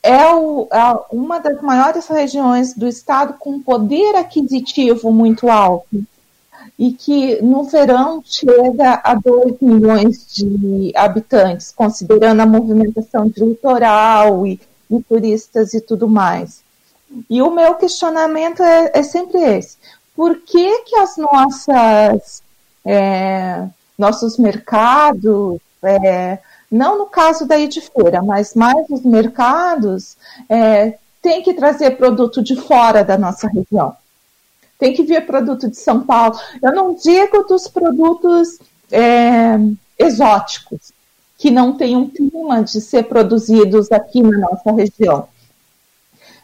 é 0.03 0.32
o, 0.34 0.68
uma 1.11 1.38
das 1.38 1.61
maiores 1.61 2.07
regiões 2.07 2.74
do 2.74 2.88
estado 2.88 3.34
com 3.38 3.61
poder 3.61 4.16
aquisitivo 4.16 5.12
muito 5.12 5.48
alto 5.48 6.05
e 6.78 6.92
que 6.92 7.42
no 7.42 7.64
verão 7.64 8.22
chega 8.24 9.01
a 9.05 9.14
2 9.14 9.61
milhões 9.61 10.26
de 10.34 10.92
habitantes, 10.96 11.70
considerando 11.70 12.40
a 12.40 12.46
movimentação 12.46 13.28
de 13.28 13.44
litoral 13.44 14.46
e, 14.46 14.59
e 14.90 15.03
turistas 15.03 15.74
e 15.74 15.80
tudo 15.80 16.09
mais. 16.09 16.62
E 17.28 17.42
o 17.42 17.51
meu 17.51 17.74
questionamento 17.74 18.62
é, 18.62 18.92
é 18.94 19.03
sempre 19.03 19.40
esse: 19.40 19.76
por 20.16 20.40
que, 20.40 20.82
que 20.84 20.96
as 20.96 21.16
nossas 21.16 22.42
é, 22.84 23.68
nossos 23.98 24.38
mercados, 24.38 25.61
é, 25.82 26.38
não 26.70 26.98
no 26.98 27.06
caso 27.06 27.46
daí 27.46 27.66
de 27.66 27.80
feira, 27.80 28.22
mas 28.22 28.54
mais 28.54 28.88
os 28.88 29.02
mercados, 29.02 30.16
é, 30.48 30.98
tem 31.20 31.42
que 31.42 31.54
trazer 31.54 31.96
produto 31.96 32.42
de 32.42 32.56
fora 32.56 33.02
da 33.02 33.18
nossa 33.18 33.48
região. 33.48 33.94
Tem 34.78 34.94
que 34.94 35.02
vir 35.02 35.26
produto 35.26 35.68
de 35.68 35.76
São 35.76 36.02
Paulo. 36.02 36.38
Eu 36.62 36.72
não 36.72 36.94
digo 36.94 37.42
dos 37.42 37.68
produtos 37.68 38.58
é, 38.90 39.58
exóticos, 39.98 40.92
que 41.36 41.50
não 41.50 41.76
têm 41.76 41.96
um 41.96 42.08
clima 42.08 42.62
de 42.62 42.80
ser 42.80 43.04
produzidos 43.04 43.90
aqui 43.90 44.22
na 44.22 44.38
nossa 44.38 44.72
região. 44.72 45.28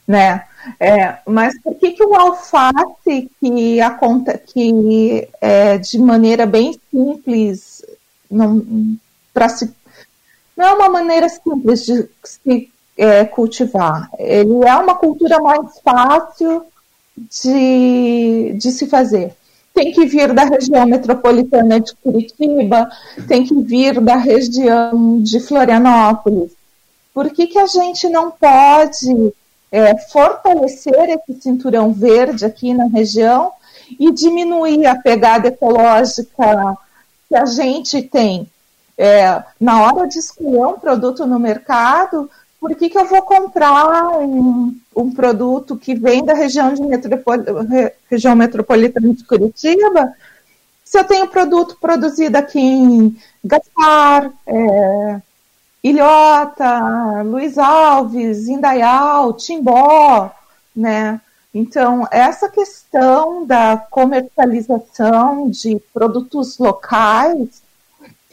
Né? 0.07 0.45
É, 0.81 1.19
mas 1.27 1.59
por 1.63 1.75
que, 1.77 1.93
que 1.93 2.05
o 2.05 2.15
alface, 2.15 3.31
que, 3.41 3.81
a 3.81 3.91
conta, 3.91 4.37
que 4.37 5.29
é, 5.41 5.79
de 5.79 5.99
maneira 5.99 6.45
bem 6.45 6.79
simples, 6.91 7.85
pra 9.33 9.49
se, 9.49 9.73
não 10.57 10.67
é 10.67 10.73
uma 10.75 10.89
maneira 10.89 11.29
simples 11.29 11.85
de 11.85 12.09
se 12.25 12.71
é, 12.97 13.25
cultivar, 13.25 14.09
ele 14.19 14.65
é 14.65 14.75
uma 14.77 14.95
cultura 14.95 15.39
mais 15.41 15.79
fácil 15.81 16.65
de, 17.17 18.55
de 18.59 18.71
se 18.71 18.87
fazer. 18.87 19.35
Tem 19.75 19.93
que 19.93 20.07
vir 20.07 20.33
da 20.33 20.45
região 20.45 20.87
metropolitana 20.87 21.79
de 21.79 21.95
Curitiba, 21.97 22.89
tem 23.29 23.45
que 23.45 23.55
vir 23.63 24.01
da 24.01 24.17
região 24.17 25.21
de 25.23 25.39
Florianópolis. 25.41 26.53
Por 27.13 27.31
que, 27.31 27.47
que 27.47 27.59
a 27.59 27.67
gente 27.67 28.09
não 28.09 28.31
pode 28.31 29.35
é, 29.71 29.97
fortalecer 29.99 31.09
esse 31.11 31.43
cinturão 31.43 31.93
verde 31.93 32.45
aqui 32.45 32.73
na 32.73 32.87
região 32.87 33.53
e 33.99 34.11
diminuir 34.11 34.87
a 34.87 34.97
pegada 34.97 35.49
ecológica 35.49 36.77
que 37.29 37.37
a 37.37 37.45
gente 37.45 38.03
tem. 38.03 38.51
É, 38.99 39.43
na 39.61 39.83
hora 39.83 40.09
de 40.09 40.19
escolher 40.19 40.67
um 40.67 40.79
produto 40.79 41.27
no 41.27 41.39
mercado, 41.39 42.31
por 42.59 42.75
que, 42.75 42.89
que 42.89 42.99
eu 42.99 43.07
vou 43.07 43.23
comprar 43.23 44.19
um, 44.19 44.75
um 44.95 45.13
produto 45.13 45.77
que 45.77 45.95
vem 45.95 46.25
da 46.25 46.35
região, 46.35 46.73
de 46.73 46.83
metropol, 46.83 47.35
região 48.09 48.35
metropolitana 48.35 49.13
de 49.13 49.25
Curitiba 49.25 50.15
se 50.87 51.01
eu 51.01 51.05
tenho 51.05 51.27
produto 51.27 51.77
produzido 51.81 52.39
aqui 52.39 52.61
em 52.61 53.17
Gaspar, 53.45 54.31
é, 54.47 55.21
Ilhota, 55.83 57.23
Luiz 57.25 57.59
Alves, 57.59 58.47
Indaial, 58.47 59.33
Timbó, 59.33 60.31
né? 60.75 61.21
Então, 61.53 62.07
essa 62.09 62.49
questão 62.49 63.45
da 63.45 63.77
comercialização 63.77 65.51
de 65.51 65.81
produtos 65.93 66.57
locais, 66.57 67.61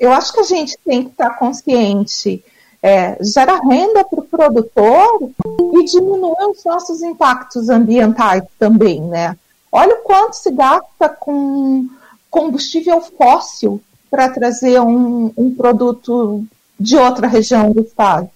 eu 0.03 0.11
acho 0.11 0.33
que 0.33 0.41
a 0.41 0.43
gente 0.43 0.77
tem 0.85 1.03
que 1.03 1.11
estar 1.11 1.31
consciente 1.37 2.43
é, 2.81 3.17
gera 3.23 3.61
renda 3.61 4.03
para 4.03 4.19
o 4.19 4.25
produtor 4.25 5.31
e 5.73 5.85
diminui 5.85 6.51
os 6.51 6.65
nossos 6.65 7.01
impactos 7.01 7.69
ambientais 7.69 8.43
também, 8.59 8.99
né? 8.99 9.37
Olha 9.71 9.95
o 9.95 10.03
quanto 10.03 10.33
se 10.33 10.51
gasta 10.51 11.07
com 11.07 11.87
combustível 12.29 12.99
fóssil 12.99 13.81
para 14.11 14.27
trazer 14.27 14.81
um, 14.81 15.31
um, 15.37 15.55
produto 15.55 16.43
de 16.77 16.97
outra 16.97 17.25
região 17.25 17.71
do 17.71 17.81
estado. 17.81 18.29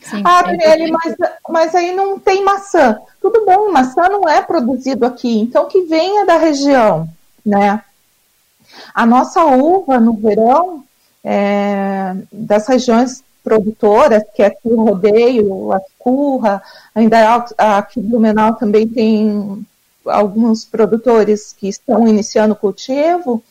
Sim, 0.00 0.22
ah, 0.24 0.42
Daniele, 0.42 0.90
mas, 0.90 1.14
mas 1.48 1.74
aí 1.76 1.94
não 1.94 2.18
tem 2.18 2.42
maçã. 2.42 2.98
Tudo 3.20 3.44
bom, 3.46 3.70
maçã 3.70 4.08
não 4.08 4.28
é 4.28 4.42
produzido 4.42 5.06
aqui, 5.06 5.38
então 5.38 5.68
que 5.68 5.82
venha 5.82 6.26
da 6.26 6.36
região, 6.36 7.08
né? 7.46 7.80
A 8.94 9.06
nossa 9.06 9.44
uva 9.44 9.98
no 9.98 10.14
verão, 10.14 10.84
é, 11.24 12.14
das 12.32 12.66
regiões 12.68 13.22
produtoras, 13.42 14.22
que 14.34 14.42
é 14.42 14.46
aqui 14.46 14.68
o 14.68 14.84
Rodeio, 14.84 15.72
a 15.72 15.80
Curra, 15.98 16.62
ainda 16.94 17.44
aqui 17.58 18.00
em 18.00 18.02
Blumenau 18.02 18.54
também 18.54 18.86
tem 18.86 19.66
alguns 20.06 20.64
produtores 20.64 21.52
que 21.52 21.68
estão 21.68 22.06
iniciando 22.06 22.54
o 22.54 22.56
cultivo, 22.56 23.42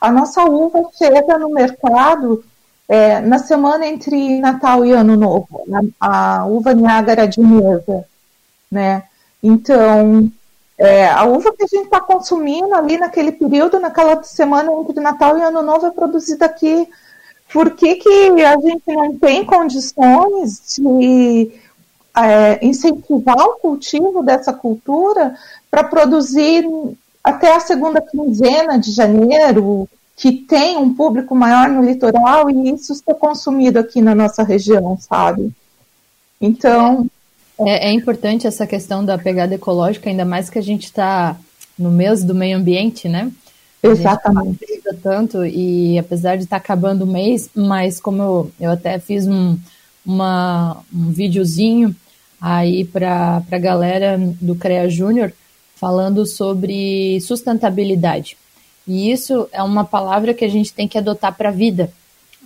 a 0.00 0.10
nossa 0.10 0.44
uva 0.44 0.88
chega 0.96 1.38
no 1.38 1.50
mercado 1.50 2.44
é, 2.88 3.20
na 3.20 3.38
semana 3.38 3.86
entre 3.86 4.38
Natal 4.40 4.84
e 4.84 4.92
Ano 4.92 5.16
Novo, 5.16 5.64
a, 6.00 6.40
a 6.40 6.46
uva 6.46 6.74
Niágara 6.74 7.26
de 7.26 7.40
mesa, 7.40 8.04
né? 8.70 9.04
Então, 9.42 10.30
é, 10.82 11.08
a 11.08 11.24
uva 11.24 11.54
que 11.56 11.62
a 11.62 11.66
gente 11.68 11.84
está 11.84 12.00
consumindo 12.00 12.74
ali 12.74 12.98
naquele 12.98 13.30
período, 13.30 13.78
naquela 13.78 14.20
semana 14.24 14.72
entre 14.72 15.00
Natal 15.00 15.38
e 15.38 15.42
Ano 15.42 15.62
Novo, 15.62 15.86
é 15.86 15.90
produzida 15.92 16.46
aqui 16.46 16.88
por 17.52 17.70
que, 17.76 17.94
que 17.94 18.42
a 18.42 18.58
gente 18.58 18.82
não 18.88 19.16
tem 19.16 19.44
condições 19.44 20.76
de 20.76 21.52
é, 22.16 22.66
incentivar 22.66 23.38
o 23.46 23.58
cultivo 23.58 24.24
dessa 24.24 24.52
cultura 24.52 25.36
para 25.70 25.84
produzir 25.84 26.64
até 27.22 27.54
a 27.54 27.60
segunda 27.60 28.00
quinzena 28.00 28.76
de 28.76 28.90
janeiro, 28.90 29.88
que 30.16 30.32
tem 30.32 30.76
um 30.76 30.92
público 30.92 31.32
maior 31.32 31.68
no 31.68 31.84
litoral 31.84 32.50
e 32.50 32.70
isso 32.70 32.92
ser 32.92 33.14
consumido 33.14 33.78
aqui 33.78 34.02
na 34.02 34.16
nossa 34.16 34.42
região, 34.42 34.98
sabe? 34.98 35.52
Então. 36.40 37.06
É, 37.66 37.88
é 37.88 37.92
importante 37.92 38.46
essa 38.46 38.66
questão 38.66 39.04
da 39.04 39.18
pegada 39.18 39.54
ecológica, 39.54 40.08
ainda 40.08 40.24
mais 40.24 40.50
que 40.50 40.58
a 40.58 40.62
gente 40.62 40.84
está 40.84 41.36
no 41.78 41.90
mês 41.90 42.22
do 42.22 42.34
meio 42.34 42.56
ambiente, 42.56 43.08
né? 43.08 43.30
Exatamente. 43.82 44.58
tanto, 45.02 45.44
e 45.44 45.98
apesar 45.98 46.36
de 46.36 46.44
estar 46.44 46.60
tá 46.60 46.62
acabando 46.62 47.02
o 47.02 47.06
mês, 47.06 47.50
mas 47.54 48.00
como 48.00 48.22
eu, 48.22 48.52
eu 48.60 48.70
até 48.70 48.98
fiz 48.98 49.26
um, 49.26 49.58
uma, 50.06 50.84
um 50.94 51.10
videozinho 51.10 51.94
aí 52.40 52.84
para 52.84 53.42
a 53.50 53.58
galera 53.58 54.18
do 54.40 54.54
CREA 54.54 54.88
Júnior 54.88 55.32
falando 55.74 56.24
sobre 56.24 57.20
sustentabilidade. 57.20 58.36
E 58.86 59.10
isso 59.10 59.48
é 59.52 59.62
uma 59.62 59.84
palavra 59.84 60.34
que 60.34 60.44
a 60.44 60.48
gente 60.48 60.72
tem 60.72 60.86
que 60.86 60.98
adotar 60.98 61.36
para 61.36 61.48
a 61.48 61.52
vida, 61.52 61.92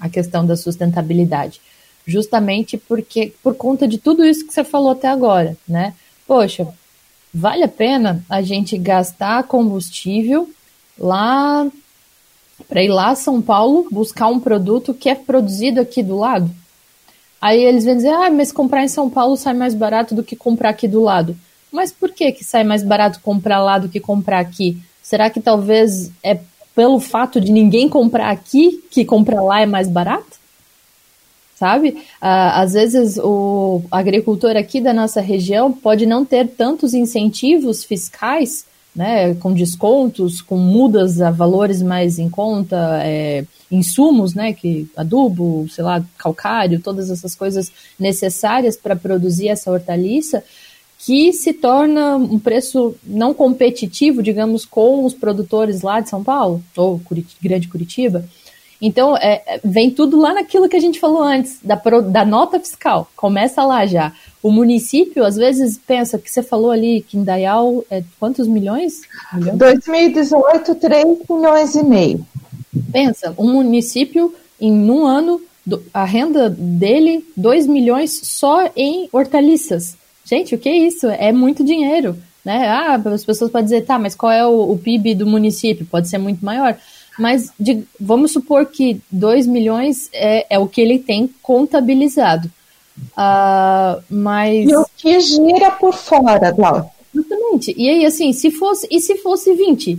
a 0.01 0.09
questão 0.09 0.47
da 0.47 0.57
sustentabilidade. 0.57 1.61
Justamente 2.07 2.77
porque 2.77 3.33
por 3.43 3.55
conta 3.55 3.89
de 3.89 3.99
tudo 3.99 4.25
isso 4.25 4.47
que 4.47 4.55
você 4.55 4.63
falou 4.63 4.93
até 4.93 5.09
agora, 5.09 5.57
né? 5.69 5.95
Poxa, 6.27 6.69
vale 7.35 7.65
a 7.65 7.69
pena 7.69 8.25
a 8.29 8.41
gente 8.43 8.79
gastar 8.79 9.43
combustível 9.45 10.49
lá 10.99 11.67
para 12.69 12.83
ir 12.83 12.89
lá 12.89 13.11
a 13.11 13.17
São 13.17 13.43
Paulo 13.43 13.87
buscar 13.91 14.29
um 14.29 14.41
produto 14.41 14.95
que 14.95 15.09
é 15.09 15.15
produzido 15.15 15.81
aqui 15.81 16.03
do 16.03 16.17
lado. 16.17 16.51
Aí 17.41 17.63
eles 17.63 17.85
vêm 17.85 17.97
dizer, 17.97 18.11
ah, 18.11 18.31
mas 18.31 18.51
comprar 18.51 18.83
em 18.83 18.89
São 18.89 19.11
Paulo 19.11 19.37
sai 19.37 19.55
mais 19.55 19.75
barato 19.75 20.15
do 20.15 20.23
que 20.23 20.35
comprar 20.35 20.71
aqui 20.71 20.89
do 20.89 21.03
lado. 21.03 21.37
Mas 21.71 21.93
por 21.93 22.13
que 22.13 22.33
que 22.33 22.45
sai 22.45 22.65
mais 22.65 22.83
barato 22.83 23.21
comprar 23.21 23.63
lá 23.63 23.79
do 23.79 23.89
que 23.89 24.01
comprar 24.01 24.41
aqui? 24.41 24.79
Será 25.03 25.29
que 25.29 25.41
talvez 25.41 26.11
é 26.23 26.39
pelo 26.75 26.99
fato 26.99 27.41
de 27.41 27.53
ninguém 27.53 27.89
comprar 27.89 28.31
aqui 28.31 28.83
que 28.91 29.05
comprar 29.05 29.43
lá 29.43 29.61
é 29.61 29.67
mais 29.67 29.89
barato? 29.89 30.39
Sabe? 31.57 32.05
Ah, 32.21 32.61
às 32.61 32.75
vezes 32.75 33.17
o 33.17 33.83
agricultor 33.91 34.57
aqui 34.57 34.79
da 34.79 34.93
nossa 34.93 35.23
região 35.23 35.73
pode 35.73 36.05
não 36.05 36.23
ter 36.23 36.49
tantos 36.49 36.93
incentivos 36.93 37.83
fiscais 37.83 38.67
né, 38.97 39.35
com 39.35 39.53
descontos, 39.53 40.41
com 40.41 40.57
mudas 40.57 41.21
a 41.21 41.31
valores 41.31 41.83
mais 41.83 42.19
em 42.19 42.31
conta, 42.31 43.01
é, 43.03 43.45
insumos, 43.71 44.35
né, 44.35 44.55
que 44.55 44.89
adubo, 44.97 45.69
sei 45.69 45.85
lá, 45.85 46.03
calcário, 46.17 46.81
todas 46.81 47.11
essas 47.11 47.35
coisas 47.35 47.71
necessárias 48.01 48.75
para 48.75 48.97
produzir 48.97 49.49
essa 49.49 49.71
hortaliça, 49.71 50.43
que 50.99 51.31
se 51.35 51.53
torna 51.53 52.17
um 52.17 52.39
preço 52.39 52.95
não 53.05 53.35
competitivo, 53.35 54.23
digamos, 54.23 54.65
com 54.65 55.05
os 55.05 55.13
produtores 55.13 55.83
lá 55.83 56.01
de 56.01 56.09
São 56.09 56.25
Paulo 56.25 56.65
ou 56.75 56.99
Curit 57.01 57.37
Grande 57.43 57.69
Curitiba. 57.69 58.25
Então, 58.81 59.17
é, 59.17 59.43
é, 59.47 59.61
vem 59.65 59.91
tudo 59.91 60.19
lá 60.19 60.35
naquilo 60.35 60.69
que 60.69 60.77
a 60.77 60.81
gente 60.81 61.01
falou 61.01 61.23
antes, 61.23 61.59
da, 61.63 61.77
da 61.77 62.25
nota 62.25 62.61
fiscal. 62.61 63.11
Começa 63.17 63.65
lá 63.65 63.87
já. 63.87 64.13
O 64.43 64.51
município, 64.51 65.25
às 65.25 65.37
vezes, 65.37 65.79
pensa 65.79 66.19
que 66.19 66.31
você 66.31 66.43
falou 66.43 66.71
ali 66.71 67.01
que 67.01 67.17
em 67.17 67.25
Dayal 67.25 67.85
é 67.91 68.03
quantos 68.21 68.47
milhões? 68.47 69.01
2018, 69.55 70.75
3 70.75 71.07
milhões 71.29 71.75
e 71.75 71.83
meio. 71.83 72.27
Pensa, 72.93 73.35
um 73.39 73.53
município, 73.53 74.35
em 74.61 74.91
um 74.91 75.07
ano, 75.07 75.41
a 75.93 76.05
renda 76.05 76.51
dele, 76.51 77.27
2 77.37 77.67
milhões 77.67 78.21
só 78.23 78.71
em 78.77 79.09
hortaliças. 79.11 79.97
Gente, 80.25 80.55
o 80.55 80.59
que 80.59 80.69
é 80.69 80.77
isso? 80.77 81.07
É 81.07 81.33
muito 81.33 81.65
dinheiro. 81.65 82.17
Né? 82.45 82.69
Ah, 82.69 82.95
as 82.95 83.25
pessoas 83.25 83.51
podem 83.51 83.65
dizer, 83.65 83.85
tá, 83.85 83.99
mas 83.99 84.15
qual 84.15 84.31
é 84.31 84.47
o, 84.47 84.71
o 84.71 84.79
PIB 84.79 85.17
do 85.17 85.27
município? 85.27 85.87
Pode 85.87 86.09
ser 86.09 86.19
muito 86.19 86.45
maior. 86.45 86.77
Mas 87.19 87.51
de, 87.59 87.85
vamos 87.99 88.33
supor 88.33 88.67
que 88.67 89.01
2 89.11 89.47
milhões 89.47 90.09
é, 90.13 90.47
é 90.51 90.59
o 90.59 90.69
que 90.69 90.81
ele 90.81 90.99
tem 90.99 91.29
contabilizado. 91.43 92.51
Uh, 93.13 94.03
mas... 94.09 94.69
E 94.69 94.77
o 94.77 94.87
que 94.97 95.21
gira 95.21 95.71
por 95.71 95.95
fora, 95.95 96.51
Glaucia? 96.51 96.91
Exatamente. 97.15 97.75
E 97.77 97.89
aí, 97.89 98.05
assim, 98.05 98.33
se 98.33 98.51
fosse, 98.51 98.87
e 98.91 99.01
se 99.01 99.17
fosse 99.19 99.55
20? 99.55 99.99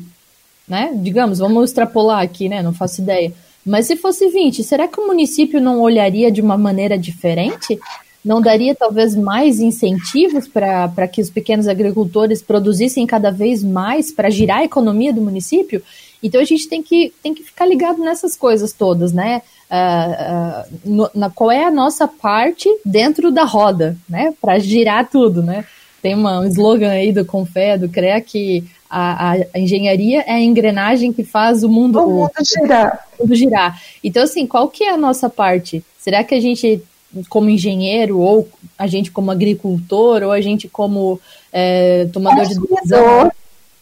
Né? 0.68 0.92
Digamos, 0.96 1.40
vamos 1.40 1.70
extrapolar 1.70 2.22
aqui, 2.22 2.48
né? 2.50 2.62
Não 2.62 2.74
faço 2.74 3.02
ideia. 3.02 3.34
Mas 3.66 3.88
se 3.88 3.98
fosse 3.98 4.30
20, 4.30 4.64
será 4.64 4.88
que 4.88 5.00
o 5.00 5.08
município 5.08 5.60
não 5.60 5.82
olharia 5.82 6.32
de 6.32 6.42
uma 6.42 6.58
maneira 6.58 6.98
diferente? 6.98 7.78
Não 8.24 8.42
daria 8.42 8.76
talvez 8.76 9.16
mais 9.16 9.60
incentivos 9.60 10.48
para 10.48 11.08
que 11.08 11.22
os 11.22 11.30
pequenos 11.30 11.68
agricultores 11.68 12.42
produzissem 12.42 13.06
cada 13.06 13.32
vez 13.32 13.64
mais 13.64 14.12
para 14.12 14.30
girar 14.30 14.60
a 14.60 14.64
economia 14.66 15.14
do 15.14 15.22
município? 15.22 15.82
Então 16.22 16.42
a 16.42 16.46
gente 16.46 16.68
tem 16.68 16.82
que, 16.82 17.14
tem 17.22 17.34
que 17.34 17.44
ficar 17.44 17.66
ligado 17.66 18.00
nessas 18.00 18.36
coisas 18.36 18.74
todas, 18.74 19.14
né? 19.14 19.42
Uh, 19.70 19.74
uh, 19.74 20.80
no, 20.86 21.10
na, 21.14 21.30
qual 21.30 21.52
é 21.52 21.66
a 21.66 21.72
nossa 21.72 22.08
parte 22.08 22.70
dentro 22.86 23.32
da 23.32 23.44
roda, 23.44 23.98
né? 24.10 24.34
Para 24.42 24.60
girar 24.60 25.10
tudo, 25.10 25.44
né? 25.44 25.66
Tem 26.02 26.16
uma, 26.16 26.40
um 26.40 26.46
slogan 26.46 26.90
aí 26.90 27.12
do 27.12 27.26
Confé, 27.26 27.78
do 27.78 27.90
CREA, 27.90 28.22
que 28.22 28.64
a, 28.90 29.32
a, 29.32 29.60
engenharia 29.60 30.22
é 30.22 30.34
a 30.34 30.40
engrenagem 30.40 31.12
que 31.12 31.24
faz 31.24 31.64
o 31.64 31.70
mundo, 31.70 32.00
o 32.00 32.10
mundo 32.10 32.32
girar. 32.44 33.08
O 33.18 33.24
mundo 33.24 33.36
girar. 33.36 33.82
Então, 34.04 34.24
assim, 34.24 34.48
qual 34.48 34.70
que 34.70 34.84
é 34.84 34.92
a 34.92 34.98
nossa 34.98 35.30
parte? 35.30 35.84
Será 35.98 36.24
que 36.24 36.34
a 36.34 36.40
gente, 36.40 36.82
como 37.30 37.50
engenheiro, 37.50 38.20
ou 38.20 38.48
a 38.78 38.88
gente 38.88 39.12
como 39.12 39.32
agricultor, 39.32 40.24
ou 40.24 40.32
a 40.32 40.40
gente 40.40 40.68
como 40.70 41.20
é, 41.52 42.08
tomador 42.14 42.46
de 42.46 42.56
decisão, 42.60 43.32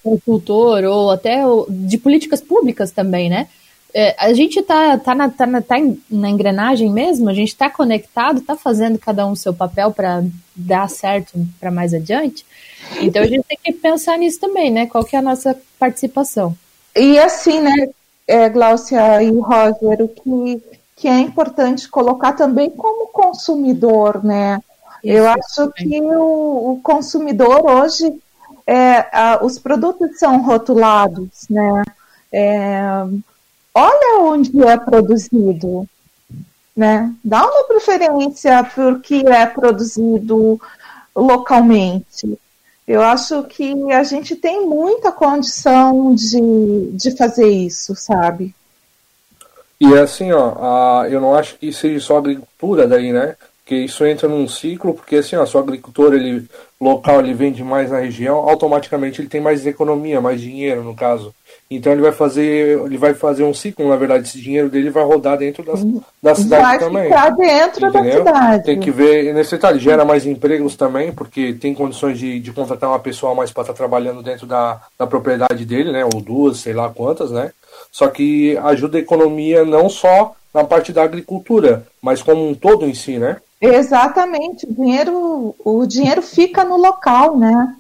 agricultor, 0.06 0.84
ou 0.84 1.12
até 1.12 1.42
de 1.70 1.98
políticas 1.98 2.42
públicas 2.42 2.92
também, 2.92 3.30
né? 3.30 3.48
é, 3.98 4.14
a 4.20 4.34
gente 4.34 4.62
tá, 4.62 4.98
tá, 4.98 5.16
na, 5.16 5.30
tá, 5.30 5.46
na, 5.46 5.62
tá 5.62 5.76
na 6.12 6.30
engrenagem 6.30 6.92
mesmo, 6.92 7.30
a 7.30 7.34
gente 7.34 7.48
está 7.48 7.70
conectado, 7.70 8.40
está 8.40 8.58
fazendo 8.58 9.00
cada 9.00 9.26
um 9.26 9.32
o 9.32 9.38
seu 9.38 9.54
papel 9.54 9.90
para 9.90 10.22
dar 10.54 10.90
certo 10.90 11.32
para 11.62 11.72
mais 11.72 11.94
adiante. 11.94 12.46
Então 13.00 13.24
a 13.24 13.26
gente 13.26 13.46
tem 13.48 13.58
que 13.64 13.72
pensar 13.72 14.18
nisso 14.18 14.38
também, 14.38 14.70
né? 14.70 14.86
Qual 14.86 15.06
que 15.06 15.16
é 15.16 15.20
a 15.20 15.22
nossa 15.22 15.58
participação? 15.80 16.54
E 16.94 17.18
assim, 17.18 17.62
né, 17.62 17.88
é, 18.28 18.50
Glaucia 18.50 19.24
e 19.24 19.32
Roger, 19.32 20.02
o 20.02 20.10
que, 20.10 20.62
que 20.98 21.08
é 21.08 21.18
importante 21.20 21.88
colocar 21.88 22.34
também 22.34 22.70
como 22.70 23.08
consumidor, 23.08 24.22
né? 24.22 24.60
Isso, 25.02 25.14
Eu 25.14 25.30
acho 25.30 25.72
que 25.72 26.02
o, 26.02 26.74
o 26.74 26.80
consumidor 26.84 27.66
hoje, 27.66 28.14
é, 28.68 29.08
a, 29.12 29.40
os 29.44 29.60
produtos 29.60 30.18
são 30.18 30.42
rotulados, 30.42 31.48
né? 31.50 31.84
É, 32.32 32.82
olha 33.74 34.20
onde 34.22 34.64
é 34.64 34.78
produzido, 34.78 35.88
né? 36.76 37.14
Dá 37.24 37.46
uma 37.46 37.64
preferência 37.66 38.64
por 38.64 39.00
que 39.02 39.26
é 39.28 39.46
produzido 39.46 40.60
localmente. 41.16 42.38
Eu 42.88 43.02
acho 43.02 43.44
que 43.44 43.92
a 43.92 44.04
gente 44.04 44.36
tem 44.36 44.66
muita 44.66 45.12
condição 45.12 46.14
de, 46.14 46.92
de 46.92 47.16
fazer 47.18 47.48
isso, 47.48 47.96
sabe? 47.96 48.54
E 49.80 49.94
assim, 49.98 50.32
ó, 50.32 51.02
a, 51.02 51.10
eu 51.10 51.20
não 51.20 51.36
acho 51.36 51.58
que 51.58 51.72
seja 51.74 52.00
só 52.00 52.18
agricultura 52.18 52.88
daí, 52.88 53.12
né? 53.12 53.36
Porque 53.66 53.78
isso 53.78 54.06
entra 54.06 54.30
num 54.30 54.48
ciclo, 54.48 54.94
porque 54.94 55.16
assim, 55.16 55.36
ó, 55.36 55.44
se 55.44 55.58
o 55.58 55.60
agricultor 55.60 56.14
ele, 56.14 56.48
local 56.80 57.20
ele 57.20 57.34
vende 57.34 57.64
mais 57.64 57.90
na 57.90 57.98
região, 57.98 58.48
automaticamente 58.48 59.20
ele 59.20 59.28
tem 59.28 59.42
mais 59.42 59.66
economia, 59.66 60.22
mais 60.22 60.40
dinheiro 60.40 60.84
no 60.84 60.96
caso. 60.96 61.34
Então 61.70 61.92
ele 61.92 62.04
vai 62.04 62.12
fazer, 62.12 62.80
ele 62.86 62.96
vai 62.96 63.16
fazer 63.16 63.44
um 63.44 63.56
ciclo, 63.56 63.90
na 63.90 63.96
verdade, 63.96 64.28
esse 64.28 64.40
dinheiro 64.40 64.70
dele 64.70 64.92
vai 64.92 65.04
rodar 65.04 65.40
dentro 65.40 65.64
das, 65.64 65.84
da 66.22 66.36
cidade 66.36 66.62
vai 66.62 66.78
também. 66.78 67.04
Ficar 67.06 67.30
dentro 67.32 67.88
entendeu? 67.88 68.24
da 68.24 68.32
cidade. 68.34 68.64
Tem 68.66 68.80
que 68.80 68.92
ver, 68.92 69.34
nesse 69.34 69.56
detalhe, 69.56 69.80
gera 69.80 70.06
mais 70.06 70.28
empregos 70.28 70.76
também, 70.76 71.12
porque 71.12 71.54
tem 71.54 71.74
condições 71.74 72.20
de, 72.20 72.40
de 72.40 72.52
contratar 72.54 72.88
uma 72.88 73.00
pessoa 73.00 73.34
mais 73.34 73.52
para 73.52 73.64
estar 73.64 73.74
tá 73.74 73.78
trabalhando 73.78 74.22
dentro 74.22 74.46
da, 74.46 74.80
da 74.96 75.08
propriedade 75.08 75.66
dele, 75.66 75.92
né? 75.92 76.06
Ou 76.06 76.22
duas, 76.22 76.60
sei 76.60 76.74
lá 76.74 76.92
quantas, 76.92 77.32
né? 77.32 77.52
Só 77.92 78.10
que 78.10 78.56
ajuda 78.60 79.00
a 79.00 79.02
economia 79.02 79.66
não 79.66 79.90
só 79.90 80.36
na 80.54 80.64
parte 80.64 80.94
da 80.94 81.02
agricultura, 81.02 81.88
mas 82.00 82.22
como 82.22 82.48
um 82.48 82.54
todo 82.54 82.86
em 82.86 82.94
si, 82.94 83.18
né? 83.18 83.38
Exatamente, 83.60 84.66
o 84.66 84.74
dinheiro, 84.74 85.56
o 85.64 85.86
dinheiro 85.86 86.22
fica 86.22 86.64
no 86.64 86.76
local, 86.78 87.38
né? 87.38 87.76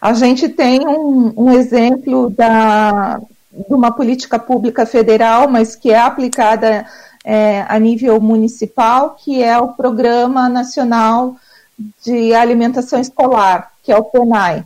A 0.00 0.12
gente 0.12 0.48
tem 0.48 0.86
um, 0.86 1.32
um 1.36 1.52
exemplo 1.52 2.30
da, 2.30 3.20
de 3.50 3.74
uma 3.74 3.92
política 3.92 4.38
pública 4.38 4.84
federal, 4.84 5.48
mas 5.48 5.74
que 5.74 5.90
é 5.90 5.98
aplicada 5.98 6.86
é, 7.24 7.64
a 7.68 7.78
nível 7.78 8.20
municipal, 8.20 9.10
que 9.10 9.42
é 9.42 9.58
o 9.58 9.72
Programa 9.74 10.48
Nacional 10.48 11.36
de 12.04 12.34
Alimentação 12.34 13.00
Escolar, 13.00 13.72
que 13.82 13.92
é 13.92 13.96
o 13.96 14.04
PENAI. 14.04 14.64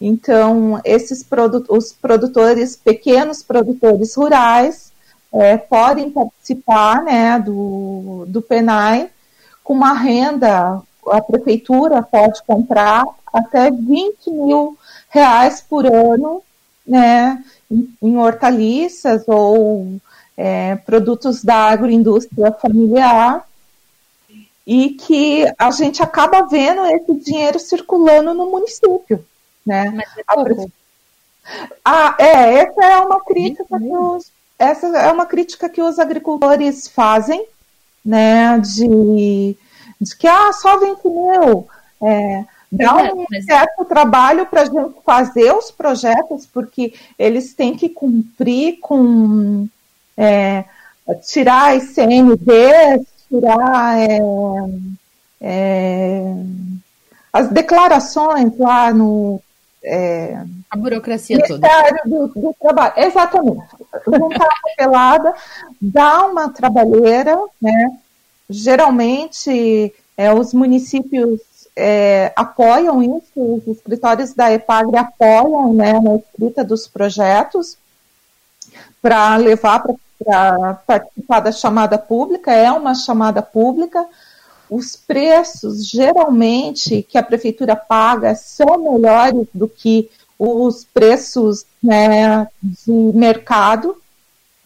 Então, 0.00 0.80
esses 0.82 1.22
produ 1.22 1.64
os 1.68 1.92
produtores, 1.92 2.74
pequenos 2.74 3.42
produtores 3.42 4.14
rurais, 4.14 4.89
é, 5.32 5.56
podem 5.56 6.10
participar 6.10 7.02
né, 7.02 7.38
do, 7.38 8.24
do 8.26 8.42
PENAI 8.42 9.10
com 9.62 9.74
uma 9.74 9.92
renda, 9.92 10.82
a 11.06 11.20
prefeitura 11.20 12.02
pode 12.02 12.42
comprar 12.44 13.04
até 13.32 13.70
20 13.70 14.30
mil 14.30 14.76
reais 15.08 15.60
por 15.60 15.86
ano 15.86 16.42
né, 16.86 17.42
em, 17.70 17.94
em 18.02 18.16
hortaliças 18.16 19.22
ou 19.28 20.00
é, 20.36 20.74
produtos 20.76 21.44
da 21.44 21.56
agroindústria 21.56 22.50
familiar 22.52 23.46
e 24.66 24.90
que 24.90 25.44
a 25.58 25.70
gente 25.70 26.02
acaba 26.02 26.46
vendo 26.46 26.84
esse 26.86 27.14
dinheiro 27.14 27.58
circulando 27.58 28.34
no 28.34 28.50
município. 28.50 29.24
Né? 29.64 29.90
Mas 29.90 30.08
é 30.16 30.34
pouco. 30.34 30.72
Ah, 31.84 32.16
é, 32.18 32.54
essa 32.54 32.84
é 32.84 32.96
uma 32.98 33.20
crítica 33.20 33.78
que 33.78 33.96
os, 33.96 34.30
essa 34.60 34.86
é 34.88 35.10
uma 35.10 35.24
crítica 35.24 35.70
que 35.70 35.80
os 35.80 35.98
agricultores 35.98 36.86
fazem, 36.86 37.46
né, 38.04 38.58
de, 38.58 39.56
de 39.98 40.16
que 40.16 40.28
ah, 40.28 40.52
só 40.52 40.78
20 40.78 41.02
mil. 41.04 41.66
É, 42.02 42.44
dá 42.70 43.06
é, 43.06 43.12
um 43.12 43.26
certo 43.42 43.84
trabalho 43.86 44.44
para 44.46 44.62
a 44.62 44.64
gente 44.66 44.94
fazer 45.04 45.50
os 45.54 45.70
projetos, 45.70 46.46
porque 46.46 46.92
eles 47.18 47.54
têm 47.54 47.74
que 47.74 47.88
cumprir 47.88 48.78
com 48.80 49.66
é, 50.14 50.64
tirar 51.26 51.76
ICMD, 51.78 53.00
tirar 53.28 53.98
é, 53.98 54.18
é, 55.40 56.34
as 57.32 57.48
declarações 57.48 58.56
lá 58.58 58.92
no 58.92 59.40
é, 59.82 60.38
a 60.70 60.76
burocracia 60.76 61.42
toda. 61.46 61.68
Do, 62.04 62.28
do 62.28 62.54
Trabalho. 62.60 62.92
Exatamente. 62.96 63.64
Juntar 64.06 64.46
a 64.46 64.68
papelada, 64.68 65.34
dá 65.80 66.26
uma 66.26 66.48
trabalheira, 66.48 67.36
né? 67.60 67.98
Geralmente, 68.48 69.94
é, 70.16 70.32
os 70.32 70.52
municípios 70.52 71.40
é, 71.76 72.32
apoiam 72.36 73.02
isso, 73.02 73.30
os 73.36 73.66
escritórios 73.66 74.34
da 74.34 74.52
EPAGRE 74.52 74.96
apoiam 74.96 75.72
né, 75.72 75.98
na 76.00 76.16
escrita 76.16 76.64
dos 76.64 76.86
projetos 76.86 77.78
para 79.00 79.36
levar 79.36 79.82
para 80.22 80.74
participar 80.86 81.40
da 81.40 81.50
chamada 81.50 81.96
pública, 81.96 82.52
é 82.52 82.70
uma 82.70 82.94
chamada 82.94 83.40
pública. 83.40 84.06
Os 84.68 84.94
preços, 84.94 85.88
geralmente, 85.88 87.02
que 87.02 87.16
a 87.16 87.22
prefeitura 87.22 87.74
paga 87.74 88.34
são 88.34 88.92
melhores 88.92 89.46
do 89.54 89.66
que 89.66 90.10
os 90.40 90.86
preços 90.86 91.66
né, 91.82 92.48
de 92.62 92.90
mercado. 92.90 93.94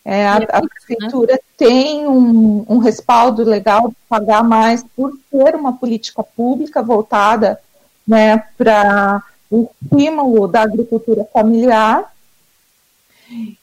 É, 0.05 0.27
a, 0.29 0.37
a, 0.37 0.63
prefeitura 0.63 1.33
né? 1.33 1.39
tem 1.57 2.07
um, 2.07 2.65
um, 2.69 2.79
respaldo 2.79 3.43
legal 3.43 3.89
de 3.89 3.97
pagar 4.09 4.45
mais 4.45 4.85
por 4.95 5.19
ter 5.31 5.57
uma 5.57 5.73
política 5.73 6.23
pública 6.23 6.83
voltada 6.83 7.59
né, 8.07 8.45
para 8.57 9.23
o 9.51 9.69
estímulo 9.83 10.47
da 10.47 10.63
agricultura 10.63 11.27
familiar. 11.33 12.13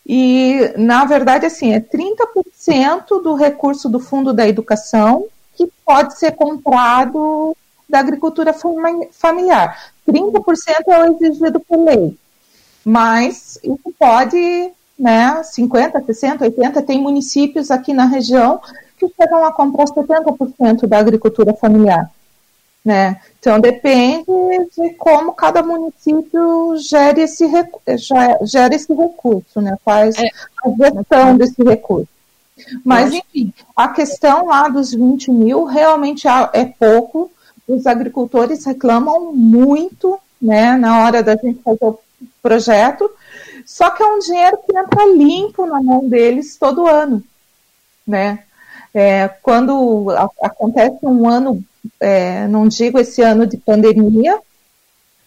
E, 0.05 0.73
na 0.75 1.05
verdade, 1.05 1.45
assim, 1.45 1.73
é 1.73 1.79
30% 1.79 3.21
do 3.21 3.35
recurso 3.35 3.87
do 3.87 3.99
Fundo 3.99 4.33
da 4.33 4.47
Educação 4.47 5.27
que 5.55 5.71
pode 5.85 6.17
ser 6.17 6.31
comprado 6.31 7.55
da 7.87 7.99
agricultura 7.99 8.53
familiar. 9.11 9.93
30% 10.11 10.73
é 10.87 10.99
o 10.99 11.13
exigido 11.13 11.59
por 11.59 11.83
lei. 11.83 12.17
Mas 12.83 13.59
isso 13.63 13.93
pode 13.97 14.71
né, 14.97 15.41
50, 15.43 16.01
60, 16.01 16.45
80, 16.45 16.81
tem 16.83 17.01
municípios 17.01 17.71
aqui 17.71 17.93
na 17.93 18.05
região 18.05 18.61
que 18.97 19.07
chegam 19.19 19.43
a 19.43 19.51
comprar 19.51 19.85
70% 19.85 20.85
da 20.85 20.99
agricultura 20.99 21.53
familiar. 21.53 22.09
Né? 22.83 23.19
Então 23.39 23.59
depende 23.59 24.25
de 24.75 24.89
como 24.97 25.33
cada 25.33 25.61
município 25.61 26.75
gere 26.77 27.21
esse, 27.21 27.47
gere 28.43 28.75
esse 28.75 28.93
recurso, 28.93 29.61
né? 29.61 29.77
faz 29.85 30.15
é. 30.17 30.27
a 30.63 30.69
gestão 30.69 31.37
desse 31.37 31.63
recurso. 31.63 32.09
Mas, 32.83 33.13
enfim, 33.13 33.53
a 33.75 33.87
questão 33.87 34.45
lá 34.45 34.67
dos 34.67 34.93
20 34.93 35.31
mil 35.31 35.63
realmente 35.65 36.27
é 36.53 36.65
pouco. 36.65 37.31
Os 37.67 37.85
agricultores 37.85 38.65
reclamam 38.65 39.33
muito 39.33 40.19
né, 40.41 40.75
na 40.75 41.03
hora 41.03 41.21
da 41.21 41.35
gente 41.35 41.61
fazer 41.61 41.83
o 41.83 41.99
projeto, 42.41 43.09
só 43.65 43.89
que 43.91 44.01
é 44.01 44.07
um 44.07 44.19
dinheiro 44.19 44.57
que 44.65 44.77
entra 44.77 45.05
limpo 45.15 45.65
na 45.65 45.81
mão 45.81 46.07
deles 46.09 46.57
todo 46.57 46.87
ano, 46.87 47.23
né? 48.05 48.43
É, 48.93 49.27
quando 49.41 50.09
a, 50.11 50.29
acontece 50.43 50.97
um 51.03 51.29
ano, 51.29 51.63
é, 51.99 52.47
não 52.47 52.67
digo 52.67 52.99
esse 52.99 53.21
ano 53.21 53.47
de 53.47 53.57
pandemia, 53.57 54.39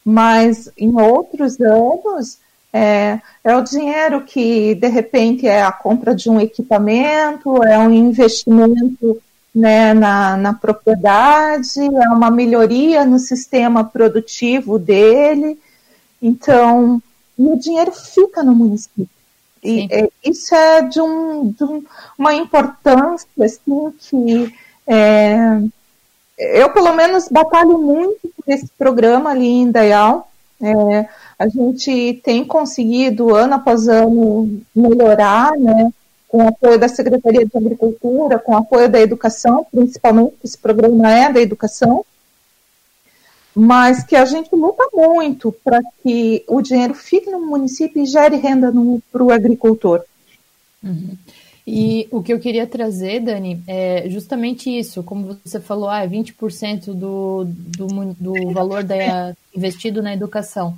mas 0.04 0.70
em 0.76 1.00
outros 1.00 1.58
anos 1.60 2.38
é, 2.72 3.20
é, 3.44 3.56
o 3.56 3.62
dinheiro 3.62 4.22
que 4.22 4.74
de 4.74 4.88
repente 4.88 5.46
é 5.46 5.62
a 5.62 5.70
compra 5.70 6.14
de 6.14 6.28
um 6.28 6.40
equipamento, 6.40 7.62
é 7.62 7.78
um 7.78 7.90
investimento 7.90 9.22
né, 9.54 9.94
na, 9.94 10.36
na 10.36 10.52
propriedade, 10.52 11.80
é 11.80 12.08
uma 12.08 12.30
melhoria 12.30 13.04
no 13.04 13.18
sistema 13.18 13.84
produtivo 13.84 14.78
dele. 14.78 15.58
Então, 16.20 17.00
e 17.38 17.46
o 17.46 17.56
dinheiro 17.56 17.92
fica 17.92 18.42
no 18.42 18.54
município. 18.54 19.08
E 19.62 19.88
é, 19.90 20.08
isso 20.24 20.54
é 20.54 20.82
de, 20.82 21.00
um, 21.00 21.50
de 21.50 21.64
um, 21.64 21.84
uma 22.18 22.34
importância 22.34 23.28
assim, 23.40 23.92
que 23.98 24.54
é, 24.86 25.60
eu, 26.38 26.70
pelo 26.70 26.92
menos, 26.92 27.28
batalho 27.28 27.78
muito 27.78 28.20
por 28.36 28.52
esse 28.52 28.68
programa 28.76 29.30
ali 29.30 29.46
em 29.46 29.70
Dayal. 29.70 30.28
É, 30.60 31.08
a 31.38 31.48
gente 31.48 32.20
tem 32.24 32.44
conseguido, 32.44 33.34
ano 33.34 33.54
após 33.54 33.88
ano, 33.88 34.60
melhorar, 34.74 35.52
né, 35.56 35.92
com 36.34 36.48
apoio 36.48 36.76
da 36.80 36.88
Secretaria 36.88 37.46
de 37.46 37.56
Agricultura, 37.56 38.40
com 38.40 38.56
apoio 38.56 38.88
da 38.88 39.00
educação, 39.00 39.64
principalmente, 39.70 40.34
esse 40.42 40.58
programa 40.58 41.08
é 41.08 41.32
da 41.32 41.40
educação, 41.40 42.04
mas 43.54 44.02
que 44.02 44.16
a 44.16 44.24
gente 44.24 44.52
luta 44.52 44.82
muito 44.92 45.52
para 45.62 45.80
que 46.02 46.44
o 46.48 46.60
dinheiro 46.60 46.92
fique 46.92 47.30
no 47.30 47.38
município 47.38 48.02
e 48.02 48.06
gere 48.06 48.34
renda 48.34 48.72
para 49.12 49.22
o 49.22 49.30
agricultor. 49.30 50.02
Uhum. 50.82 51.16
E 51.64 52.08
o 52.10 52.20
que 52.20 52.32
eu 52.32 52.40
queria 52.40 52.66
trazer, 52.66 53.20
Dani, 53.20 53.62
é 53.68 54.08
justamente 54.10 54.76
isso, 54.76 55.04
como 55.04 55.38
você 55.44 55.60
falou, 55.60 55.88
ah, 55.88 56.04
20% 56.04 56.86
do, 56.86 57.44
do, 57.46 57.86
do 58.18 58.50
valor 58.50 58.82
da, 58.82 59.36
investido 59.56 60.02
na 60.02 60.12
educação. 60.12 60.76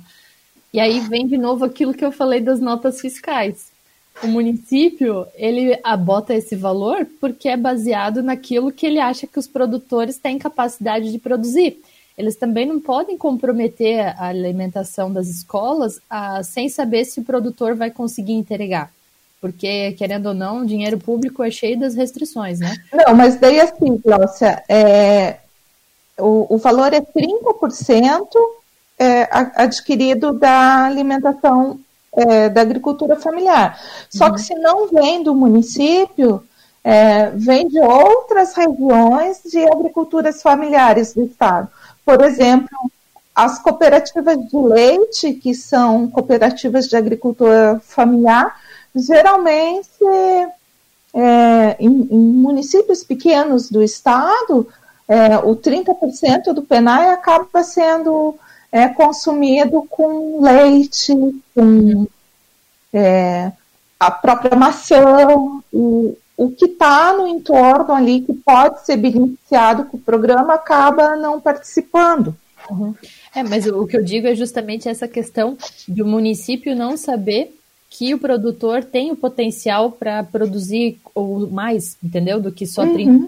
E 0.71 0.79
aí 0.79 0.99
vem 0.99 1.25
de 1.25 1.35
novo 1.35 1.65
aquilo 1.65 1.95
que 1.95 2.05
eu 2.05 2.11
falei 2.11 2.41
das 2.41 2.59
notas 2.59 3.01
fiscais. 3.01 3.75
O 4.23 4.27
município, 4.27 5.27
ele 5.35 5.77
bota 5.99 6.33
esse 6.33 6.55
valor 6.55 7.07
porque 7.19 7.49
é 7.49 7.57
baseado 7.57 8.23
naquilo 8.23 8.71
que 8.71 8.85
ele 8.85 8.99
acha 8.99 9.27
que 9.27 9.37
os 9.37 9.47
produtores 9.47 10.17
têm 10.17 10.39
capacidade 10.39 11.11
de 11.11 11.19
produzir 11.19 11.79
eles 12.17 12.35
também 12.35 12.65
não 12.65 12.79
podem 12.79 13.15
comprometer 13.15 13.99
a 14.17 14.27
alimentação 14.27 15.13
das 15.13 15.27
escolas 15.27 16.01
ah, 16.09 16.41
sem 16.41 16.67
saber 16.67 17.05
se 17.05 17.19
o 17.19 17.23
produtor 17.23 17.75
vai 17.75 17.91
conseguir 17.91 18.33
entregar. 18.33 18.91
Porque, 19.39 19.91
querendo 19.91 20.29
ou 20.29 20.33
não, 20.33 20.61
o 20.61 20.65
dinheiro 20.65 20.97
público 20.97 21.43
é 21.43 21.51
cheio 21.51 21.79
das 21.79 21.93
restrições, 21.93 22.59
né? 22.59 22.73
Não, 22.91 23.13
mas 23.13 23.39
daí 23.39 23.59
assim, 23.59 24.01
Glaucia, 24.03 24.63
é, 24.67 25.37
o, 26.17 26.55
o 26.55 26.57
valor 26.57 26.91
é 26.91 27.01
30% 27.01 28.27
é, 28.97 29.27
adquirido 29.31 30.33
da 30.33 30.85
alimentação 30.85 31.79
é, 32.17 32.49
da 32.49 32.61
agricultura 32.61 33.15
familiar. 33.15 33.79
Só 34.09 34.25
uhum. 34.25 34.33
que 34.33 34.41
se 34.41 34.55
não 34.55 34.87
vem 34.87 35.21
do 35.21 35.35
município, 35.35 36.43
é, 36.83 37.29
vem 37.29 37.67
de 37.67 37.79
outras 37.79 38.55
regiões 38.55 39.41
de 39.45 39.63
agriculturas 39.67 40.41
familiares 40.41 41.13
do 41.13 41.23
estado. 41.23 41.67
Por 42.03 42.23
exemplo, 42.23 42.69
as 43.35 43.59
cooperativas 43.59 44.37
de 44.37 44.57
leite, 44.57 45.33
que 45.33 45.53
são 45.53 46.09
cooperativas 46.09 46.87
de 46.87 46.97
agricultura 46.97 47.79
familiar, 47.83 48.55
geralmente 48.95 50.03
é, 51.13 51.75
em, 51.79 52.07
em, 52.09 52.17
municípios 52.17 53.03
pequenos 53.03 53.69
do 53.69 53.83
estado, 53.83 54.67
é, 55.07 55.37
o 55.37 55.55
30% 55.55 56.53
do 56.53 56.63
PENAI 56.63 57.11
acaba 57.11 57.63
sendo 57.63 58.35
é 58.71 58.87
consumido 58.87 59.83
com 59.89 60.41
leite, 60.41 61.13
com 61.55 62.07
é, 62.93 63.51
a 63.99 64.11
própria 64.11 64.55
maçã, 64.55 65.27
o, 65.71 66.17
o 66.35 66.51
que 66.51 66.65
está 66.65 67.13
no 67.13 67.27
entorno 67.27 67.93
ali 67.93 68.21
que 68.21 68.33
pode 68.33 68.85
ser 68.85 68.97
beneficiado 68.97 69.85
com 69.85 69.97
o 69.97 70.01
programa 70.01 70.53
acaba 70.53 71.15
não 71.15 71.41
participando. 71.41 72.35
Uhum. 72.69 72.93
É, 73.33 73.43
mas 73.43 73.65
o 73.65 73.87
que 73.87 73.97
eu 73.97 74.03
digo 74.03 74.27
é 74.27 74.35
justamente 74.35 74.89
essa 74.89 75.07
questão 75.07 75.57
de 75.87 76.01
o 76.01 76.07
município 76.07 76.75
não 76.75 76.97
saber 76.97 77.57
que 77.89 78.13
o 78.13 78.19
produtor 78.19 78.83
tem 78.83 79.11
o 79.11 79.15
potencial 79.15 79.91
para 79.91 80.23
produzir 80.23 80.99
ou 81.15 81.49
mais, 81.49 81.97
entendeu? 82.03 82.39
Do 82.39 82.51
que 82.51 82.67
só 82.67 82.83
uhum. 82.83 83.27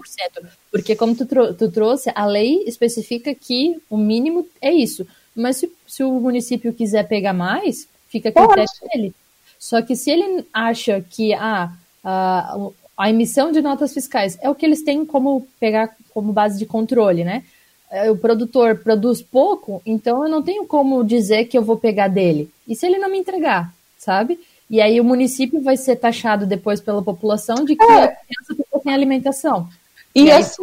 Porque, 0.70 0.94
como 0.94 1.16
tu, 1.16 1.26
tu 1.54 1.70
trouxe, 1.70 2.12
a 2.14 2.26
lei 2.26 2.62
especifica 2.66 3.34
que 3.34 3.80
o 3.88 3.96
mínimo 3.96 4.46
é 4.60 4.70
isso. 4.72 5.06
Mas 5.34 5.58
se, 5.58 5.72
se 5.86 6.02
o 6.02 6.12
município 6.12 6.72
quiser 6.72 7.06
pegar 7.06 7.32
mais, 7.32 7.88
fica 8.08 8.28
a 8.28 8.32
critério 8.32 8.64
Pode. 8.80 8.92
dele. 8.92 9.14
Só 9.58 9.82
que 9.82 9.94
se 9.94 10.10
ele 10.10 10.46
acha 10.52 11.04
que 11.08 11.34
ah, 11.34 11.72
a, 12.02 12.56
a 12.96 13.10
emissão 13.10 13.52
de 13.52 13.60
notas 13.60 13.92
fiscais 13.92 14.38
é 14.40 14.48
o 14.48 14.54
que 14.54 14.64
eles 14.64 14.82
têm 14.82 15.04
como 15.04 15.46
pegar 15.58 15.94
como 16.12 16.32
base 16.32 16.58
de 16.58 16.66
controle, 16.66 17.24
né? 17.24 17.44
É, 17.90 18.10
o 18.10 18.16
produtor 18.16 18.78
produz 18.78 19.20
pouco, 19.20 19.82
então 19.84 20.22
eu 20.22 20.28
não 20.30 20.42
tenho 20.42 20.64
como 20.64 21.04
dizer 21.04 21.46
que 21.46 21.58
eu 21.58 21.62
vou 21.62 21.76
pegar 21.76 22.08
dele. 22.08 22.48
E 22.66 22.76
se 22.76 22.86
ele 22.86 22.98
não 22.98 23.10
me 23.10 23.18
entregar, 23.18 23.74
sabe? 23.98 24.38
E 24.68 24.80
aí 24.80 25.00
o 25.00 25.04
município 25.04 25.60
vai 25.60 25.76
ser 25.76 25.96
taxado 25.96 26.46
depois 26.46 26.80
pela 26.80 27.02
população 27.02 27.64
de 27.64 27.74
que 27.74 27.82
é. 27.82 28.04
a 28.04 28.08
criança 28.08 28.54
sem 28.82 28.94
alimentação. 28.94 29.68
E, 30.14 30.24
e 30.24 30.30
aí, 30.30 30.42
assim, 30.42 30.62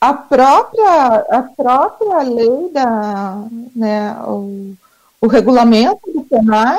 a 0.00 0.14
própria, 0.14 1.26
a 1.28 1.42
própria 1.42 2.22
lei 2.22 2.70
da, 2.70 3.44
né, 3.74 4.16
o, 4.26 4.74
o 5.20 5.26
regulamento 5.26 6.00
do 6.12 6.22
PENAI, 6.22 6.78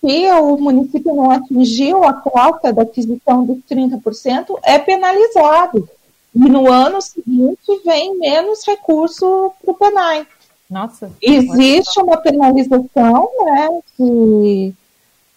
se 0.00 0.30
o 0.32 0.56
município 0.56 1.14
não 1.14 1.30
atingiu 1.30 2.04
a 2.04 2.12
cota 2.12 2.72
da 2.72 2.82
aquisição 2.82 3.44
dos 3.44 3.58
30%, 3.68 4.58
é 4.62 4.78
penalizado. 4.78 5.88
E 6.34 6.38
no 6.38 6.70
ano 6.70 7.00
seguinte 7.00 7.80
vem 7.84 8.18
menos 8.18 8.64
recurso 8.66 9.52
para 9.62 9.72
o 9.72 9.74
PENAI. 9.74 10.26
Nossa. 10.70 11.10
Existe 11.22 12.00
uma 12.00 12.16
penalização, 12.16 13.28
né, 13.44 13.80
que 13.96 14.74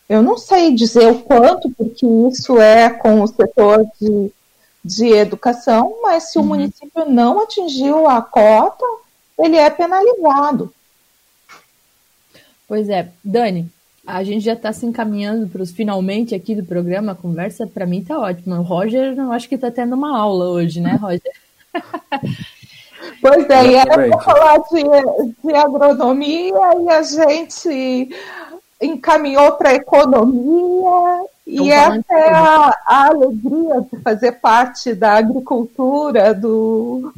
eu 0.10 0.22
não 0.22 0.38
sei 0.38 0.74
dizer 0.74 1.12
o 1.12 1.20
quanto, 1.20 1.70
porque 1.72 2.06
isso 2.06 2.60
é 2.60 2.90
com 2.90 3.22
o 3.22 3.28
setor 3.28 3.86
de 4.00 4.32
de 4.88 5.12
educação, 5.12 5.98
mas 6.02 6.32
se 6.32 6.38
uhum. 6.38 6.46
o 6.46 6.48
município 6.48 7.06
não 7.06 7.42
atingiu 7.42 8.08
a 8.08 8.22
cota, 8.22 8.86
ele 9.38 9.58
é 9.58 9.70
penalizado. 9.70 10.74
Pois 12.68 12.90
é, 12.90 13.10
Dani, 13.24 13.70
a 14.06 14.24
gente 14.24 14.44
já 14.46 14.54
está 14.54 14.72
se 14.72 14.86
encaminhando 14.86 15.48
para 15.48 15.62
os 15.62 15.72
finalmente 15.72 16.34
aqui 16.34 16.56
do 16.56 16.64
programa. 16.64 17.12
A 17.12 17.16
conversa 17.16 17.68
para 17.68 17.86
mim 17.86 18.00
está 18.00 18.18
ótima. 18.18 18.60
O 18.60 18.64
Roger, 18.64 19.18
eu 19.18 19.32
acho 19.32 19.50
que 19.50 19.56
está 19.56 19.70
tendo 19.70 19.96
uma 19.96 20.18
aula 20.18 20.46
hoje, 20.46 20.80
né, 20.80 20.98
Roger? 21.02 21.34
Pois 23.22 23.50
é, 23.50 23.68
e 23.68 23.76
era 23.76 23.96
para 23.96 24.22
falar 24.22 24.58
de, 24.58 24.84
de 25.44 25.56
agronomia 25.56 26.56
e 26.82 26.90
a 26.90 27.02
gente 27.02 28.10
encaminhou 28.82 29.54
para 29.54 29.74
economia 29.74 31.26
e 31.48 31.72
essa 31.72 32.04
é 32.12 32.34
a, 32.34 32.78
a, 32.86 33.08
alegria 33.08 33.82
de 33.82 34.02
fazer 34.02 34.34
parte 34.34 34.94
da 34.94 35.14
agricultura, 35.14 36.34
do, 36.34 37.14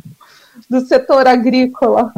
do 0.69 0.82
setor 0.82 1.27
agrícola. 1.27 2.13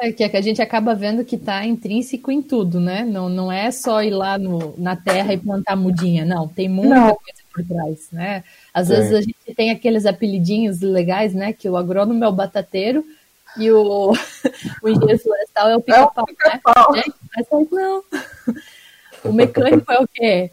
É 0.00 0.10
que 0.10 0.36
a 0.36 0.40
gente 0.40 0.60
acaba 0.60 0.94
vendo 0.94 1.24
que 1.24 1.36
está 1.36 1.64
intrínseco 1.64 2.30
em 2.30 2.42
tudo, 2.42 2.80
né? 2.80 3.04
Não, 3.04 3.28
não 3.28 3.52
é 3.52 3.70
só 3.70 4.02
ir 4.02 4.10
lá 4.10 4.36
no, 4.36 4.74
na 4.76 4.96
terra 4.96 5.32
e 5.32 5.38
plantar 5.38 5.76
mudinha, 5.76 6.24
não. 6.24 6.48
Tem 6.48 6.68
muita 6.68 6.94
não. 6.94 7.14
coisa 7.14 7.40
por 7.52 7.64
trás, 7.64 8.08
né? 8.10 8.42
Às 8.72 8.90
é. 8.90 8.96
vezes 8.96 9.12
a 9.12 9.20
gente 9.20 9.54
tem 9.54 9.70
aqueles 9.70 10.04
apelidinhos 10.04 10.80
legais, 10.80 11.32
né? 11.32 11.52
Que 11.52 11.68
o 11.68 11.76
agrônomo 11.76 12.24
é 12.24 12.28
o 12.28 12.32
batateiro 12.32 13.04
e 13.56 13.70
o, 13.70 14.12
o 14.82 14.88
engenheiro 14.88 15.22
florestal 15.22 15.68
é 15.68 15.76
o 15.76 15.80
pica-pau, 15.80 16.26
é 16.96 17.02
pica 17.02 17.08
né? 17.08 17.14
Mas 17.36 17.70
não. 17.70 18.02
O 19.24 19.32
mecânico 19.32 19.90
é 19.90 19.98
o 19.98 20.06
quê? 20.06 20.50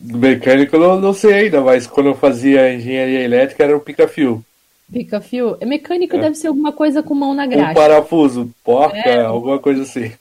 Mecânico 0.00 0.76
eu 0.76 0.80
não, 0.80 1.00
não 1.00 1.12
sei 1.12 1.34
ainda, 1.34 1.60
mas 1.60 1.86
quando 1.86 2.06
eu 2.06 2.14
fazia 2.14 2.72
engenharia 2.72 3.20
elétrica 3.20 3.64
era 3.64 3.76
o 3.76 3.80
pica-fio. 3.80 4.42
Pica-fio? 4.90 5.56
É 5.60 5.66
mecânico 5.66 6.16
é. 6.16 6.20
deve 6.20 6.34
ser 6.34 6.48
alguma 6.48 6.72
coisa 6.72 7.02
com 7.02 7.14
mão 7.14 7.34
na 7.34 7.46
graxa. 7.46 7.70
Um 7.70 7.74
parafuso, 7.74 8.50
porca, 8.64 8.96
é. 8.96 9.20
alguma 9.20 9.58
coisa 9.58 9.82
assim. 9.82 10.12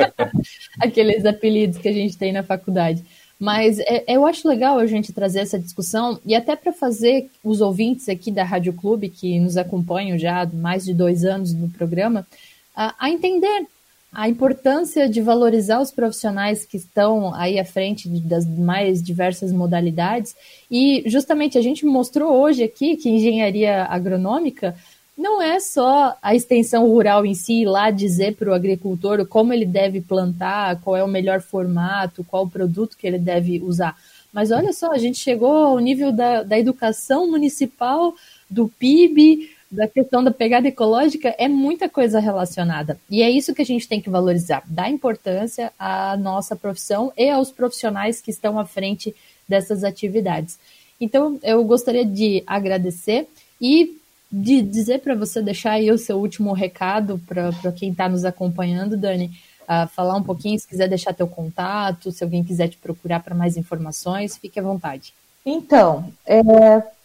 Aqueles 0.80 1.24
apelidos 1.24 1.78
que 1.78 1.88
a 1.88 1.92
gente 1.92 2.16
tem 2.16 2.32
na 2.32 2.42
faculdade. 2.42 3.04
Mas 3.38 3.78
é, 3.78 4.04
eu 4.08 4.26
acho 4.26 4.48
legal 4.48 4.78
a 4.78 4.86
gente 4.86 5.12
trazer 5.12 5.40
essa 5.40 5.58
discussão 5.58 6.18
e 6.26 6.34
até 6.34 6.56
para 6.56 6.72
fazer 6.72 7.30
os 7.42 7.60
ouvintes 7.60 8.08
aqui 8.08 8.30
da 8.30 8.42
Rádio 8.42 8.72
Clube, 8.72 9.08
que 9.08 9.38
nos 9.38 9.56
acompanham 9.56 10.18
já 10.18 10.42
há 10.42 10.46
mais 10.46 10.84
de 10.84 10.92
dois 10.92 11.24
anos 11.24 11.54
no 11.54 11.68
programa, 11.68 12.26
a, 12.74 12.94
a 12.98 13.10
entender 13.10 13.66
a 14.12 14.28
importância 14.28 15.08
de 15.08 15.20
valorizar 15.20 15.80
os 15.80 15.92
profissionais 15.92 16.64
que 16.64 16.76
estão 16.76 17.32
aí 17.34 17.60
à 17.60 17.64
frente 17.64 18.08
das 18.08 18.44
mais 18.44 19.02
diversas 19.02 19.52
modalidades. 19.52 20.34
E 20.70 21.02
justamente 21.06 21.56
a 21.56 21.62
gente 21.62 21.86
mostrou 21.86 22.32
hoje 22.40 22.64
aqui 22.64 22.96
que 22.96 23.08
engenharia 23.08 23.84
agronômica 23.84 24.74
não 25.16 25.40
é 25.40 25.60
só 25.60 26.16
a 26.22 26.34
extensão 26.34 26.88
rural 26.88 27.26
em 27.26 27.34
si, 27.34 27.64
lá 27.66 27.90
dizer 27.90 28.36
para 28.36 28.50
o 28.50 28.54
agricultor 28.54 29.24
como 29.26 29.52
ele 29.52 29.66
deve 29.66 30.00
plantar, 30.00 30.80
qual 30.80 30.96
é 30.96 31.04
o 31.04 31.08
melhor 31.08 31.40
formato, 31.42 32.24
qual 32.24 32.48
produto 32.48 32.96
que 32.96 33.06
ele 33.06 33.18
deve 33.18 33.60
usar. 33.60 33.94
Mas 34.32 34.50
olha 34.50 34.72
só, 34.72 34.92
a 34.92 34.98
gente 34.98 35.18
chegou 35.18 35.52
ao 35.52 35.78
nível 35.78 36.10
da, 36.10 36.42
da 36.42 36.58
educação 36.58 37.30
municipal, 37.30 38.14
do 38.48 38.68
PIB, 38.68 39.49
da 39.70 39.86
questão 39.86 40.24
da 40.24 40.32
pegada 40.32 40.66
ecológica 40.66 41.34
é 41.38 41.46
muita 41.46 41.88
coisa 41.88 42.18
relacionada. 42.18 42.98
E 43.08 43.22
é 43.22 43.30
isso 43.30 43.54
que 43.54 43.62
a 43.62 43.66
gente 43.66 43.86
tem 43.86 44.00
que 44.00 44.10
valorizar, 44.10 44.64
dar 44.66 44.90
importância 44.90 45.72
à 45.78 46.16
nossa 46.16 46.56
profissão 46.56 47.12
e 47.16 47.30
aos 47.30 47.52
profissionais 47.52 48.20
que 48.20 48.30
estão 48.30 48.58
à 48.58 48.66
frente 48.66 49.14
dessas 49.48 49.84
atividades. 49.84 50.58
Então, 51.00 51.38
eu 51.42 51.64
gostaria 51.64 52.04
de 52.04 52.42
agradecer 52.46 53.28
e 53.60 53.96
de 54.30 54.60
dizer 54.62 55.00
para 55.00 55.14
você 55.14 55.40
deixar 55.40 55.72
aí 55.72 55.90
o 55.90 55.98
seu 55.98 56.18
último 56.18 56.52
recado 56.52 57.20
para 57.26 57.72
quem 57.72 57.90
está 57.90 58.08
nos 58.08 58.24
acompanhando, 58.24 58.96
Dani, 58.96 59.30
uh, 59.62 59.88
falar 59.88 60.16
um 60.16 60.22
pouquinho, 60.22 60.58
se 60.58 60.68
quiser 60.68 60.88
deixar 60.88 61.14
teu 61.14 61.26
contato, 61.26 62.12
se 62.12 62.22
alguém 62.22 62.44
quiser 62.44 62.68
te 62.68 62.76
procurar 62.76 63.20
para 63.20 63.34
mais 63.34 63.56
informações, 63.56 64.36
fique 64.36 64.60
à 64.60 64.62
vontade. 64.62 65.12
Então, 65.44 66.12
é, 66.26 66.42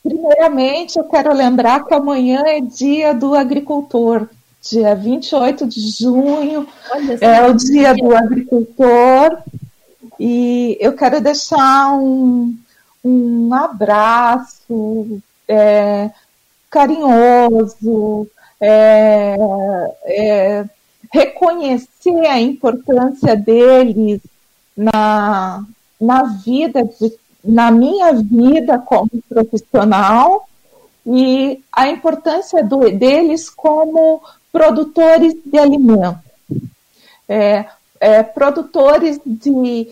primeiramente 0.06 1.00
eu 1.00 1.04
quero 1.06 1.34
lembrar 1.34 1.84
que 1.84 1.94
amanhã 1.96 2.44
é 2.46 2.62
dia 2.62 3.12
do 3.12 3.34
agricultor, 3.34 4.30
dia 4.62 4.94
28 4.94 5.66
de 5.66 5.90
junho 5.90 6.68
é 7.20 7.44
o 7.48 7.54
dia 7.54 7.96
do 7.96 8.16
agricultor. 8.16 9.40
E 10.20 10.78
eu 10.80 10.94
quero 10.94 11.20
deixar 11.20 11.98
um, 11.98 12.56
um 13.04 13.54
abraço 13.54 15.20
é, 15.48 16.12
carinhoso, 16.70 18.28
é, 18.62 19.36
é, 20.06 20.66
reconhecer 21.12 22.26
a 22.28 22.40
importância 22.40 23.36
deles 23.36 24.22
na, 24.78 25.66
na 26.00 26.24
vida 26.24 26.84
de 26.84 27.12
na 27.46 27.72
minha 27.72 28.12
vida 28.14 28.80
como 28.80 29.10
profissional 29.30 30.48
e 31.06 31.62
a 31.72 31.88
importância 31.88 32.64
do, 32.64 32.90
deles 32.92 33.50
como 33.50 34.22
produtores 34.52 35.36
de 35.46 35.58
alimentos. 35.58 36.24
É, 37.28 37.66
é, 38.00 38.24
produtores 38.24 39.20
de, 39.26 39.88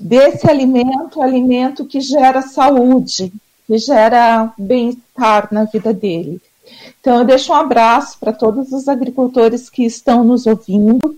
desse 0.00 0.48
alimento, 0.48 1.22
alimento 1.22 1.84
que 1.84 2.00
gera 2.00 2.42
saúde, 2.42 3.32
que 3.66 3.78
gera 3.78 4.52
bem-estar 4.56 5.48
na 5.52 5.64
vida 5.64 5.92
dele. 5.92 6.40
Então, 7.00 7.18
eu 7.18 7.24
deixo 7.24 7.52
um 7.52 7.56
abraço 7.56 8.18
para 8.18 8.32
todos 8.32 8.72
os 8.72 8.88
agricultores 8.88 9.68
que 9.68 9.84
estão 9.84 10.22
nos 10.22 10.46
ouvindo. 10.46 11.16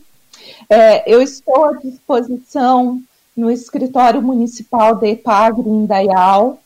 É, 0.69 1.13
eu 1.13 1.21
estou 1.21 1.65
à 1.65 1.73
disposição 1.73 3.03
no 3.37 3.51
escritório 3.51 4.23
municipal 4.23 4.95
da 4.97 5.09
EPAGRE 5.09 5.69
em. 5.69 6.59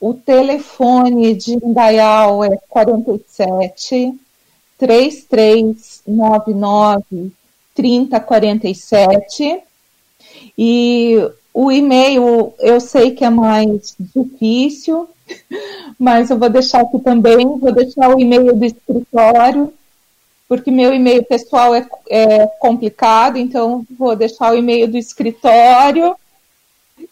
O 0.00 0.14
telefone 0.14 1.34
de 1.34 1.54
Indaial 1.54 2.44
é 2.44 2.56
47 2.68 4.14
3399 4.78 7.32
3047. 7.74 9.60
E 10.56 11.16
o 11.52 11.70
e-mail 11.70 12.54
eu 12.58 12.80
sei 12.80 13.10
que 13.10 13.22
é 13.24 13.30
mais 13.30 13.94
difícil, 13.98 15.08
mas 15.98 16.30
eu 16.30 16.38
vou 16.38 16.48
deixar 16.48 16.80
aqui 16.80 16.98
também, 17.00 17.58
vou 17.58 17.72
deixar 17.72 18.14
o 18.14 18.20
e-mail 18.20 18.56
do 18.56 18.64
escritório, 18.64 19.72
porque 20.50 20.68
meu 20.68 20.92
e-mail 20.92 21.24
pessoal 21.24 21.72
é, 21.72 21.88
é 22.08 22.44
complicado, 22.58 23.38
então 23.38 23.86
vou 23.96 24.16
deixar 24.16 24.52
o 24.52 24.56
e-mail 24.56 24.88
do 24.88 24.98
escritório 24.98 26.16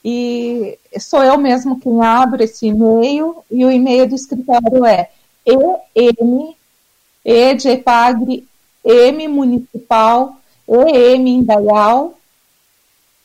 e 0.04 0.76
sou 0.98 1.22
eu 1.22 1.38
mesmo 1.38 1.78
quem 1.78 2.02
abre 2.02 2.42
esse 2.42 2.66
e-mail, 2.66 3.44
e 3.48 3.64
o 3.64 3.70
e-mail 3.70 4.08
do 4.08 4.16
escritório 4.16 4.84
é 4.84 5.08
em, 5.46 6.56
e 7.24 7.54
de 7.54 7.68
Epagre, 7.68 8.44
m 8.84 9.28
municipal, 9.28 10.34
em 10.66 11.28
indaial, 11.28 12.18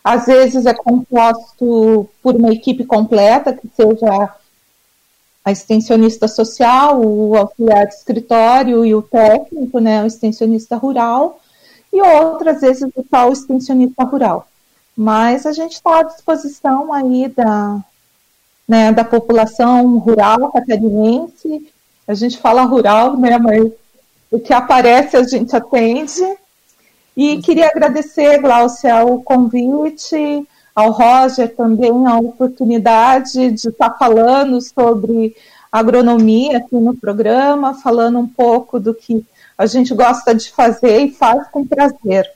às 0.02 0.26
vezes 0.26 0.66
é 0.66 0.74
composto 0.74 2.08
por 2.22 2.34
uma 2.34 2.52
equipe 2.52 2.84
completa, 2.84 3.52
que 3.52 3.68
seja 3.76 4.34
a 5.44 5.50
extensionista 5.50 6.28
social, 6.28 7.00
o 7.00 7.36
auxiliar 7.36 7.86
de 7.86 7.94
escritório 7.94 8.84
e 8.84 8.94
o 8.94 9.02
técnico, 9.02 9.78
né, 9.78 10.02
o 10.02 10.06
extensionista 10.06 10.76
rural, 10.76 11.40
e 11.92 12.00
outras 12.00 12.60
vezes 12.60 12.88
o 12.94 13.02
tal 13.02 13.32
extensionista 13.32 14.04
rural. 14.04 14.46
Mas 14.96 15.46
a 15.46 15.52
gente 15.52 15.72
está 15.72 16.00
à 16.00 16.02
disposição 16.02 16.92
aí 16.92 17.28
da, 17.28 17.80
né, 18.68 18.92
da 18.92 19.02
população 19.02 19.98
rural 19.98 20.52
catarinense. 20.52 21.68
A 22.06 22.14
gente 22.14 22.38
fala 22.38 22.62
rural, 22.62 23.16
né, 23.16 23.38
mas 23.38 23.72
o 24.30 24.38
que 24.38 24.52
aparece 24.52 25.16
a 25.16 25.22
gente 25.22 25.56
atende. 25.56 26.22
E 27.16 27.38
queria 27.42 27.66
agradecer, 27.66 28.38
Glaucia, 28.38 29.04
o 29.04 29.22
convite, 29.22 30.46
ao 30.74 30.90
Roger 30.90 31.54
também 31.54 32.06
a 32.06 32.18
oportunidade 32.18 33.52
de 33.52 33.68
estar 33.68 33.90
falando 33.98 34.60
sobre 34.60 35.36
agronomia 35.70 36.58
aqui 36.58 36.76
no 36.76 36.96
programa, 36.96 37.74
falando 37.74 38.18
um 38.18 38.26
pouco 38.26 38.80
do 38.80 38.94
que 38.94 39.24
a 39.56 39.66
gente 39.66 39.94
gosta 39.94 40.34
de 40.34 40.50
fazer 40.50 41.00
e 41.00 41.10
faz 41.10 41.48
com 41.48 41.66
prazer. 41.66 42.28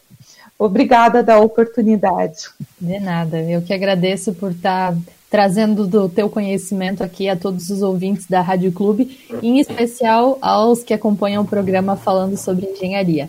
Obrigada 0.58 1.22
da 1.22 1.38
oportunidade. 1.40 2.48
De 2.80 3.00
nada, 3.00 3.40
eu 3.40 3.60
que 3.60 3.72
agradeço 3.72 4.32
por 4.34 4.52
estar 4.52 4.94
trazendo 5.30 5.84
do 5.84 6.08
teu 6.08 6.30
conhecimento 6.30 7.02
aqui 7.02 7.28
a 7.28 7.34
todos 7.34 7.68
os 7.68 7.82
ouvintes 7.82 8.26
da 8.28 8.40
Rádio 8.40 8.70
Clube, 8.70 9.18
em 9.42 9.58
especial 9.58 10.38
aos 10.40 10.84
que 10.84 10.94
acompanham 10.94 11.42
o 11.42 11.46
programa 11.46 11.96
falando 11.96 12.36
sobre 12.36 12.66
engenharia. 12.66 13.28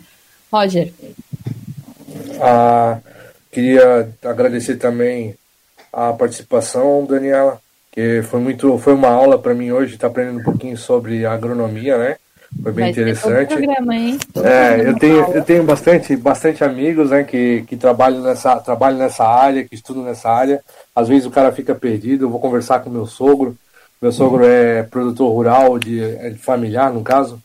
Roger. 0.52 0.94
Ah, 2.40 3.00
queria 3.56 4.10
agradecer 4.22 4.76
também 4.76 5.34
a 5.94 6.12
participação, 6.12 7.06
Daniela, 7.06 7.58
que 7.90 8.22
foi 8.24 8.42
muito, 8.42 8.78
foi 8.78 8.94
uma 8.94 9.08
aula 9.08 9.40
para 9.40 9.54
mim 9.54 9.72
hoje, 9.72 9.98
tá 9.98 10.08
aprendendo 10.08 10.42
um 10.42 10.44
pouquinho 10.44 10.78
sobre 10.78 11.26
agronomia, 11.26 11.98
né? 11.98 12.18
Foi 12.62 12.72
bem 12.74 12.86
Vai 12.86 12.92
interessante. 12.92 13.56
Programa, 13.56 13.96
hein? 13.96 14.20
É, 14.44 14.90
eu 14.90 15.00
tenho, 15.00 15.34
eu 15.34 15.44
tenho 15.44 15.64
bastante, 15.64 16.16
bastante 16.18 16.64
amigos, 16.66 17.12
né, 17.12 17.24
que, 17.24 17.64
que 17.68 17.78
trabalham 17.78 18.22
nessa, 18.22 18.58
trabalham 18.58 18.98
nessa 18.98 19.26
área, 19.26 19.64
que 19.64 19.76
estudam 19.76 20.04
nessa 20.04 20.30
área. 20.30 20.62
Às 20.94 21.08
vezes 21.08 21.26
o 21.26 21.32
cara 21.32 21.52
fica 21.52 21.74
perdido. 21.74 22.26
Eu 22.26 22.30
vou 22.30 22.40
conversar 22.40 22.80
com 22.80 22.90
meu 22.90 23.06
sogro. 23.06 23.58
Meu 24.02 24.12
sogro 24.12 24.46
é 24.46 24.84
produtor 24.84 25.32
rural, 25.32 25.80
de, 25.80 26.02
é 26.02 26.30
de 26.30 26.38
familiar, 26.38 26.94
no 26.94 27.02
caso. 27.04 27.42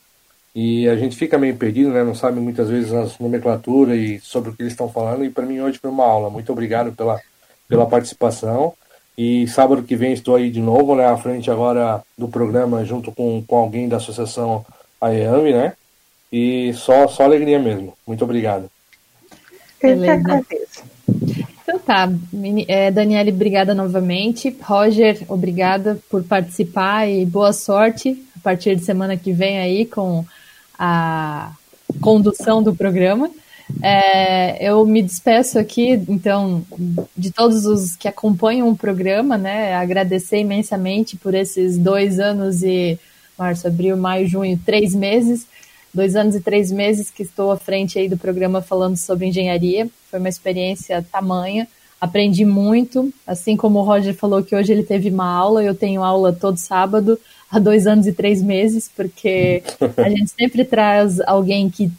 E 0.54 0.88
a 0.88 0.96
gente 0.96 1.16
fica 1.16 1.38
meio 1.38 1.56
perdido, 1.56 1.90
né? 1.90 2.02
Não 2.02 2.14
sabe 2.14 2.40
muitas 2.40 2.68
vezes 2.68 2.92
as 2.92 3.18
nomenclatura 3.18 3.94
e 3.94 4.18
sobre 4.20 4.50
o 4.50 4.52
que 4.52 4.62
eles 4.62 4.72
estão 4.72 4.88
falando. 4.88 5.24
E 5.24 5.30
para 5.30 5.46
mim 5.46 5.60
hoje 5.60 5.78
foi 5.78 5.90
uma 5.90 6.04
aula. 6.04 6.28
Muito 6.28 6.50
obrigado 6.50 6.92
pela, 6.92 7.20
pela 7.68 7.86
participação. 7.86 8.74
E 9.16 9.46
sábado 9.46 9.82
que 9.82 9.94
vem 9.94 10.12
estou 10.12 10.34
aí 10.34 10.50
de 10.50 10.60
novo, 10.60 10.94
né? 10.96 11.06
À 11.06 11.16
frente 11.16 11.50
agora 11.50 12.02
do 12.18 12.26
programa, 12.26 12.84
junto 12.84 13.12
com, 13.12 13.42
com 13.46 13.56
alguém 13.56 13.88
da 13.88 13.98
associação 13.98 14.64
AEAMI, 15.00 15.52
né? 15.52 15.72
E 16.32 16.72
só, 16.74 17.06
só 17.06 17.24
alegria 17.24 17.58
mesmo. 17.58 17.94
Muito 18.06 18.24
obrigado. 18.24 18.70
Beleza. 19.80 20.44
Então 21.62 21.78
tá, 21.78 22.08
é, 22.66 22.90
Daniele, 22.90 23.30
obrigada 23.30 23.74
novamente. 23.74 24.56
Roger, 24.62 25.22
obrigada 25.28 25.98
por 26.10 26.24
participar 26.24 27.08
e 27.08 27.24
boa 27.24 27.52
sorte 27.52 28.24
a 28.36 28.40
partir 28.42 28.74
de 28.74 28.84
semana 28.84 29.16
que 29.16 29.32
vem 29.32 29.58
aí 29.58 29.86
com 29.86 30.24
a 30.82 31.52
condução 32.00 32.62
do 32.62 32.74
programa. 32.74 33.30
É, 33.82 34.66
eu 34.66 34.84
me 34.86 35.02
despeço 35.02 35.58
aqui, 35.58 35.90
então, 36.08 36.64
de 37.14 37.30
todos 37.30 37.66
os 37.66 37.94
que 37.94 38.08
acompanham 38.08 38.68
o 38.70 38.76
programa, 38.76 39.36
né? 39.36 39.74
Agradecer 39.74 40.38
imensamente 40.38 41.18
por 41.18 41.34
esses 41.34 41.76
dois 41.76 42.18
anos 42.18 42.62
e 42.62 42.98
março, 43.38 43.68
abril, 43.68 43.96
maio, 43.96 44.26
junho, 44.26 44.58
três 44.64 44.94
meses, 44.94 45.46
dois 45.92 46.16
anos 46.16 46.34
e 46.34 46.40
três 46.40 46.72
meses 46.72 47.10
que 47.10 47.22
estou 47.22 47.52
à 47.52 47.58
frente 47.58 47.98
aí 47.98 48.08
do 48.08 48.16
programa 48.16 48.62
falando 48.62 48.96
sobre 48.96 49.26
engenharia. 49.26 49.86
Foi 50.10 50.18
uma 50.18 50.28
experiência 50.30 51.06
tamanha. 51.12 51.68
Aprendi 52.00 52.46
muito, 52.46 53.12
assim 53.26 53.54
como 53.54 53.78
o 53.78 53.82
Roger 53.82 54.14
falou 54.14 54.42
que 54.42 54.56
hoje 54.56 54.72
ele 54.72 54.82
teve 54.82 55.10
uma 55.10 55.30
aula, 55.30 55.62
eu 55.62 55.74
tenho 55.74 56.02
aula 56.02 56.32
todo 56.32 56.56
sábado 56.56 57.18
há 57.50 57.58
dois 57.58 57.86
anos 57.86 58.06
e 58.06 58.12
três 58.12 58.42
meses, 58.42 58.90
porque 58.94 59.62
a 59.96 60.08
gente 60.10 60.30
sempre 60.30 60.64
traz 60.64 61.20
alguém 61.20 61.68
que 61.68 61.90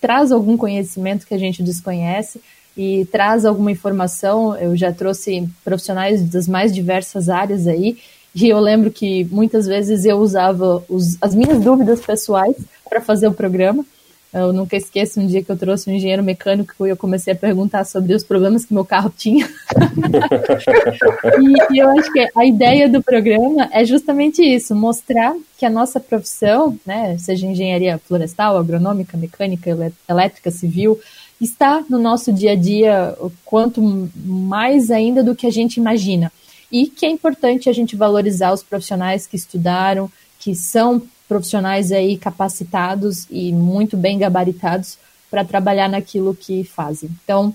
traz 0.00 0.32
algum 0.32 0.56
conhecimento 0.56 1.26
que 1.26 1.34
a 1.34 1.38
gente 1.38 1.62
desconhece 1.62 2.40
e 2.76 3.04
traz 3.06 3.44
alguma 3.44 3.70
informação. 3.70 4.56
Eu 4.56 4.76
já 4.76 4.92
trouxe 4.92 5.48
profissionais 5.64 6.22
das 6.22 6.46
mais 6.46 6.72
diversas 6.72 7.28
áreas 7.28 7.66
aí, 7.66 7.98
e 8.34 8.48
eu 8.48 8.60
lembro 8.60 8.90
que 8.90 9.24
muitas 9.24 9.66
vezes 9.66 10.04
eu 10.04 10.18
usava 10.18 10.84
os, 10.88 11.18
as 11.20 11.34
minhas 11.34 11.60
dúvidas 11.60 12.00
pessoais 12.00 12.56
para 12.88 13.00
fazer 13.00 13.26
o 13.26 13.32
programa. 13.32 13.84
Eu 14.32 14.52
nunca 14.52 14.76
esqueço 14.76 15.20
um 15.20 15.26
dia 15.26 15.42
que 15.42 15.50
eu 15.50 15.56
trouxe 15.56 15.90
um 15.90 15.92
engenheiro 15.92 16.22
mecânico 16.22 16.86
e 16.86 16.90
eu 16.90 16.96
comecei 16.96 17.32
a 17.32 17.36
perguntar 17.36 17.84
sobre 17.84 18.14
os 18.14 18.22
problemas 18.22 18.64
que 18.64 18.72
meu 18.72 18.84
carro 18.84 19.12
tinha. 19.16 19.48
e, 21.40 21.74
e, 21.74 21.78
eu 21.78 21.88
acho 21.90 22.12
que 22.12 22.28
a 22.36 22.44
ideia 22.44 22.88
do 22.88 23.02
programa 23.02 23.68
é 23.72 23.84
justamente 23.84 24.40
isso, 24.40 24.74
mostrar 24.74 25.34
que 25.58 25.66
a 25.66 25.70
nossa 25.70 25.98
profissão, 25.98 26.78
né, 26.86 27.18
seja 27.18 27.44
engenharia 27.44 27.98
florestal, 27.98 28.56
agronômica, 28.56 29.16
mecânica, 29.16 29.92
elétrica, 30.08 30.50
civil, 30.52 31.00
está 31.40 31.84
no 31.88 31.98
nosso 31.98 32.32
dia 32.32 32.52
a 32.52 32.56
dia 32.56 33.16
quanto 33.44 33.82
mais 34.14 34.92
ainda 34.92 35.24
do 35.24 35.34
que 35.34 35.46
a 35.46 35.50
gente 35.50 35.78
imagina. 35.78 36.30
E 36.70 36.86
que 36.86 37.04
é 37.04 37.10
importante 37.10 37.68
a 37.68 37.72
gente 37.72 37.96
valorizar 37.96 38.52
os 38.52 38.62
profissionais 38.62 39.26
que 39.26 39.34
estudaram, 39.34 40.08
que 40.38 40.54
são 40.54 41.02
profissionais 41.30 41.92
aí 41.92 42.18
capacitados 42.18 43.24
e 43.30 43.52
muito 43.52 43.96
bem 43.96 44.18
gabaritados 44.18 44.98
para 45.30 45.44
trabalhar 45.44 45.88
naquilo 45.88 46.34
que 46.34 46.64
fazem. 46.64 47.08
Então, 47.22 47.54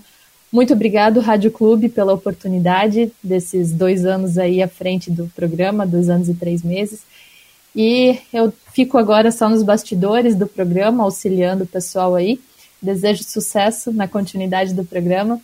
muito 0.50 0.72
obrigado, 0.72 1.20
Rádio 1.20 1.50
Clube, 1.50 1.90
pela 1.90 2.14
oportunidade 2.14 3.12
desses 3.22 3.72
dois 3.72 4.06
anos 4.06 4.38
aí 4.38 4.62
à 4.62 4.68
frente 4.68 5.10
do 5.10 5.30
programa, 5.36 5.86
dois 5.86 6.08
anos 6.08 6.30
e 6.30 6.34
três 6.34 6.62
meses. 6.62 7.02
E 7.74 8.18
eu 8.32 8.50
fico 8.72 8.96
agora 8.96 9.30
só 9.30 9.46
nos 9.46 9.62
bastidores 9.62 10.34
do 10.34 10.46
programa, 10.46 11.04
auxiliando 11.04 11.64
o 11.64 11.66
pessoal 11.66 12.14
aí. 12.14 12.40
Desejo 12.80 13.24
sucesso 13.24 13.92
na 13.92 14.08
continuidade 14.08 14.72
do 14.72 14.86
programa 14.86 15.38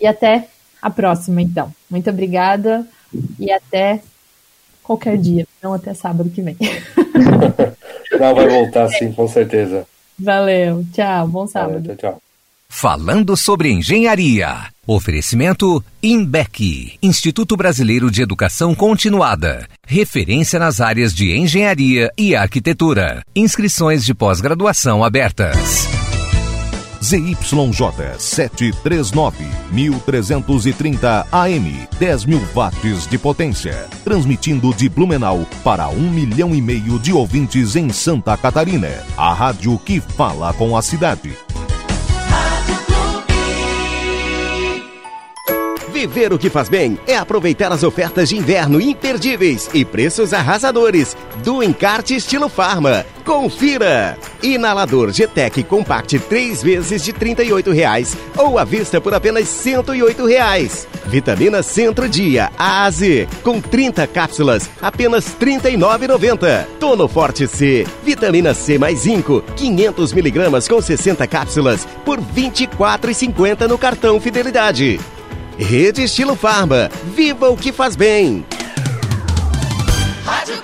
e 0.00 0.06
até 0.06 0.48
a 0.80 0.88
próxima, 0.88 1.42
então. 1.42 1.70
Muito 1.90 2.08
obrigada 2.08 2.88
e 3.38 3.52
até 3.52 4.00
qualquer 4.82 5.18
dia, 5.18 5.46
não 5.62 5.74
até 5.74 5.94
sábado 5.94 6.30
que 6.30 6.42
vem. 6.42 6.56
não, 8.18 8.34
vai 8.34 8.48
voltar 8.48 8.88
sim, 8.88 9.12
com 9.12 9.28
certeza. 9.28 9.86
Valeu, 10.18 10.84
tchau, 10.92 11.28
bom 11.28 11.46
sábado. 11.46 11.80
Valeu, 11.80 11.96
tchau, 11.96 12.12
tchau. 12.12 12.22
Falando 12.68 13.36
sobre 13.36 13.70
engenharia. 13.70 14.66
Oferecimento 14.86 15.82
INBEC, 16.02 16.98
Instituto 17.02 17.56
Brasileiro 17.56 18.10
de 18.10 18.22
Educação 18.22 18.74
Continuada. 18.74 19.66
Referência 19.86 20.58
nas 20.58 20.80
áreas 20.80 21.14
de 21.14 21.36
engenharia 21.36 22.10
e 22.16 22.36
arquitetura. 22.36 23.22
Inscrições 23.34 24.04
de 24.04 24.14
pós-graduação 24.14 25.02
abertas. 25.02 25.88
ZYJ 27.00 28.18
739, 28.18 29.46
1330 29.70 31.26
AM, 31.30 31.88
10 31.98 32.24
mil 32.26 32.40
watts 32.54 33.06
de 33.06 33.18
potência. 33.18 33.86
Transmitindo 34.04 34.74
de 34.74 34.88
Blumenau 34.88 35.46
para 35.62 35.88
um 35.88 36.10
milhão 36.10 36.54
e 36.54 36.60
meio 36.60 36.98
de 36.98 37.12
ouvintes 37.12 37.76
em 37.76 37.90
Santa 37.90 38.36
Catarina. 38.36 38.90
A 39.16 39.32
rádio 39.32 39.78
que 39.78 40.00
fala 40.00 40.52
com 40.52 40.76
a 40.76 40.82
cidade. 40.82 41.36
Viver 46.08 46.32
o 46.32 46.38
que 46.38 46.48
faz 46.48 46.70
bem 46.70 46.98
é 47.06 47.18
aproveitar 47.18 47.70
as 47.70 47.82
ofertas 47.82 48.30
de 48.30 48.36
inverno 48.38 48.80
imperdíveis 48.80 49.68
e 49.74 49.84
preços 49.84 50.32
arrasadores 50.32 51.14
do 51.44 51.62
Encarte 51.62 52.16
Estilo 52.16 52.48
Farma. 52.48 53.04
Confira! 53.26 54.16
Inalador 54.42 55.10
GTEC 55.12 55.62
Compact 55.64 56.18
3 56.18 56.62
vezes 56.62 57.04
de 57.04 57.12
38 57.12 57.70
reais, 57.72 58.16
ou 58.38 58.58
à 58.58 58.64
vista 58.64 59.02
por 59.02 59.12
apenas 59.12 59.48
108 59.48 60.24
reais. 60.24 60.88
Vitamina 61.04 61.62
Centro 61.62 62.08
Dia 62.08 62.50
A 62.58 62.88
com 63.42 63.60
30 63.60 64.06
cápsulas, 64.06 64.70
apenas 64.80 65.26
R$ 65.38 65.58
39,90. 65.60 66.66
Tono 66.80 67.06
Forte 67.06 67.46
C, 67.46 67.86
vitamina 68.02 68.54
C 68.54 68.78
mais 68.78 69.00
zinco, 69.00 69.44
500 69.56 70.14
miligramas 70.14 70.66
com 70.66 70.80
60 70.80 71.26
cápsulas 71.26 71.86
por 72.02 72.18
R$ 72.18 72.24
24,50 72.34 73.68
no 73.68 73.76
cartão 73.76 74.18
Fidelidade. 74.18 74.98
Rede 75.58 76.04
Estilo 76.04 76.36
Farma. 76.36 76.88
Viva 77.16 77.50
o 77.50 77.56
que 77.56 77.72
faz 77.72 77.96
bem. 77.96 78.46
Rádio 80.24 80.62